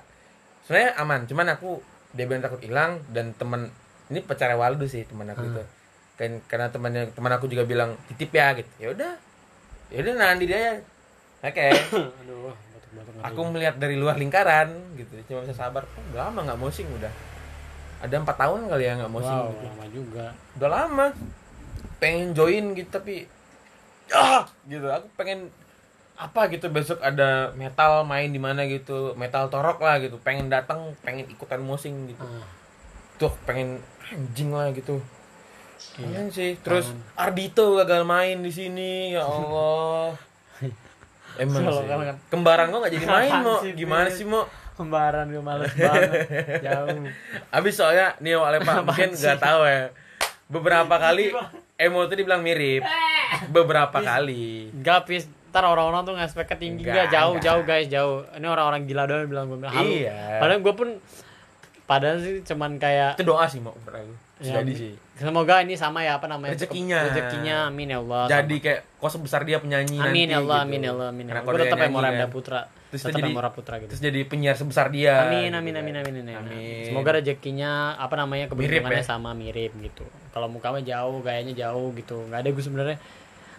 Sebenarnya 0.63 0.91
aman 0.97 1.21
cuman 1.23 1.47
aku 1.51 1.77
dia 2.11 2.25
bilang 2.25 2.41
takut 2.41 2.57
hilang 2.59 2.97
dan 3.07 3.31
temen 3.33 3.69
ini 4.07 4.19
pacarnya 4.19 4.55
Waldo 4.55 4.83
sih 4.83 5.03
teman 5.03 5.27
aku 5.27 5.41
Hmm. 5.41 5.53
itu. 5.53 5.63
Kan 6.15 6.31
karena 6.43 6.67
temannya 6.67 7.03
teman 7.11 7.29
aku 7.31 7.45
juga 7.45 7.63
bilang 7.63 7.93
titip 8.07 8.31
ya 8.31 8.51
gitu. 8.51 8.71
Ya 8.79 8.87
udah. 8.89 9.13
Ya 9.87 9.97
udah 10.01 10.13
nanti 10.15 10.43
dia. 10.43 10.81
Oke. 11.39 11.67
Aduh 12.25 12.49
batuk-batuk 12.49 13.21
aku 13.21 13.39
melihat 13.47 13.75
dari 13.75 13.93
luar 13.93 14.17
lingkaran 14.17 14.67
gitu. 14.95 15.13
Cuma 15.27 15.45
bisa 15.45 15.53
sabar. 15.55 15.85
Oh, 15.85 16.03
udah 16.09 16.27
lama 16.27 16.39
nggak 16.43 16.57
mosing 16.57 16.89
udah. 16.89 17.13
Ada 17.97 18.17
empat 18.17 18.35
tahun 18.35 18.65
kali 18.65 18.83
ya 18.83 18.93
nggak 18.95 19.13
mosing 19.13 19.37
wow 19.37 19.53
gitu. 19.53 19.65
lama 19.69 19.85
juga. 19.87 20.25
Udah 20.57 20.69
lama. 20.71 21.05
Pengen 21.97 22.33
join 22.33 22.73
gitu 22.73 22.89
tapi 22.91 23.25
ah 24.11 24.43
gitu. 24.65 24.87
Aku 24.87 25.07
pengen 25.13 25.49
apa 26.17 26.49
gitu 26.49 26.65
besok 26.67 26.97
ada 26.99 27.53
metal 27.53 28.01
main 28.01 28.27
di 28.27 28.41
mana 28.41 28.65
gitu 28.65 29.13
metal 29.13 29.47
torok 29.47 29.79
lah 29.79 29.97
gitu. 29.97 30.17
Pengen 30.19 30.47
datang 30.47 30.95
pengen 31.01 31.27
ikutan 31.27 31.59
mosing 31.59 32.09
gitu. 32.09 32.21
Ah, 32.21 32.45
tuh 33.17 33.33
pengen 33.43 33.79
anjing 34.03 34.49
lah 34.49 34.71
gitu. 34.71 34.99
Iya. 35.97 36.25
Sih. 36.29 36.57
Terus 36.57 36.89
Ardito 37.13 37.77
gagal 37.77 38.01
main 38.01 38.41
di 38.41 38.49
sini 38.49 39.13
ya 39.13 39.21
Allah. 39.29 40.17
Emang 41.37 41.69
sih. 41.69 41.85
kan- 41.85 42.19
kembaran 42.33 42.73
gua 42.73 42.79
nggak 42.81 42.93
jadi 42.97 43.07
main 43.07 43.33
mau 43.45 43.61
gimana 43.61 44.09
sih 44.09 44.25
mau 44.25 44.49
kembaran 44.73 45.25
gue 45.29 45.41
males 45.41 45.73
banget. 45.73 46.09
Jauh. 46.65 47.05
Abis 47.49 47.73
soalnya 47.77 48.13
Nio 48.21 48.41
Alepa 48.41 48.81
mungkin 48.85 49.13
nggak 49.13 49.37
tahu 49.37 49.61
ya. 49.65 49.89
Beberapa 50.49 50.95
kali 50.97 51.33
Emo 51.77 52.09
tuh 52.09 52.17
dibilang 52.17 52.41
mirip. 52.41 52.81
Beberapa 53.53 54.01
kali. 54.01 54.73
Enggak, 54.73 55.05
pis. 55.05 55.29
Ntar 55.53 55.63
orang-orang 55.63 56.03
tuh 56.03 56.13
nge-expect 56.17 56.59
tinggi 56.59 56.83
Enggak, 56.83 57.07
enggak, 57.07 57.13
jauh, 57.13 57.35
jauh 57.39 57.63
guys, 57.63 57.87
jauh. 57.87 58.17
Ini 58.33 58.45
orang-orang 58.49 58.81
gila 58.89 59.03
doang 59.05 59.21
yang 59.25 59.31
bilang 59.31 59.45
gue 59.47 59.57
bilang 59.61 59.73
halo. 59.73 59.89
Iya. 59.89 60.17
Padahal 60.41 60.59
gue 60.65 60.73
pun 60.73 60.89
padahal 61.87 62.17
sih 62.19 62.43
cuman 62.43 62.71
kayak 62.81 63.15
Itu 63.15 63.25
doa 63.25 63.45
sih 63.47 63.61
mau 63.63 63.77
berarti. 63.85 64.11
Ya, 64.43 64.61
Jadi 64.61 64.73
sih. 64.73 64.93
Semoga 65.17 65.59
ini 65.65 65.73
sama 65.73 66.05
ya 66.05 66.21
apa 66.21 66.29
namanya? 66.29 66.53
Rezekinya. 66.53 67.09
Rezekinya 67.09 67.55
amin 67.67 67.87
ya 67.91 67.99
Allah. 67.99 68.23
Jadi 68.29 68.55
kayak 68.61 68.79
kok 68.97 69.11
sebesar 69.11 69.41
dia 69.43 69.57
penyanyi 69.57 69.97
sama. 69.97 70.07
nanti 70.07 70.13
amin 70.13 70.27
ya 70.29 70.37
Allah, 70.39 70.59
gitu. 70.61 70.67
amin 70.69 70.79
ya 70.79 70.91
Allah, 70.93 71.07
amin 71.09 71.25
ya 71.25 71.31
Allah. 71.33 71.43
Gue 71.43 71.59
tetap 71.59 71.77
nyanyi 71.77 71.91
Emora 71.91 72.09
kan. 72.09 72.29
Putra. 72.29 72.61
Terus 72.87 73.01
tetap 73.03 73.19
jadi- 73.19 73.31
Emora 73.33 73.49
Putra 73.51 73.75
gitu. 73.83 73.89
Terus 73.91 74.01
jadi 74.01 74.19
penyiar 74.23 74.55
sebesar 74.55 74.87
dia. 74.89 75.13
Amin, 75.27 75.51
gitu 75.51 75.59
amin, 75.59 75.73
kan. 75.75 75.81
amin, 75.83 75.95
amin, 75.99 76.13
amin, 76.23 76.35
Amin. 76.39 76.85
Semoga 76.87 77.09
rezekinya 77.19 77.99
apa 77.99 78.15
namanya 78.15 78.45
Mirip 78.47 78.55
keberuntungannya 78.55 79.03
ya? 79.03 79.05
sama 79.05 79.29
mirip 79.35 79.73
gitu. 79.83 80.05
Kalau 80.31 80.47
mukanya 80.47 80.79
jauh, 80.85 81.19
gayanya 81.19 81.53
jauh 81.53 81.91
gitu. 81.93 82.15
Nggak 82.29 82.39
ada 82.45 82.49
gue 82.53 82.63
sebenarnya 82.63 82.97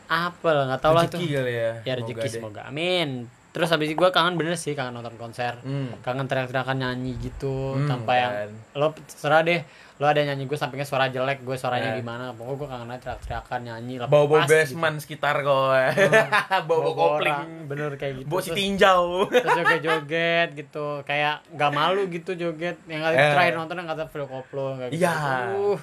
apa 0.09 0.48
lah 0.56 0.64
nggak 0.72 0.80
tahu 0.80 0.92
lah 0.96 1.04
tuh. 1.04 1.20
Kali 1.20 1.52
ya. 1.52 1.72
Ya 1.84 1.92
rezeki 2.00 2.28
semoga. 2.32 2.64
Amin. 2.64 3.28
Terus 3.59 3.68
habis 3.68 3.90
itu 3.90 3.98
gue 3.98 4.06
kangen 4.09 4.34
bener 4.34 4.54
sih 4.54 4.70
kangen 4.70 4.94
nonton 4.94 5.18
konser. 5.18 5.59
Hmm. 5.59 5.90
Kangen 5.98 6.24
teriak-teriakan 6.24 6.78
nyanyi 6.78 7.18
gitu 7.18 7.74
Hmm, 7.74 7.90
tanpa 7.90 8.12
yang 8.14 8.32
kan. 8.32 8.50
lo 8.72 8.86
serah 9.04 9.42
deh 9.42 9.66
lo 9.98 10.06
ada 10.06 10.22
nyanyi 10.22 10.46
gue 10.46 10.54
sampingnya 10.54 10.86
suara 10.86 11.11
jelek 11.11 11.42
gue 11.42 11.52
suaranya 11.52 11.90
Eh. 11.90 11.98
gimana 11.98 12.30
pokoknya 12.30 12.54
gue 12.54 12.68
kangen 12.68 12.88
aja 12.88 13.02
teriak-teriakan 13.02 13.61
nyanyi 13.64 13.94
lepas 13.98 14.06
Bawa-bawa 14.09 14.38
gitu. 14.40 14.52
basement 14.54 14.96
sekitar 14.96 15.34
kok. 15.40 15.74
Bawa-bawa 16.70 16.94
kopling. 16.94 17.34
orang, 17.34 17.48
bener 17.66 17.90
kayak 17.94 18.14
gitu 18.16 18.28
Bawa 18.28 18.40
si 18.40 18.50
tinjau. 18.52 19.26
terus 19.26 19.50
joget-joget 19.59 20.48
gitu 20.54 20.86
kayak 21.02 21.42
nggak 21.50 21.70
malu 21.72 22.06
gitu 22.06 22.30
joget 22.32 22.78
yang 22.84 23.02
kali 23.02 23.14
Eh. 23.16 23.26
terakhir 23.28 23.54
nonton 23.54 23.74
yang 23.76 23.88
kata 23.88 24.06
Phil 24.06 24.22
Koplo 24.24 24.78
kayak 24.78 24.90
gitu. 24.92 25.02
Iya. 25.02 25.14
Uh, 25.52 25.78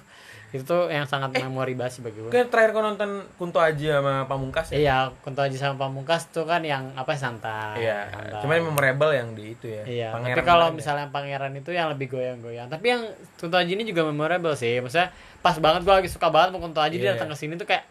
itu 0.56 0.64
tuh 0.64 0.88
yang 0.88 1.03
sangat 1.03 1.36
memori 1.38 1.74
basi 1.74 1.99
bagi 1.99 2.18
gue 2.18 2.28
Kan 2.28 2.47
terakhir 2.47 2.72
kau 2.72 2.82
nonton 2.82 3.10
Kunto 3.36 3.58
Aji 3.58 3.88
sama 3.89 4.24
Pamungkas 4.24 4.70
ya? 4.70 4.76
iya 4.76 4.97
Kunto 5.20 5.39
Aji 5.39 5.56
sama 5.56 5.76
Pamungkas 5.78 6.28
tuh 6.30 6.43
kan 6.43 6.60
yang 6.60 6.91
apa 6.93 7.12
santai 7.14 7.82
Iya, 7.82 8.08
santai. 8.08 8.39
cuman 8.39 8.56
memorable 8.64 9.12
yang 9.12 9.32
di 9.32 9.51
itu 9.51 9.68
ya. 9.68 9.84
Iya, 9.84 10.08
Pangeran 10.12 10.34
tapi 10.34 10.41
kalau 10.43 10.68
ya. 10.68 10.74
misalnya 10.74 11.06
pangeran 11.10 11.53
itu 11.53 11.70
yang 11.70 11.88
lebih 11.88 12.08
goyang-goyang. 12.10 12.68
Tapi 12.68 12.86
yang 12.88 13.01
Kunto 13.36 13.56
Aji 13.56 13.72
ini 13.74 13.84
juga 13.84 14.01
memorable 14.03 14.53
sih. 14.53 14.80
Maksudnya 14.80 15.12
pas 15.39 15.56
banget 15.56 15.82
gue 15.82 15.93
lagi 15.93 16.08
suka 16.08 16.28
banget 16.28 16.49
sama 16.49 16.60
Kunto 16.62 16.80
Aji 16.80 16.95
dia 16.95 17.03
Iya. 17.06 17.12
datang 17.16 17.30
ke 17.30 17.38
sini 17.38 17.53
tuh 17.56 17.66
kayak 17.66 17.84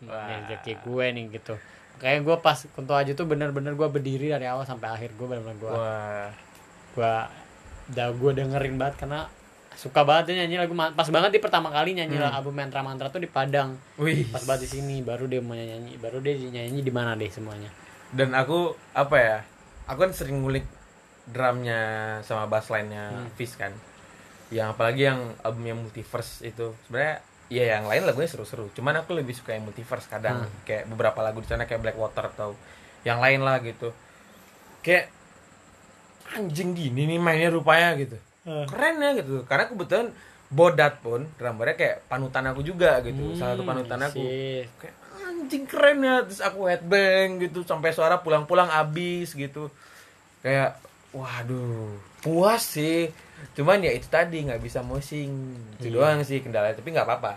Wah. 0.00 0.30
rezeki 0.40 0.78
gue 0.80 1.04
nih 1.10 1.24
gitu. 1.32 1.54
Kayak 1.98 2.18
gue 2.22 2.36
pas 2.38 2.54
Kunto 2.70 2.92
Aji 2.92 3.12
tuh 3.12 3.24
bener-bener 3.24 3.72
gue 3.72 3.88
berdiri 3.88 4.30
dari 4.30 4.46
awal 4.46 4.62
sampai 4.62 4.88
akhir 4.88 5.10
gue 5.12 5.26
bener-bener 5.26 5.58
gue 5.58 5.66
Wah, 5.68 6.30
gue 6.92 7.14
udah 7.88 8.08
gue 8.12 8.30
dengerin 8.34 8.76
banget 8.76 8.94
karena 8.96 9.26
suka 9.78 10.02
banget 10.02 10.34
dia 10.34 10.42
nyanyi 10.42 10.58
lagu 10.58 10.74
pas 10.74 11.06
banget 11.06 11.30
di 11.30 11.40
pertama 11.40 11.70
kali 11.70 11.94
nyanyi 11.94 12.18
Hmm. 12.18 12.34
album 12.34 12.50
Mantra 12.52 12.82
Mantra 12.82 13.08
tuh 13.08 13.22
di 13.22 13.30
Padang 13.30 13.78
wih. 13.94 14.26
pas 14.26 14.42
banget 14.42 14.66
di 14.66 14.70
sini 14.74 15.00
baru 15.00 15.24
dia 15.24 15.38
mau 15.38 15.54
nyanyi 15.54 15.94
baru 15.96 16.18
dia 16.18 16.34
nyanyi 16.34 16.82
di 16.82 16.90
mana 16.90 17.14
deh 17.14 17.30
semuanya 17.30 17.70
Dan 18.08 18.32
aku 18.32 18.72
apa 18.90 19.16
ya? 19.16 19.38
Aku 19.86 20.00
kan 20.00 20.10
sering 20.10 20.40
ngulik 20.40 20.64
drumnya 21.24 21.80
sama 22.22 22.44
bass 22.46 22.68
line-nya 22.68 23.12
Hmm. 23.14 23.28
Fish 23.32 23.54
kan. 23.54 23.70
Yang 24.48 24.66
apalagi 24.72 25.02
yang 25.04 25.20
albumnya 25.38 25.76
Multiverse 25.76 26.40
itu 26.42 26.72
sebenarnya 26.82 27.20
ya 27.46 27.64
yang 27.70 27.84
lain 27.84 28.02
lagunya 28.02 28.26
seru-seru. 28.26 28.72
Cuman 28.72 28.96
aku 28.96 29.12
lebih 29.12 29.32
suka 29.32 29.52
yang 29.52 29.62
Multiverse 29.62 30.08
kadang 30.08 30.42
Hmm. 30.42 30.52
kayak 30.64 30.88
beberapa 30.88 31.20
lagu 31.20 31.38
di 31.38 31.46
sana 31.46 31.64
kayak 31.64 31.84
Blackwater 31.84 32.32
atau 32.32 32.56
yang 33.04 33.20
lain 33.20 33.40
lah 33.40 33.60
gitu. 33.60 33.92
Kayak 34.80 35.12
anjing 36.30 36.72
gini 36.72 37.04
nih 37.06 37.18
mainnya 37.18 37.48
rupanya 37.50 37.92
gitu. 37.94 38.16
Keren 38.64 38.96
ya 38.98 39.10
gitu. 39.14 39.44
Karena 39.44 39.64
kebetulan 39.66 40.08
Bodat 40.48 40.98
pun 40.98 41.28
drummernya 41.36 41.76
kayak 41.76 41.96
panutan 42.06 42.44
aku 42.46 42.60
juga 42.62 43.00
gitu. 43.00 43.36
Salah 43.36 43.52
satu 43.52 43.62
Hmm, 43.62 43.70
panutan 43.70 44.00
aku. 44.00 44.16
sih. 44.16 44.64
kayak 44.76 44.96
anjing 45.20 45.64
keren 45.64 45.98
ya. 46.00 46.16
Terus 46.22 46.40
aku 46.40 46.64
headbang 46.64 47.36
gitu. 47.38 47.60
Sampai 47.62 47.90
suara 47.90 48.16
pulang-pulang 48.16 48.66
abis 48.66 49.32
gitu. 49.32 49.68
Kayak 50.40 50.80
waduh 51.12 51.92
puas 52.18 52.64
sih. 52.64 53.12
Cuman 53.52 53.78
ya 53.78 53.90
itu 53.90 54.06
tadi 54.06 54.42
nggak 54.42 54.58
bisa 54.58 54.80
mosing 54.80 55.30
itu 55.76 55.88
Iya. 55.88 55.94
doang 55.94 56.18
sih 56.22 56.40
kendala 56.40 56.72
tapi 56.72 56.90
nggak 56.90 57.04
apa-apa. 57.04 57.32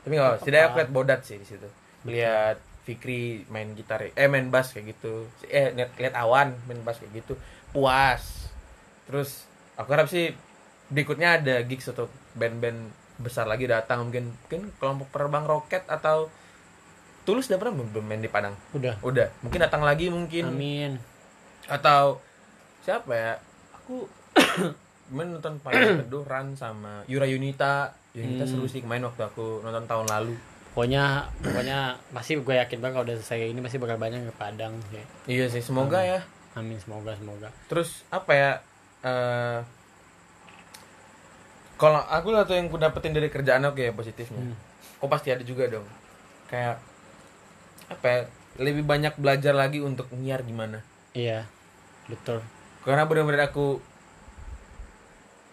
Tapi 0.00 0.12
nggak 0.12 0.26
apa-apa. 0.26 0.40
Setidaknya 0.40 0.66
aku 0.66 0.76
lihat 0.78 0.90
Bodat 0.90 1.20
sih 1.22 1.36
di 1.36 1.46
situ. 1.46 1.68
Lihat 2.04 2.56
Fikri 2.80 3.44
main 3.46 3.72
gitar 3.72 4.00
eh 4.02 4.26
main 4.26 4.48
bass 4.48 4.72
kayak 4.72 4.92
gitu. 4.92 5.24
Eh 5.46 5.72
lihat 5.72 5.96
lihat 5.96 6.14
Awan 6.14 6.56
main 6.64 6.80
bass 6.80 6.98
kayak 6.98 7.12
gitu. 7.18 7.34
Puas. 7.70 8.52
Terus 9.04 9.44
aku 9.74 9.88
harap 9.90 10.06
sih 10.06 10.32
berikutnya 10.90 11.38
ada 11.38 11.62
gigs 11.62 11.88
atau 11.88 12.06
band-band 12.34 12.90
besar 13.16 13.46
lagi 13.46 13.64
datang 13.64 14.08
mungkin 14.08 14.32
mungkin 14.32 14.72
kelompok 14.76 15.12
penerbang 15.12 15.44
roket 15.44 15.84
atau 15.86 16.26
tulus 17.22 17.46
udah 17.46 17.58
pernah 17.60 17.74
belum 17.78 17.88
belum 17.92 18.04
main 18.04 18.22
di 18.24 18.30
Padang? 18.32 18.56
Udah. 18.72 18.96
Udah. 19.00 19.28
Mungkin 19.44 19.60
datang 19.60 19.84
lagi 19.84 20.08
mungkin. 20.08 20.48
Amin. 20.48 20.92
Atau 21.68 22.18
siapa 22.80 23.12
ya? 23.12 23.32
Aku 23.76 24.08
kemarin 25.06 25.36
nonton 25.36 25.60
paling 25.60 25.78
teduh 26.04 26.24
Ran 26.24 26.56
sama 26.56 27.04
Yura 27.06 27.28
Yunita. 27.28 27.92
Yunita 28.10 28.42
Hmm. 28.42 28.50
seru 28.50 28.66
sih 28.66 28.82
main 28.82 29.04
waktu 29.04 29.20
aku 29.22 29.62
nonton 29.62 29.86
tahun 29.86 30.08
lalu. 30.08 30.34
Pokoknya 30.72 31.26
pokoknya 31.38 31.98
pasti 32.10 32.38
gue 32.38 32.54
yakin 32.56 32.78
banget 32.78 32.94
kalau 32.94 33.06
udah 33.06 33.16
selesai 33.18 33.52
ini 33.52 33.60
pasti 33.60 33.78
bakal 33.78 33.98
banyak 33.98 34.26
ke 34.26 34.34
Padang 34.34 34.74
sih. 34.90 35.04
Iya 35.28 35.46
sih 35.46 35.62
semoga 35.62 36.00
ya. 36.00 36.24
Amin 36.56 36.80
semoga 36.80 37.14
semoga. 37.14 37.52
Terus 37.68 38.02
apa 38.10 38.32
ya 38.32 38.50
eh 39.04 39.60
kalau 41.80 42.04
aku 42.04 42.36
satu 42.36 42.52
yang 42.52 42.68
aku 42.68 42.76
dapetin 42.76 43.16
dari 43.16 43.32
kerjaan 43.32 43.64
aku 43.64 43.80
ya 43.80 43.96
positifnya. 43.96 44.52
Hmm. 44.52 44.56
kok 45.00 45.08
pasti 45.08 45.32
ada 45.32 45.40
juga 45.40 45.64
dong. 45.64 45.88
Kayak 46.52 46.76
apa 47.88 48.04
ya 48.04 48.20
lebih 48.60 48.84
banyak 48.84 49.16
belajar 49.16 49.56
lagi 49.56 49.80
untuk 49.80 50.12
nyiar 50.12 50.44
gimana. 50.44 50.84
Iya 51.16 51.48
betul. 52.04 52.44
Karena 52.84 53.08
benar-benar 53.08 53.48
aku 53.48 53.80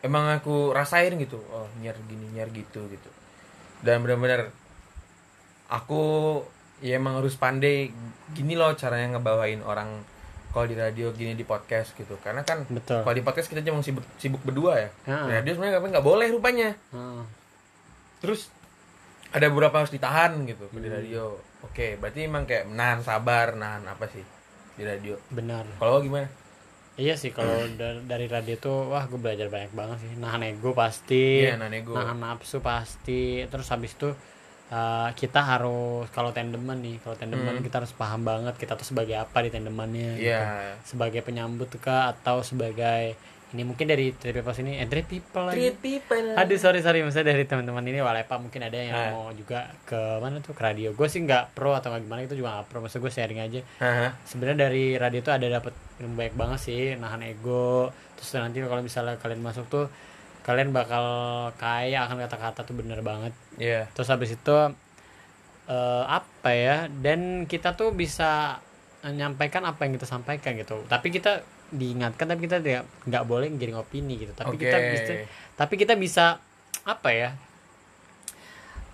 emang 0.03 0.35
aku 0.35 0.75
rasain 0.75 1.15
gitu 1.15 1.39
oh 1.47 1.71
nyiar 1.79 1.95
gini 2.11 2.27
nyiar 2.35 2.51
gitu 2.51 2.91
gitu. 2.91 3.09
Dan 3.79 4.03
benar-benar 4.03 4.51
aku 5.71 6.43
ya 6.83 6.99
emang 6.99 7.23
harus 7.23 7.39
pandai 7.39 7.95
gini 8.35 8.59
loh 8.59 8.75
caranya 8.75 9.15
ngebawain 9.15 9.63
orang 9.63 10.03
kalau 10.49 10.65
di 10.65 10.73
radio 10.73 11.11
gini 11.11 11.31
di 11.31 11.41
podcast 11.41 11.91
gitu. 11.93 12.15
Karena 12.17 12.41
kan 12.41 12.63
betul. 12.65 13.01
kalau 13.01 13.11
di 13.11 13.21
podcast 13.21 13.47
kita 13.47 13.61
cuma 13.61 13.79
sibuk, 13.79 14.03
sibuk 14.15 14.41
berdua 14.41 14.73
ya. 14.77 14.89
Di 15.03 15.31
radio 15.33 15.51
sebenarnya 15.53 15.79
nggak 15.91 16.05
boleh 16.05 16.27
rupanya. 16.29 16.69
Heeh. 16.89 17.23
terus 18.17 18.49
ada 19.29 19.45
beberapa 19.47 19.77
harus 19.77 19.89
ditahan 19.89 20.33
gitu 20.43 20.65
di 20.71 20.83
Hmm. 20.83 20.95
radio. 20.95 21.23
Oke 21.61 21.93
berarti 21.95 22.23
emang 22.23 22.43
kayak 22.43 22.65
nahan 22.67 22.99
sabar 22.99 23.53
nahan 23.53 23.85
apa 23.85 24.07
sih 24.07 24.25
di 24.73 24.81
radio? 24.81 25.13
Benar. 25.29 25.69
Kalau 25.75 25.99
gimana? 25.99 26.25
Iya 26.95 27.13
sih 27.13 27.29
kalau 27.29 27.53
da- 27.71 28.01
dari 28.01 28.25
radio 28.25 28.57
tuh 28.57 28.89
wah 28.89 29.05
gue 29.05 29.17
belajar 29.17 29.45
banyak 29.47 29.69
banget 29.69 29.97
sih. 30.01 30.11
Nahan 30.15 30.41
ego 30.47 30.73
pasti. 30.73 31.45
Iya 31.45 31.53
nahan 31.55 31.75
ego. 31.75 31.93
Nahan 31.93 32.17
nafsu 32.17 32.57
pasti. 32.57 33.45
Terus 33.45 33.69
habis 33.69 33.93
itu 33.93 34.09
uh, 34.69 35.09
kita 35.11 35.39
harus 35.39 36.05
kalau 36.09 36.29
tandeman 36.29 36.77
nih 36.77 36.97
kalau 36.99 37.13
tandeman 37.13 37.53
Hmm. 37.53 37.63
kita 37.63 37.79
harus 37.79 37.91
paham 37.91 38.21
banget 38.21 38.55
kita 38.55 38.73
tuh 38.73 38.85
sebagai 38.85 39.15
apa 39.15 39.37
di 39.39 39.49
tandemannya 39.49 40.09
gitu. 40.15 40.27
iya 40.27 40.75
sebagai 40.81 41.21
penyambut 41.21 41.71
kah 41.77 42.11
atau 42.11 42.41
sebagai 42.41 43.15
ini 43.47 43.63
mungkin 43.63 43.87
dari 43.87 44.11
Three 44.11 44.35
People 44.35 44.51
ini 44.59 44.75
eh 44.75 44.85
Three 44.85 45.07
People 45.07 45.47
lagi 45.47 45.55
treat 45.71 45.79
people 45.79 46.35
Aduh 46.35 46.59
sorry 46.59 46.83
sorry 46.83 46.99
maksudnya 46.99 47.31
dari 47.31 47.47
teman-teman 47.47 47.79
ini 47.81 48.03
Walepa 48.03 48.35
mungkin 48.35 48.59
ada 48.59 48.75
yang 48.75 48.91
Ah. 48.91 49.07
mau 49.09 49.31
juga 49.31 49.71
ke 49.81 49.95
mana 50.19 50.43
tuh 50.43 50.51
ke 50.51 50.59
radio. 50.61 50.91
Gue 50.91 51.07
sih 51.07 51.23
nggak 51.23 51.55
pro 51.55 51.71
atau 51.71 51.87
nggak 51.87 52.03
gimana 52.03 52.21
itu 52.21 52.35
juga 52.35 52.59
nggak 52.59 52.67
pro. 52.67 52.83
Maksud 52.83 52.99
gue 52.99 53.07
sharing 53.07 53.39
aja. 53.39 53.63
Haha. 53.79 54.19
Sebenarnya 54.21 54.67
dari 54.67 54.85
radio 54.95 55.19
tuh 55.21 55.31
ada 55.31 55.47
dapat 55.49 55.71
ilmu 55.97 56.13
banyak 56.13 56.35
banget 56.35 56.59
sih, 56.61 56.81
nahan 56.93 57.23
ego. 57.23 57.87
Terus 58.19 58.35
nanti 58.35 58.59
kalau 58.59 58.83
misalnya 58.83 59.15
kalian 59.15 59.39
masuk 59.39 59.63
tuh 59.71 59.87
kalian 60.47 60.71
bakal 60.71 61.03
kaya 61.59 62.07
akan 62.07 62.23
kata-kata 62.23 62.63
tuh 62.63 62.73
bener 62.73 63.03
banget. 63.03 63.35
Iya. 63.59 63.91
Terus 63.91 64.07
habis 64.07 64.31
itu 64.31 64.55
eh, 65.67 66.03
apa 66.07 66.49
ya? 66.55 66.87
Dan 66.87 67.43
kita 67.43 67.75
tuh 67.75 67.91
bisa 67.91 68.63
menyampaikan 69.03 69.67
apa 69.67 69.83
yang 69.83 69.99
kita 69.99 70.07
sampaikan 70.07 70.55
gitu. 70.55 70.87
Tapi 70.87 71.11
kita 71.11 71.43
diingatkan 71.67 72.31
tapi 72.31 72.47
kita 72.47 72.63
tidak 72.63 72.87
nggak 73.03 73.23
boleh 73.27 73.51
giring 73.51 73.75
opini 73.75 74.15
gitu. 74.17 74.31
Tapi 74.31 74.55
Oke. 74.55 74.63
kita 74.63 74.77
bisa 74.79 75.13
tapi 75.53 75.73
kita 75.75 75.93
bisa 75.93 76.25
apa 76.87 77.09
ya 77.11 77.29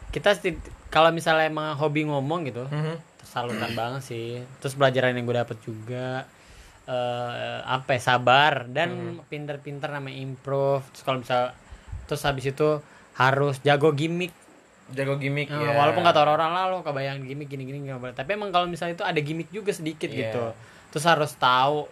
kita 0.10 0.38
kalau 0.90 1.10
misalnya 1.10 1.50
emang 1.50 1.74
hobi 1.74 2.06
ngomong 2.06 2.46
gitu 2.46 2.66
Mhm. 2.66 2.96
tersalurkan 3.18 3.74
banget 3.74 4.02
sih 4.06 4.30
terus 4.62 4.74
pelajaran 4.74 5.14
yang 5.14 5.26
gue 5.26 5.34
dapet 5.36 5.58
juga 5.62 6.30
eh 6.86 7.60
apa 7.62 7.96
ya, 7.96 8.02
sabar 8.04 8.68
dan 8.68 8.92
pinter-pinter 9.24 9.88
namanya 9.90 10.20
improve 10.20 10.84
terus 10.90 11.02
kalau 11.02 11.18
misal 11.18 11.56
terus 12.04 12.22
habis 12.22 12.46
itu 12.46 12.84
harus 13.14 13.58
jago 13.60 13.92
gimmick 13.92 14.36
Jago 14.86 15.16
gimmick 15.16 15.48
Eh, 15.48 15.56
ya. 15.56 15.74
walaupun 15.74 16.04
kata 16.04 16.20
orang-orang 16.22 16.52
lah 16.52 16.64
lo 16.68 16.78
kebayang 16.82 17.24
gimmick 17.24 17.48
gini-gini 17.48 17.80
nggak 17.84 17.98
boleh 17.98 18.14
tapi 18.14 18.36
emang 18.36 18.52
kalau 18.52 18.68
misalnya 18.68 18.94
itu 18.94 19.06
ada 19.06 19.16
gimmick 19.18 19.48
juga 19.50 19.72
sedikit 19.72 20.06
Iya. 20.06 20.28
gitu 20.28 20.44
terus 20.92 21.06
harus 21.06 21.32
tahu 21.34 21.88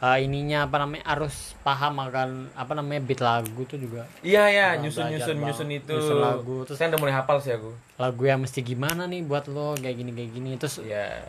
eh, 0.00 0.18
ininya 0.18 0.64
apa 0.64 0.80
namanya 0.80 1.04
harus 1.06 1.52
paham 1.60 2.00
akan 2.00 2.48
apa 2.50 2.72
namanya 2.72 3.04
beat 3.04 3.20
lagu 3.20 3.60
tuh 3.62 3.76
juga 3.76 4.08
Iya 4.24 4.48
ya, 4.48 4.66
Nah, 4.72 4.80
nyusun 4.80 5.04
nyusun 5.06 5.36
banget. 5.36 5.46
nyusun 5.46 5.68
itu. 5.70 5.92
Nyusun 5.92 6.16
lagu, 6.18 6.56
terus- 6.64 6.74
saya 6.74 6.88
udah 6.88 6.98
mulai 6.98 7.14
hafal 7.14 7.36
sih 7.38 7.52
aku. 7.52 7.70
lagu 7.98 8.22
yang 8.24 8.40
mesti 8.40 8.60
gimana 8.62 9.04
nih 9.04 9.20
buat 9.20 9.44
lo 9.46 9.76
kayak 9.76 9.92
gini 9.94 10.10
kayak 10.10 10.30
gini 10.32 10.50
terus 10.56 10.80
Iya. 10.80 11.20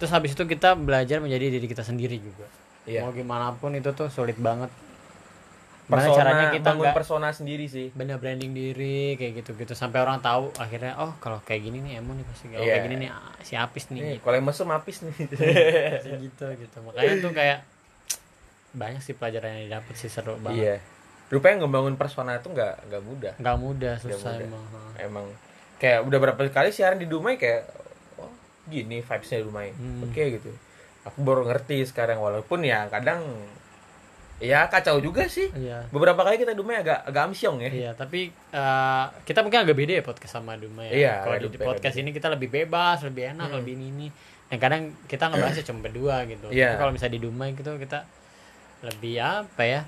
Terus 0.00 0.10
habis 0.10 0.32
itu 0.32 0.42
kita 0.42 0.72
belajar 0.72 1.20
menjadi 1.20 1.52
diri 1.52 1.66
kita 1.66 1.84
sendiri 1.84 2.16
juga 2.16 2.48
Iya. 2.82 3.04
mau 3.04 3.12
gimana 3.12 3.52
pun 3.54 3.70
itu 3.72 3.92
tuh 3.92 4.08
sulit 4.08 4.34
banget 4.34 4.72
gimana 5.84 6.00
Persona, 6.00 6.16
caranya 6.16 6.46
kita 6.48 6.64
bangun 6.64 6.80
nggak 6.80 6.94
persona 6.94 7.28
sendiri 7.28 7.66
sih. 7.66 7.90
bener 7.92 8.16
branding 8.16 8.50
diri 8.50 9.14
kayak 9.14 9.42
gitu 9.42 9.52
gitu 9.54 9.74
sampai 9.74 9.98
orang 9.98 10.18
tahu 10.18 10.48
akhirnya 10.54 10.94
oh 10.96 11.12
kalau 11.18 11.42
kayak 11.42 11.60
gini 11.60 11.82
nih 11.82 11.98
emo 11.98 12.14
nih 12.14 12.24
pasti 12.24 12.46
kalau 12.48 12.62
Iya. 12.62 12.72
kayak 12.72 12.84
gini 12.86 12.96
nih 12.96 13.08
ah, 13.10 13.34
si 13.42 13.54
apis 13.54 13.84
nih 13.90 14.00
Nih, 14.00 14.16
kalau 14.18 14.34
yang 14.34 14.46
mesum 14.46 14.70
habis 14.70 14.96
nih. 15.02 15.12
Kayak 16.00 16.18
gitu 16.20 16.46
gitu 16.56 16.76
makanya 16.80 17.14
tuh 17.20 17.32
kayak 17.32 17.58
banyak 18.72 19.02
sih 19.02 19.12
pelajaran 19.12 19.50
yang 19.52 19.62
didapat 19.66 19.94
sih 19.94 20.06
seru 20.06 20.38
banget 20.38 20.62
iya. 20.62 20.76
Rupanya 21.26 21.62
ngebangun 21.62 21.94
persona 21.94 22.34
itu 22.34 22.48
nggak 22.48 22.74
nggak 22.86 23.02
mudah. 23.04 23.32
nggak 23.36 23.56
mudah 23.56 23.94
susah 23.98 24.34
mudah. 24.34 24.46
emang. 24.46 24.64
Emang 24.96 25.26
kayak 25.76 26.02
udah 26.02 26.18
berapa 26.20 26.40
kali 26.48 26.70
siaran 26.70 26.96
di 26.96 27.06
Dumai 27.06 27.34
kayak 27.34 27.66
oh, 27.68 27.89
gini 28.70 29.02
vibesnya 29.02 29.38
di 29.38 29.44
Dumai. 29.44 29.68
Hmm. 29.74 30.06
Oke 30.06 30.38
gitu. 30.38 30.50
Aku 31.02 31.20
baru 31.20 31.42
ngerti 31.44 31.82
sekarang 31.84 32.16
walaupun 32.16 32.62
ya 32.62 32.86
kadang 32.86 33.20
ya 34.40 34.64
kacau 34.66 34.96
juga 34.98 35.28
sih. 35.28 35.52
iya 35.52 35.84
Beberapa 35.90 36.22
kali 36.22 36.38
kita 36.38 36.52
di 36.52 36.58
Dumai 36.58 36.80
agak 36.80 37.04
agak 37.04 37.22
amsyong 37.28 37.60
ya. 37.60 37.70
Iya, 37.70 37.90
tapi 37.92 38.30
eh, 38.32 39.04
kita 39.22 39.42
mungkin 39.42 39.60
agak 39.60 39.76
beda 39.76 39.92
ya 39.98 40.02
podcast 40.02 40.32
sama 40.34 40.56
Duma 40.56 40.88
ya. 40.88 40.92
Iya, 40.92 41.14
Kalau 41.22 41.36
di 41.38 41.48
beda. 41.50 41.66
podcast 41.66 41.96
ini 41.96 42.10
kita 42.10 42.28
lebih 42.30 42.48
bebas, 42.48 43.02
lebih 43.02 43.36
enak, 43.36 43.48
Hmm. 43.48 43.58
lebih 43.60 43.72
ini 43.76 43.86
ini. 43.90 44.08
Dan 44.48 44.58
kadang 44.58 44.82
kita 45.04 45.28
ngebahasnya 45.28 45.62
cuma 45.62 45.78
berdua 45.84 46.24
gitu. 46.24 46.48
Iya. 46.48 46.74
Tapi 46.74 46.80
kalau 46.80 46.92
misalnya 46.92 47.14
di 47.14 47.22
Duma 47.22 47.44
gitu 47.50 47.70
kita 47.76 47.98
lebih 48.80 49.14
apa 49.20 49.62
ya? 49.62 49.80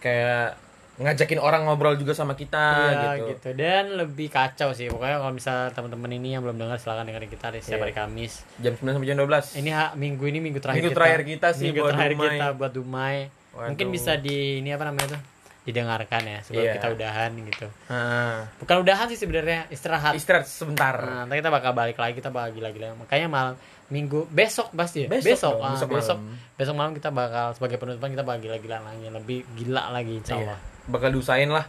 Kayak 0.00 0.56
ngajakin 1.00 1.36
orang 1.36 1.64
ngobrol 1.64 1.96
juga 1.96 2.12
sama 2.12 2.32
kita 2.32 2.60
Iya 2.60 3.10
gitu. 3.16 3.26
gitu. 3.32 3.48
Dan 3.54 3.96
lebih 3.96 4.28
kacau 4.28 4.70
sih. 4.70 4.86
Pokoknya 4.86 5.16
kalau 5.16 5.32
misalnya 5.32 5.68
teman-teman 5.70 6.10
ini 6.12 6.28
yang 6.32 6.42
belum 6.42 6.56
dengar 6.56 6.76
silahkan 6.76 7.04
dengerin 7.04 7.26
kita 7.26 7.46
di 7.50 7.58
setiap 7.58 7.78
Iya. 7.78 7.84
hari 7.84 7.94
Kamis. 7.94 8.32
Jam 8.56 8.72
9 8.74 8.94
sampai 8.94 9.08
jam 9.08 9.16
12. 9.16 9.46
Ini 9.56 9.70
ha, 9.70 9.84
minggu 9.94 10.24
ini 10.26 10.38
minggu 10.38 10.58
terakhir 10.58 10.78
Minggu 10.78 10.92
kita. 10.92 11.00
terakhir 11.00 11.22
kita 11.24 11.48
sih 11.50 11.64
minggu 11.66 11.80
buat 11.80 11.92
terakhir 11.94 12.12
Dumai. 12.14 12.28
kita 12.30 12.46
buat 12.52 12.72
Dumai. 12.72 13.16
Waduh. 13.50 13.68
Mungkin 13.72 13.86
bisa 13.88 14.12
di 14.14 14.36
ini 14.60 14.70
apa 14.70 14.84
namanya 14.84 15.16
tuh? 15.16 15.20
Didengarkan 15.60 16.22
ya 16.22 16.38
sebelum 16.40 16.64
Iya. 16.64 16.74
kita 16.76 16.86
udahan 16.90 17.30
gitu. 17.36 17.66
Heeh. 17.86 18.36
Bukan 18.58 18.76
udahan 18.80 19.06
sih 19.06 19.16
sebenarnya, 19.16 19.68
istirahat. 19.68 20.12
Istirahat 20.14 20.44
sebentar. 20.44 20.96
Nah, 20.96 21.24
nanti 21.24 21.38
kita 21.38 21.48
bakal 21.48 21.72
balik 21.72 21.96
lagi 21.96 22.14
kita 22.14 22.28
bakal 22.28 22.52
gila-gila. 22.52 22.96
Makanya 22.96 23.26
malam 23.26 23.54
minggu 23.86 24.24
besok 24.26 24.72
pasti 24.72 25.04
ya. 25.04 25.08
Besok 25.10 25.58
dong, 25.58 25.62
ah, 25.62 25.74
besok 25.74 25.88
besok, 25.92 26.18
malam. 26.18 26.54
besok 26.54 26.74
malam 26.74 26.92
kita 26.92 27.08
bakal 27.10 27.46
sebagai 27.52 27.76
penutupan 27.76 28.08
kita 28.08 28.22
bakal 28.22 28.40
gila-gila 28.40 28.78
lagi, 28.80 29.06
lebih 29.06 29.38
gila 29.54 29.82
lagi 29.90 30.12
insya 30.16 30.34
Iya. 30.34 30.42
Allah. 30.46 30.58
Bakal 30.86 31.08
diusahain 31.10 31.50
lah 31.50 31.66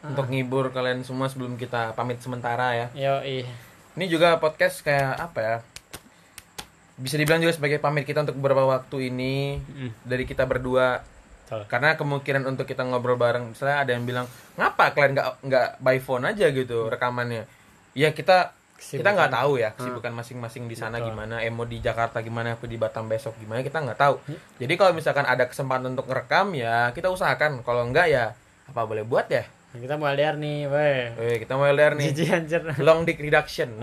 Ah. 0.00 0.10
untuk 0.10 0.28
ngibur 0.28 0.68
kalian 0.68 1.00
semua 1.00 1.26
sebelum 1.26 1.54
kita 1.54 1.92
pamit 1.92 2.18
sementara 2.18 2.72
ya. 2.72 2.86
Yo, 2.92 3.14
ih. 3.22 3.48
Ini 3.92 4.04
juga 4.06 4.36
podcast 4.36 4.80
kayak 4.80 5.16
apa 5.18 5.38
ya? 5.40 5.56
Bisa 6.94 7.16
dibilang 7.16 7.40
juga 7.40 7.52
sebagai 7.52 7.78
pamit 7.78 8.04
kita 8.04 8.20
untuk 8.20 8.36
beberapa 8.36 8.68
waktu 8.68 9.08
ini 9.08 9.56
Mm, 9.58 9.90
dari 10.02 10.24
kita 10.24 10.44
berdua 10.44 11.00
betul. 11.50 11.66
karena 11.66 11.98
kemungkinan 11.98 12.46
untuk 12.46 12.62
kita 12.62 12.86
ngobrol 12.86 13.18
bareng 13.18 13.50
misalnya 13.50 13.82
ada 13.82 13.90
yang 13.90 14.06
bilang 14.06 14.26
ngapa 14.54 14.94
kalian 14.94 15.12
nggak 15.12 15.26
nggak 15.42 15.68
by 15.78 15.98
phone 15.98 16.22
aja 16.22 16.46
gitu 16.48 16.86
rekamannya 16.86 17.50
ya 17.92 18.14
kita 18.14 18.54
kita 18.78 19.10
nggak 19.10 19.28
tahu 19.28 19.58
ya 19.58 19.74
kesibukan 19.74 20.14
masing-masing 20.14 20.64
di 20.64 20.72
sana 20.72 20.96
Betul. 20.96 21.12
gimana 21.12 21.34
emo 21.42 21.66
di 21.66 21.82
Jakarta 21.82 22.22
gimana 22.22 22.54
aku 22.54 22.64
di 22.64 22.78
Batam 22.78 23.10
besok 23.10 23.34
gimana 23.36 23.60
kita 23.60 23.76
nggak 23.76 23.98
tahu 23.98 24.16
Hmm. 24.24 24.38
jadi 24.56 24.72
kalau 24.74 24.92
misalkan 24.94 25.26
ada 25.26 25.44
kesempatan 25.44 25.90
untuk 25.90 26.06
ngerekam 26.06 26.54
ya 26.54 26.94
kita 26.94 27.10
usahakan 27.10 27.60
kalau 27.60 27.84
enggak 27.84 28.06
ya 28.06 28.32
apa 28.64 28.80
boleh 28.86 29.02
buat 29.02 29.26
ya 29.26 29.42
kita 29.70 29.94
mau 29.94 30.10
LDR 30.10 30.34
nih, 30.34 30.66
weh. 30.66 31.02
eh 31.14 31.36
kita 31.38 31.54
mau 31.54 31.62
LDR 31.62 31.94
nih 31.94 32.10
anjir. 32.34 32.62
long 32.80 33.02
dick 33.02 33.18
reduction 33.18 33.74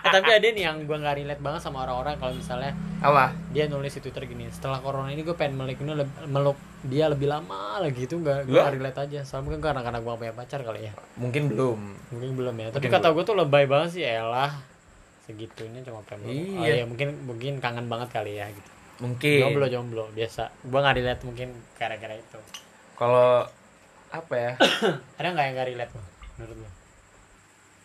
Eh, 0.00 0.10
tapi 0.10 0.30
ada 0.32 0.42
nih 0.42 0.64
yang 0.64 0.82
gua 0.84 0.98
nggak 0.98 1.16
relate 1.18 1.38
banget 1.38 1.60
sama 1.62 1.84
orang-orang 1.84 2.18
kalau 2.18 2.34
misalnya 2.34 2.74
apa? 3.00 3.32
Dia 3.50 3.64
nulis 3.64 3.96
di 3.96 4.00
Twitter 4.00 4.28
gini, 4.28 4.44
setelah 4.52 4.78
corona 4.78 5.08
ini 5.08 5.24
gue 5.24 5.32
pengen 5.32 5.56
meluk 5.56 5.80
ini 5.80 5.92
meluk 6.28 6.58
dia 6.84 7.08
lebih 7.08 7.28
lama 7.28 7.80
lagi 7.80 8.04
itu 8.04 8.16
nggak 8.16 8.44
gue 8.44 8.52
nggak 8.52 8.76
relate 8.76 8.98
aja. 9.00 9.20
Soalnya 9.24 9.44
mungkin 9.48 9.60
karena 9.64 9.80
karena 9.80 9.98
gue 10.00 10.12
punya 10.12 10.34
pacar 10.36 10.60
kali 10.60 10.80
ya. 10.84 10.92
mungkin 11.16 11.48
belum. 11.48 11.80
Mungkin 12.12 12.30
belum 12.36 12.54
ya. 12.56 12.66
Tapi 12.70 12.86
kata 12.86 13.08
gue 13.10 13.24
tuh 13.24 13.36
lebay 13.36 13.64
banget 13.64 13.90
sih 13.96 14.04
elah. 14.04 14.52
segitunya 15.20 15.78
cuma 15.86 16.02
pengen 16.02 16.26
oh 16.26 16.64
Iya. 16.66 16.82
ya 16.82 16.84
mungkin 16.90 17.14
mungkin 17.22 17.62
kangen 17.62 17.86
banget 17.86 18.10
kali 18.10 18.42
ya 18.42 18.50
gitu. 18.50 18.70
Mungkin. 19.00 19.38
Jomblo 19.46 19.66
jomblo 19.70 20.04
biasa. 20.10 20.50
Gua 20.66 20.82
nggak 20.82 20.96
relate 20.98 21.22
mungkin 21.22 21.48
gara-gara 21.78 22.14
itu. 22.18 22.38
Kalau 22.98 23.46
apa 24.10 24.34
ya? 24.34 24.52
Ada 25.22 25.28
nggak 25.30 25.44
yang 25.46 25.54
nggak 25.54 25.68
relate 25.70 25.92
menurut 26.36 26.56
lo 26.66 26.68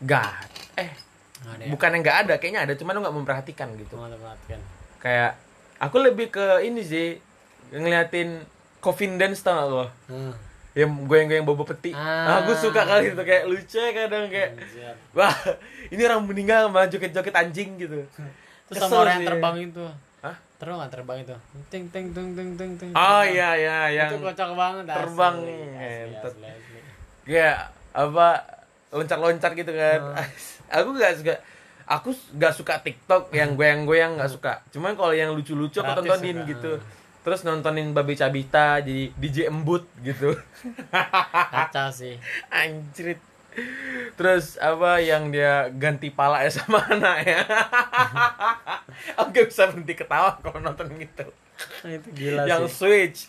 gak 0.01 0.51
eh 0.75 0.91
nggak 1.39 1.53
ada 1.55 1.63
ya? 1.63 1.69
bukan 1.71 1.89
yang 1.93 2.01
nggak 2.03 2.17
ada 2.25 2.33
kayaknya 2.41 2.61
ada. 2.65 2.73
Cuman 2.75 2.91
lu 2.97 3.01
nggak 3.05 3.15
memperhatikan 3.15 3.67
gitu. 3.77 3.93
Cuma 3.93 4.09
perhatikan 4.09 4.59
kayak 5.05 5.37
aku 5.77 6.01
lebih 6.01 6.27
ke 6.27 6.41
ini 6.63 6.81
sih 6.81 7.21
ngeliatin 7.69 8.41
coffin 8.79 9.15
dance 9.15 9.39
tau 9.39 9.53
gak 9.53 9.67
lo 9.67 9.85
hmm. 10.09 10.33
yang 10.73 10.89
goyang-goyang 11.05 11.45
bobo 11.45 11.61
peti 11.61 11.93
Ah. 11.93 12.41
aku 12.41 12.57
suka 12.57 12.81
kali 12.83 13.13
itu 13.13 13.21
kayak 13.21 13.45
lucu 13.45 13.77
ya 13.77 13.93
kadang 13.93 14.25
kayak 14.27 14.57
Anjir. 14.57 14.95
wah 15.13 15.35
ini 15.87 16.01
orang 16.01 16.25
meninggal 16.25 16.67
malah 16.67 16.89
joget-joget 16.89 17.31
anjing 17.31 17.77
gitu 17.77 18.01
terus 18.65 18.75
Kesel 18.75 18.89
sama 18.89 18.97
orang 18.99 19.13
yang 19.15 19.27
terbang 19.27 19.55
itu 19.63 19.85
Hah? 20.19 20.35
terus 20.57 20.73
nggak 20.73 20.91
terbang 20.91 21.17
itu 21.21 21.35
ting 21.69 21.85
ting 21.87 22.07
ting 22.09 22.29
ting 22.33 22.49
ting 22.55 22.71
ting 22.75 22.89
oh 22.89 22.97
terbang. 22.97 23.29
iya 23.29 23.49
iya 23.53 23.77
yang 23.95 24.09
itu 24.09 24.17
kocak 24.19 24.49
banget 24.51 24.85
asli. 24.85 24.97
terbang, 24.97 25.35
asli, 25.37 25.53
asli, 25.53 25.77
ngentot. 25.77 26.33
asli. 26.33 26.79
kayak 27.23 27.57
apa 27.93 28.27
loncat-loncat 28.89 29.51
gitu 29.53 29.71
kan 29.71 29.99
Ah. 30.13 30.27
aku 30.81 30.89
gak 30.95 31.13
suka 31.15 31.35
aku 31.85 32.13
gak 32.37 32.53
suka 32.57 32.81
TikTok 32.81 33.29
yang 33.31 33.53
goyang-goyang 33.53 34.17
gak 34.17 34.31
suka. 34.33 34.53
Cuman 34.73 34.97
kalau 34.97 35.13
yang 35.13 35.33
lucu-lucu 35.33 35.81
aku 35.81 36.01
tontonin 36.01 36.41
suka. 36.41 36.49
gitu. 36.49 36.71
Terus 37.25 37.41
nontonin 37.41 37.89
Babi 37.93 38.13
Cabita 38.13 38.81
jadi 38.81 39.09
DJ 39.17 39.49
embut 39.49 39.85
gitu. 40.01 40.37
Kacau 41.53 41.89
sih. 41.93 42.17
Anjrit. 42.53 43.21
Terus 44.19 44.59
apa 44.59 44.99
yang 44.99 45.31
dia 45.31 45.71
ganti 45.71 46.11
pala 46.11 46.43
ya 46.43 46.51
sama 46.51 46.83
anaknya? 46.91 47.45
Aku 49.21 49.29
gak 49.31 49.47
bisa 49.49 49.69
berhenti 49.69 49.93
ketawa 49.95 50.37
kalau 50.41 50.59
nonton 50.61 50.89
gitu. 50.97 51.25
Itu 51.87 52.09
gila 52.11 52.43
yang 52.51 52.67
sih. 52.67 52.83
switch 52.83 53.19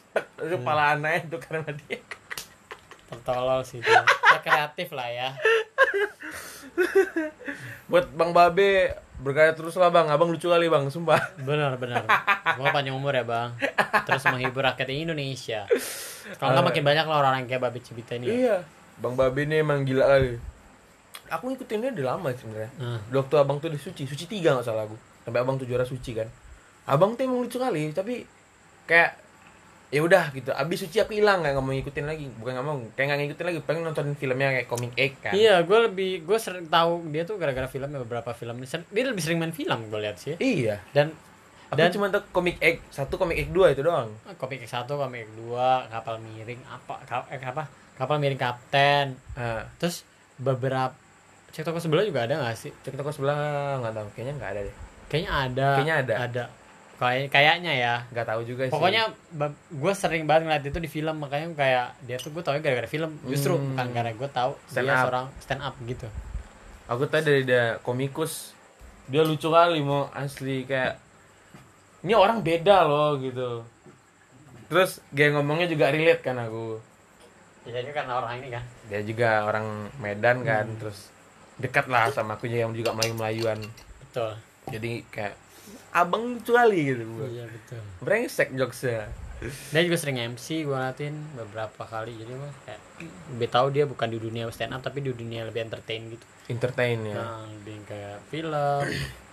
itu 0.43 0.57
pala 0.67 0.99
anaknya 0.99 1.31
itu 1.31 1.39
karena 1.39 1.71
dia. 1.73 2.03
Tertolol 3.07 3.63
sih 3.63 3.79
dia. 3.79 4.03
Ya, 4.03 4.39
kreatif 4.43 4.91
lah 4.91 5.07
ya 5.07 5.31
buat 7.91 8.07
Bang 8.13 8.33
Babe 8.35 8.93
berkarya 9.21 9.57
terus 9.57 9.77
lah 9.81 9.89
Bang. 9.89 10.09
Abang 10.13 10.29
lucu 10.29 10.49
kali 10.49 10.69
Bang 10.69 10.89
sumpah. 10.93 11.19
Benar 11.41 11.81
benar. 11.81 12.05
Gua 12.57 12.69
panjang 12.77 12.97
umur 12.97 13.17
ya 13.17 13.25
bang. 13.25 13.57
Terus 14.05 14.23
menghibur 14.29 14.63
rakyat 14.65 14.89
Indonesia. 14.93 15.65
Kalau 16.37 16.51
nggak 16.53 16.67
makin 16.73 16.85
banyak 16.85 17.05
lah 17.09 17.17
orang-orang 17.23 17.49
kayak 17.49 17.63
Babi 17.65 17.81
Cibita 17.81 18.19
ini 18.19 18.27
ya. 18.29 18.35
iya. 18.35 18.57
Bang 19.01 19.17
Babe 19.17 19.45
ini 19.45 19.61
emang 19.61 19.85
gila 19.85 20.05
kali. 20.05 20.37
Aku 21.27 21.51
ngikutin 21.51 21.79
dia 21.83 21.91
udah 21.91 22.07
lama 22.15 22.29
sebenarnya. 22.31 22.71
Nah, 22.79 22.99
waktu 23.11 23.35
abang 23.35 23.59
tuh 23.59 23.73
di 23.73 23.81
suci. 23.81 24.07
Suci 24.07 24.31
tiga 24.31 24.55
nggak 24.55 24.67
salah 24.67 24.87
aku. 24.87 24.97
Sampai 25.27 25.43
abang 25.43 25.59
tuh 25.59 25.67
juara 25.67 25.83
suci 25.83 26.15
kan. 26.15 26.29
Abang 26.87 27.19
tuh 27.19 27.27
emang 27.27 27.43
lucu 27.43 27.59
kali 27.59 27.91
tapi 27.91 28.23
kayak 28.87 29.26
ya 29.97 30.05
udah 30.05 30.29
gitu. 30.37 30.53
Abis 30.53 30.85
suci 30.85 31.01
aku 31.01 31.17
hilang 31.17 31.41
nggak 31.41 31.57
mau 31.57 31.73
ngikutin 31.73 32.05
lagi. 32.05 32.29
Bukan 32.37 32.53
nggak 32.53 32.67
mau 32.69 32.77
kayak 32.93 33.07
nggak 33.09 33.21
ngikutin 33.25 33.47
lagi. 33.49 33.59
Pengen 33.65 33.83
nonton 33.89 34.07
filmnya 34.13 34.53
kayak 34.53 34.69
Comic 34.69 34.93
Egg 34.93 35.13
kan. 35.25 35.33
Iya 35.33 35.65
gue 35.65 35.79
lebih 35.89 36.29
gue 36.29 36.37
sering 36.37 36.69
tahu 36.69 37.09
dia 37.09 37.25
tuh 37.25 37.41
gara-gara 37.41 37.65
filmnya 37.65 37.97
beberapa 38.05 38.37
film. 38.37 38.61
Dia 38.61 39.05
lebih 39.09 39.23
sering 39.25 39.41
main 39.41 39.57
film 39.57 39.89
gue 39.89 40.01
lihat 40.05 40.21
sih. 40.21 40.37
Iya. 40.37 40.85
Dan 40.93 41.17
aku 41.73 41.81
dan 41.81 41.89
cuma 41.89 42.13
tahu 42.13 42.29
Comic 42.29 42.61
Egg 42.61 42.85
satu 42.93 43.17
Comic 43.17 43.41
Egg 43.41 43.49
dua 43.57 43.73
itu 43.73 43.81
doang. 43.81 44.13
Komik 44.37 44.69
satu 44.69 45.01
komik 45.01 45.33
dua 45.33 45.89
kapal 45.89 46.21
miring 46.21 46.61
apa 46.69 47.01
ka- 47.09 47.29
eh, 47.33 47.41
apa? 47.41 47.65
Kapal 47.97 48.21
miring 48.21 48.37
kapten. 48.37 49.17
Ah. 49.33 49.65
Terus 49.81 50.05
beberapa 50.37 50.93
cek 51.57 51.65
toko 51.65 51.81
sebelah 51.81 52.05
juga 52.05 52.29
ada 52.29 52.37
nggak 52.37 52.53
sih? 52.53 52.69
Cek 52.85 53.01
toko 53.01 53.09
sebelah 53.09 53.81
nggak 53.81 53.97
tahu. 53.97 54.07
Kayaknya 54.13 54.35
nggak 54.37 54.51
ada 54.53 54.61
deh. 54.61 54.77
Kayaknya 55.09 55.33
ada. 55.33 55.69
Kayaknya 55.81 55.97
ada. 56.05 56.15
ada 56.21 56.45
kayak 56.97 57.29
kayaknya 57.29 57.73
ya 57.73 57.95
nggak 58.09 58.27
tahu 58.27 58.41
juga 58.43 58.63
sih. 58.67 58.73
Pokoknya 58.73 59.13
gue 59.69 59.93
sering 59.93 60.25
banget 60.25 60.43
ngeliat 60.49 60.65
itu 60.65 60.79
di 60.79 60.89
film 60.89 61.17
makanya 61.21 61.53
kayak 61.53 61.87
dia 62.03 62.17
tuh 62.17 62.33
gue 62.33 62.41
tau 62.41 62.57
gara-gara 62.57 62.89
film. 62.89 63.21
Justru 63.25 63.55
Hmm. 63.55 63.73
bukan 63.73 63.87
gara 63.93 64.11
gue 64.11 64.29
tahu 64.31 64.53
Stand 64.67 64.85
dia 64.85 64.95
up. 64.97 65.03
seorang 65.05 65.27
stand 65.39 65.63
up 65.63 65.75
gitu. 65.85 66.09
Aku 66.87 67.05
tadi 67.05 67.25
dari 67.25 67.43
dia 67.43 67.65
komikus. 67.81 68.57
Dia 69.07 69.23
lucu 69.23 69.47
kali 69.47 69.79
mau 69.81 70.11
asli 70.11 70.65
kayak 70.65 70.99
ini 72.03 72.13
orang 72.13 72.41
beda 72.41 72.83
loh 72.83 73.19
gitu. 73.19 73.63
Terus 74.67 74.99
gaya 75.11 75.31
ngomongnya 75.31 75.67
juga 75.67 75.91
relate 75.91 76.23
kan 76.23 76.39
aku. 76.39 76.81
Ya 77.67 77.83
itu 77.83 77.91
karena 77.91 78.19
orang 78.19 78.39
ini 78.41 78.49
kan. 78.51 78.65
Dia 78.87 79.03
juga 79.03 79.45
orang 79.45 79.91
Medan 79.99 80.43
kan 80.43 80.67
terus 80.79 81.11
dekat 81.57 81.87
lah 81.87 82.11
sama 82.11 82.35
aku 82.35 82.47
yang 82.47 82.71
juga 82.71 82.93
Melayu 82.93 83.15
Melayuan 83.15 83.61
betul. 84.01 84.33
Jadi 84.71 85.03
kayak 85.09 85.35
abang 85.97 86.37
lucu 86.37 86.53
kali 86.53 86.93
gitu 86.93 87.03
gua. 87.09 87.25
iya 87.25 87.45
betul. 87.49 87.81
Brengsek 88.05 88.53
jokesnya. 88.53 89.09
Dia 89.69 89.85
juga 89.85 89.97
sering 89.97 90.17
MC 90.27 90.65
gue 90.65 90.73
ngeliatin 90.73 91.13
beberapa 91.33 91.85
kali 91.85 92.13
jadi 92.15 92.31
gue 92.31 92.51
kayak 92.65 92.81
lebih 93.33 93.49
tahu 93.49 93.67
dia 93.69 93.85
bukan 93.85 94.09
di 94.09 94.17
dunia 94.17 94.49
stand 94.49 94.73
up 94.73 94.81
tapi 94.81 95.01
di 95.01 95.13
dunia 95.13 95.45
lebih 95.45 95.65
entertain 95.65 96.09
gitu. 96.09 96.25
Entertain 96.47 97.01
ya. 97.03 97.17
Nah, 97.17 97.45
lebih 97.47 97.85
kayak 97.85 98.17
film. 98.29 98.85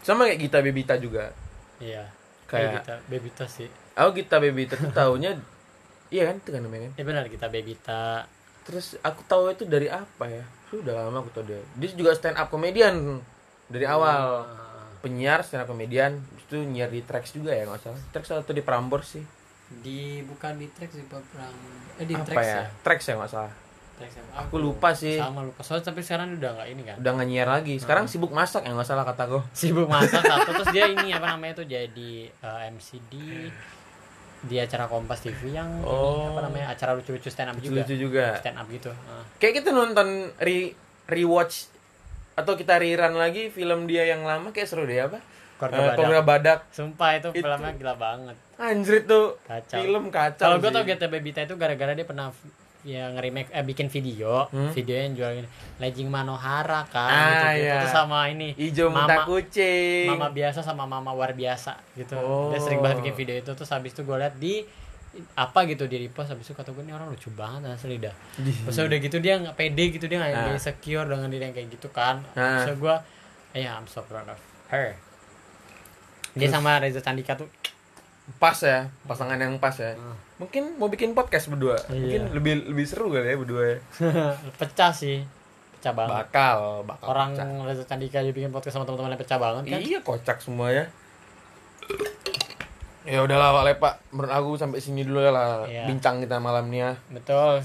Sama 0.01 0.27
kayak 0.27 0.39
Gita 0.41 0.59
Bebita 0.59 0.95
juga. 0.97 1.31
Iya. 1.79 2.07
Kayak- 2.47 2.83
kita 2.83 2.95
Bebita 3.07 3.45
sih. 3.47 3.67
Aku 3.93 4.11
Gita 4.13 4.39
Bebita 4.39 4.75
tuh 4.75 4.91
taunya 4.91 5.39
iya 6.09 6.27
kan 6.27 6.35
itu 6.37 6.49
kan 6.51 6.61
namanya 6.61 6.89
kan? 6.89 6.93
Ya 6.95 7.03
benar 7.03 7.23
kita 7.27 7.47
Bebita. 7.47 8.27
Terus 8.63 8.95
aku 8.99 9.23
tahu 9.23 9.51
itu 9.51 9.63
dari 9.63 9.87
apa 9.87 10.25
ya? 10.25 10.43
Sudah 10.67 10.99
lama 10.99 11.19
aku 11.19 11.31
tahu 11.31 11.47
dia. 11.47 11.63
Dia 11.75 11.89
juga 11.93 12.11
stand 12.11 12.35
up 12.35 12.47
comedian 12.49 13.23
dari 13.67 13.87
awal. 13.87 14.43
Ah, 14.43 14.91
penyiar 14.99 15.43
stand 15.43 15.63
up 15.63 15.69
comedian. 15.69 16.19
Habis 16.19 16.32
itu 16.53 16.61
nyiar 16.61 16.87
di 16.87 17.01
Trax 17.01 17.33
juga 17.33 17.49
ya 17.49 17.65
nggak 17.65 17.81
salah. 17.81 18.01
Trax 18.13 18.23
atau 18.29 18.53
di 18.53 18.61
Prambors 18.61 19.17
sih? 19.17 19.25
Di 19.73 20.21
bukan 20.21 20.61
di 20.61 20.69
track 20.69 20.93
sih 20.93 21.01
Pak 21.03 21.21
Pram 21.33 21.55
eh 21.97 22.05
di 22.05 22.13
apa 22.13 22.21
track 22.23 22.45
ya? 22.45 22.61
Trax 22.85 22.99
ya 23.09 23.13
nggak 23.17 23.31
salah. 23.33 23.53
Trax 23.97 24.11
ya. 24.13 24.23
Aku 24.37 24.55
lupa 24.61 24.93
sih. 24.93 25.17
sama 25.17 25.41
lupa. 25.41 25.65
Soalnya 25.65 25.89
tapi 25.89 26.05
sekarang 26.05 26.37
udah 26.37 26.51
nggak 26.53 26.67
ini 26.69 26.81
kan? 26.85 26.95
Udah 27.01 27.11
nggak 27.17 27.27
nyiar 27.27 27.49
lagi. 27.49 27.75
Sekarang 27.81 28.05
sibuk 28.05 28.29
masak 28.29 28.61
ya 28.61 28.71
nggak 28.71 28.85
salah 28.85 29.01
kataku 29.01 29.41
sibuk 29.57 29.89
masak 29.89 30.21
satu 30.21 30.49
terus 30.53 30.69
dia 30.69 30.85
ini 30.85 31.09
apa 31.09 31.33
namanya 31.33 31.57
tuh 31.57 31.65
jadi 31.65 32.11
eh, 32.29 32.59
MC 32.69 33.01
di 33.09 33.49
di 34.43 34.55
acara 34.59 34.85
Kompas 34.85 35.23
TV 35.23 35.55
yang 35.55 35.81
ini, 35.81 35.87
Oh. 35.87 36.35
apa 36.35 36.45
namanya 36.45 36.75
acara 36.75 36.93
lucu-lucu 36.93 37.31
stand 37.31 37.49
up 37.49 37.57
juga. 37.57 37.81
Lucu 37.81 37.95
juga. 37.97 38.37
Stand 38.37 38.59
up 38.61 38.67
gitu. 38.69 38.91
Ah. 38.91 39.23
kayak 39.41 39.63
kita 39.63 39.73
nonton 39.73 40.29
re 40.37 40.75
rewatch 41.09 41.71
atau 42.33 42.53
kita 42.53 42.77
rerun 42.77 43.13
lagi 43.13 43.49
film 43.49 43.85
dia 43.85 44.05
yang 44.05 44.21
lama 44.21 44.49
kayak 44.49 44.65
seru 44.65 44.85
deh 44.85 45.01
apa 45.01 45.21
Keluarga 45.65 45.73
Eh, 45.73 45.83
Badak. 45.85 45.97
Keluarga 45.97 46.21
Badak 46.23 46.59
sumpah 46.69 47.09
itu, 47.13 47.27
Itu- 47.29 47.41
filmnya 47.41 47.71
gila 47.73 47.93
banget 47.95 48.35
anjir 48.55 48.97
tuh 49.03 49.35
Kacau. 49.41 49.75
film 49.75 50.03
kacau 50.09 50.39
kalau 50.41 50.57
gue 50.57 50.69
tau 50.69 50.83
GT 50.83 51.03
Bebita 51.07 51.39
itu 51.41 51.55
gara-gara 51.55 51.91
dia 51.91 52.03
pernah 52.03 52.29
ya 52.81 53.07
nge-remake 53.09 53.47
eh 53.49 53.59
bikin 53.61 53.87
video 53.87 54.43
Hmm? 54.45 54.69
video 54.69 54.95
yang 54.97 55.13
jual 55.13 55.31
ini 55.33 55.47
Legend 55.77 56.09
Manohara 56.09 56.83
kan 56.85 57.07
Ah, 57.07 57.55
gitu, 57.55 57.63
iya. 57.63 57.79
Terus 57.79 57.91
sama 57.93 58.27
ini 58.27 58.51
hijau 58.53 58.87
Mama- 58.89 59.23
kucing 59.23 60.07
mama 60.09 60.27
biasa 60.29 60.59
sama 60.59 60.83
mama 60.83 61.09
war 61.09 61.31
biasa 61.31 61.79
gitu 61.93 62.13
Oh. 62.13 62.51
dia 62.51 62.59
sering 62.59 62.79
banget 62.79 62.99
bikin 62.99 63.15
video 63.17 63.35
itu 63.37 63.51
terus 63.53 63.67
habis 63.69 63.89
itu 63.89 64.01
gue 64.01 64.17
liat 64.17 64.35
di 64.35 64.67
apa 65.33 65.63
gitu 65.63 65.85
di 65.85 66.01
repost 66.01 66.29
habis 66.29 66.43
itu 66.43 66.53
kata 66.53 66.69
gue 66.69 66.81
ini 66.81 66.91
orang 66.91 67.07
lucu 67.07 67.29
banget 67.31 67.69
asli 67.69 67.97
dah 67.97 68.11
terus 68.35 68.75
udah 68.75 68.99
gitu 68.99 69.17
dia 69.17 69.37
nggak 69.37 69.53
pede 69.53 69.83
gitu 69.89 70.05
dia 70.05 70.17
nggak 70.17 70.31
Ah. 70.33 70.43
dia 70.43 70.53
insecure 70.53 71.05
dengan 71.05 71.27
diri 71.27 71.43
yang 71.43 71.53
kayak 71.53 71.69
gitu 71.71 71.87
kan 71.87 72.19
Ah. 72.33 72.61
terus 72.61 72.75
gue 72.75 72.95
ya 73.55 73.75
I'm 73.75 73.85
so 73.85 74.01
proud 74.01 74.25
of 74.25 74.39
her 74.67 74.97
dia 76.33 76.47
sama 76.47 76.77
Reza 76.77 76.99
Candika 76.99 77.33
tuh. 77.33 77.49
Pas 78.35 78.55
ya 78.55 78.87
pasangan 79.03 79.35
yang 79.35 79.57
pas 79.57 79.75
ya. 79.75 79.93
Ah. 79.93 80.15
mungkin 80.35 80.75
mau 80.75 80.87
bikin 80.87 81.11
podcast 81.11 81.47
berdua. 81.47 81.75
Iya. 81.85 81.93
mungkin 81.93 82.21
lebih 82.33 82.53
lebih 82.67 82.85
seru 82.85 83.07
kali 83.07 83.25
ya 83.25 83.35
berdua 83.35 83.63
ya. 83.65 83.77
Pecah 84.59 84.91
sih. 84.91 85.23
Pecah 85.73 85.91
banget. 85.91 86.11
Bakal 86.27 86.57
bakal 86.83 87.05
orang 87.05 87.29
pecah. 87.33 87.47
Reza 87.63 87.83
Candika 87.83 88.19
juga 88.19 88.35
bikin 88.37 88.49
podcast 88.49 88.73
sama 88.73 88.85
teman-teman 88.85 89.11
yang 89.11 89.21
pecah 89.21 89.37
banget 89.37 89.63
kan? 89.67 89.79
Iya 89.79 89.99
kocak 89.99 90.37
semua 90.39 90.67
ya. 90.69 90.85
Ya 93.03 93.19
udahlah 93.19 93.51
Pak 93.51 93.63
Lepa. 93.67 93.89
Menurut 94.09 94.31
aku 94.31 94.49
sampai 94.55 94.79
sini 94.79 95.03
dulu 95.03 95.19
ya 95.19 95.31
lah. 95.31 95.67
Iya. 95.67 95.83
bincang 95.85 96.23
kita 96.23 96.39
malam 96.39 96.71
ini 96.71 96.79
ya. 96.81 96.91
Betul. 97.11 97.59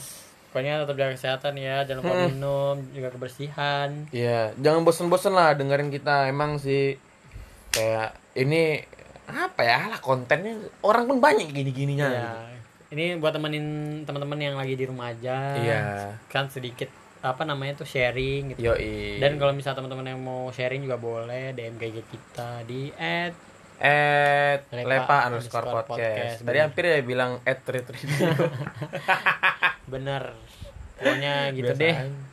Pokoknya 0.51 0.83
tetap 0.83 0.97
jaga 0.99 1.15
kesehatan 1.15 1.55
ya. 1.55 1.87
Jangan 1.87 2.01
lupa 2.03 2.15
Hmm. 2.17 2.27
minum 2.29 2.77
juga 2.91 3.09
kebersihan. 3.11 3.89
Iya, 4.11 4.51
jangan 4.59 4.83
bosen-bosen 4.83 5.31
lah 5.31 5.55
dengerin 5.55 5.95
kita. 5.95 6.27
Emang 6.27 6.59
sih 6.59 6.99
kayak 7.71 8.19
ini 8.39 8.63
apa 9.29 9.61
ya 9.61 9.93
lah 9.93 10.01
kontennya 10.01 10.57
orang 10.81 11.05
pun 11.05 11.19
banyak 11.21 11.53
gini-gininya. 11.53 12.09
Ya, 12.09 12.33
ini 12.89 13.21
buat 13.21 13.37
temenin 13.37 13.67
teman-teman 14.09 14.39
yang 14.41 14.57
lagi 14.57 14.73
di 14.73 14.85
rumah 14.89 15.13
aja. 15.13 15.59
Iya. 15.59 15.81
Kan 16.33 16.49
sedikit 16.49 16.89
apa 17.19 17.43
namanya 17.43 17.83
tuh 17.83 17.89
sharing 17.89 18.55
gitu. 18.55 18.73
Yoi. 18.73 19.19
Dan 19.19 19.37
kalau 19.37 19.53
misalnya 19.53 19.83
teman-teman 19.83 20.07
yang 20.15 20.21
mau 20.23 20.49
sharing 20.49 20.81
juga 20.81 20.97
boleh 20.97 21.53
DM 21.53 21.77
GG 21.77 21.97
kita 22.09 22.63
di 22.65 22.95
at 22.95 23.35
at 23.79 24.67
Lepa 24.75 24.87
lepa 24.87 25.17
underscore 25.31 25.67
underscore 25.67 25.87
podcast. 25.87 26.43
podcast. 26.43 26.47
Tadi 26.47 26.59
hampir 26.59 26.83
ya 26.87 26.99
bilang 27.03 27.43
at 27.45 27.63
treat 27.63 27.87
radio. 27.93 28.27
bener. 29.87 30.23
Pokoknya 30.99 31.35
gitu 31.59 31.75
Biasaan. 31.75 31.83
deh. 31.85 32.27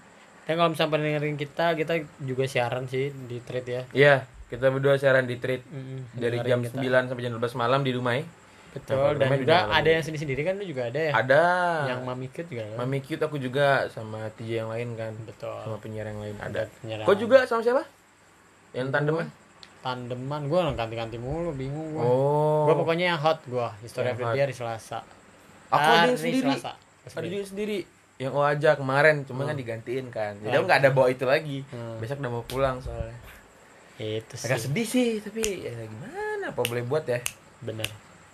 Dan 0.46 0.54
kalau 0.62 0.70
misalnya 0.70 0.92
pengen 0.94 1.06
dengerin 1.10 1.38
kita, 1.42 1.66
kita 1.74 1.94
juga 2.22 2.46
siaran 2.46 2.86
sih 2.86 3.10
di 3.10 3.42
thread 3.42 3.66
ya. 3.66 3.82
Iya, 3.90 4.16
Kita 4.56 4.68
berdua 4.70 4.96
siaran 4.96 5.24
di 5.24 5.36
treat 5.36 5.62
Mm-mm, 5.64 6.00
dari 6.14 6.38
jam 6.42 6.60
kita. 6.60 6.78
9 6.78 7.08
sampai 7.08 7.22
jam 7.22 7.34
12 7.34 7.56
malam 7.56 7.80
di 7.80 7.92
Dumai. 7.92 8.20
betul 8.72 9.16
Nah, 9.16 9.16
dan 9.16 9.40
juga 9.40 9.58
ada 9.70 9.88
yang 9.88 10.02
sendiri 10.02 10.20
sendiri 10.22 10.42
kan 10.44 10.54
lu 10.54 10.66
juga 10.66 10.84
ada 10.86 11.00
ya 11.00 11.12
Ada 11.14 11.44
yang 11.88 12.04
mami 12.04 12.28
cute 12.28 12.50
juga 12.50 12.64
kan 12.66 12.76
Mami 12.78 13.00
Cute 13.00 13.24
aku 13.24 13.38
juga 13.38 13.88
sama 13.88 14.28
TJ 14.30 14.50
yang 14.58 14.70
lain 14.70 14.90
kan. 14.94 15.16
betul 15.22 15.56
Sama 15.64 15.78
penyiar 15.78 16.06
yang 16.06 16.20
lain 16.20 16.36
ada 16.38 16.68
penyerang 16.76 17.04
Kau 17.04 17.16
juga 17.16 17.44
sama 17.44 17.62
siapa? 17.62 17.88
Yang 18.72 18.88
tandeman? 18.92 19.28
tandeman 19.80 20.42
gue 20.46 20.60
ganti-ganti 20.74 21.16
mulu 21.16 21.54
bingung 21.54 21.94
gue 21.94 22.02
Oh. 22.02 22.66
gue 22.66 22.76
pokoknya 22.76 23.06
yang 23.08 23.20
hot 23.22 23.40
gue 23.46 23.64
history 23.80 24.10
Yang 24.10 24.18
of 24.18 24.28
the 24.28 24.42
hari 24.42 24.52
selasa 24.52 25.00
Aku 25.68 25.80
ada 25.80 26.06
yang 26.06 26.18
sendiri. 26.18 26.52
selasa 26.52 26.72
Ada 27.08 27.28
juga 27.28 27.46
sendiri. 27.46 27.80
Yang 28.16 28.32
oh 28.34 28.44
aja 28.44 28.70
kemarin 28.74 29.16
cuma 29.24 29.44
kan 29.44 29.54
digantiin 29.54 30.08
kan. 30.10 30.36
Jadi 30.36 30.50
Oh. 30.50 30.58
aku 30.58 30.66
nggak 30.66 30.82
ada 30.82 30.90
bawa 30.90 31.08
itu 31.08 31.24
lagi. 31.24 31.62
Hmm. 31.68 31.96
Besok 31.98 32.18
udah 32.18 32.32
mau 32.34 32.44
pulang 32.44 32.80
soalnya. 32.80 33.16
Itu 33.98 34.34
Agak 34.38 34.58
sih 34.58 34.66
sedih 34.66 34.86
sih, 34.86 35.10
tapi 35.20 35.42
ya 35.62 35.72
gimana? 35.74 36.46
Apa 36.48 36.62
boleh 36.62 36.84
buat 36.84 37.04
ya? 37.04 37.20
bener 37.60 37.88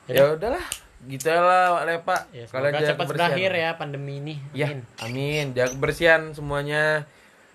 Ya 0.05 0.28
udahlah, 0.30 0.66
gitu 1.03 1.30
lah 1.30 1.82
Lepa. 1.84 2.28
ya, 2.30 2.43
Kalian 2.45 2.74
jaga 2.74 2.88
cepat 2.89 3.05
kebersihan. 3.05 3.30
berakhir 3.30 3.51
ya 3.53 3.70
pandemi 3.74 4.14
ini 4.18 4.36
Ya, 4.51 4.68
Amin. 4.68 4.82
amin. 4.99 5.45
Jaga 5.51 5.70
kebersihan 5.72 6.22
semuanya. 6.32 7.05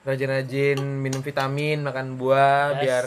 Rajin-rajin 0.02 0.78
minum 0.78 1.18
vitamin, 1.18 1.82
makan 1.82 2.14
buah 2.14 2.74
Yes. 2.74 2.80
biar 2.80 3.04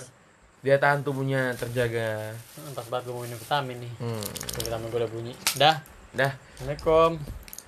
dia 0.59 0.75
tahan 0.75 0.99
tubuhnya 0.99 1.55
terjaga. 1.55 2.35
entah 2.59 2.83
banget 2.85 3.07
gue 3.07 3.13
mau 3.13 3.23
minum 3.23 3.39
vitamin 3.39 3.79
nih 3.79 3.93
Hmm. 3.97 4.25
vitamin 4.59 4.85
gue 4.85 4.99
udah 4.99 5.07
bunyi 5.09 5.33
dah 5.55 5.79
Dah. 6.11 6.35
assalamualaikum 6.53 7.11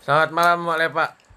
Selamat 0.01 0.29
malam, 0.31 0.57
Mak 0.61 0.77
Lepa. 0.77 1.05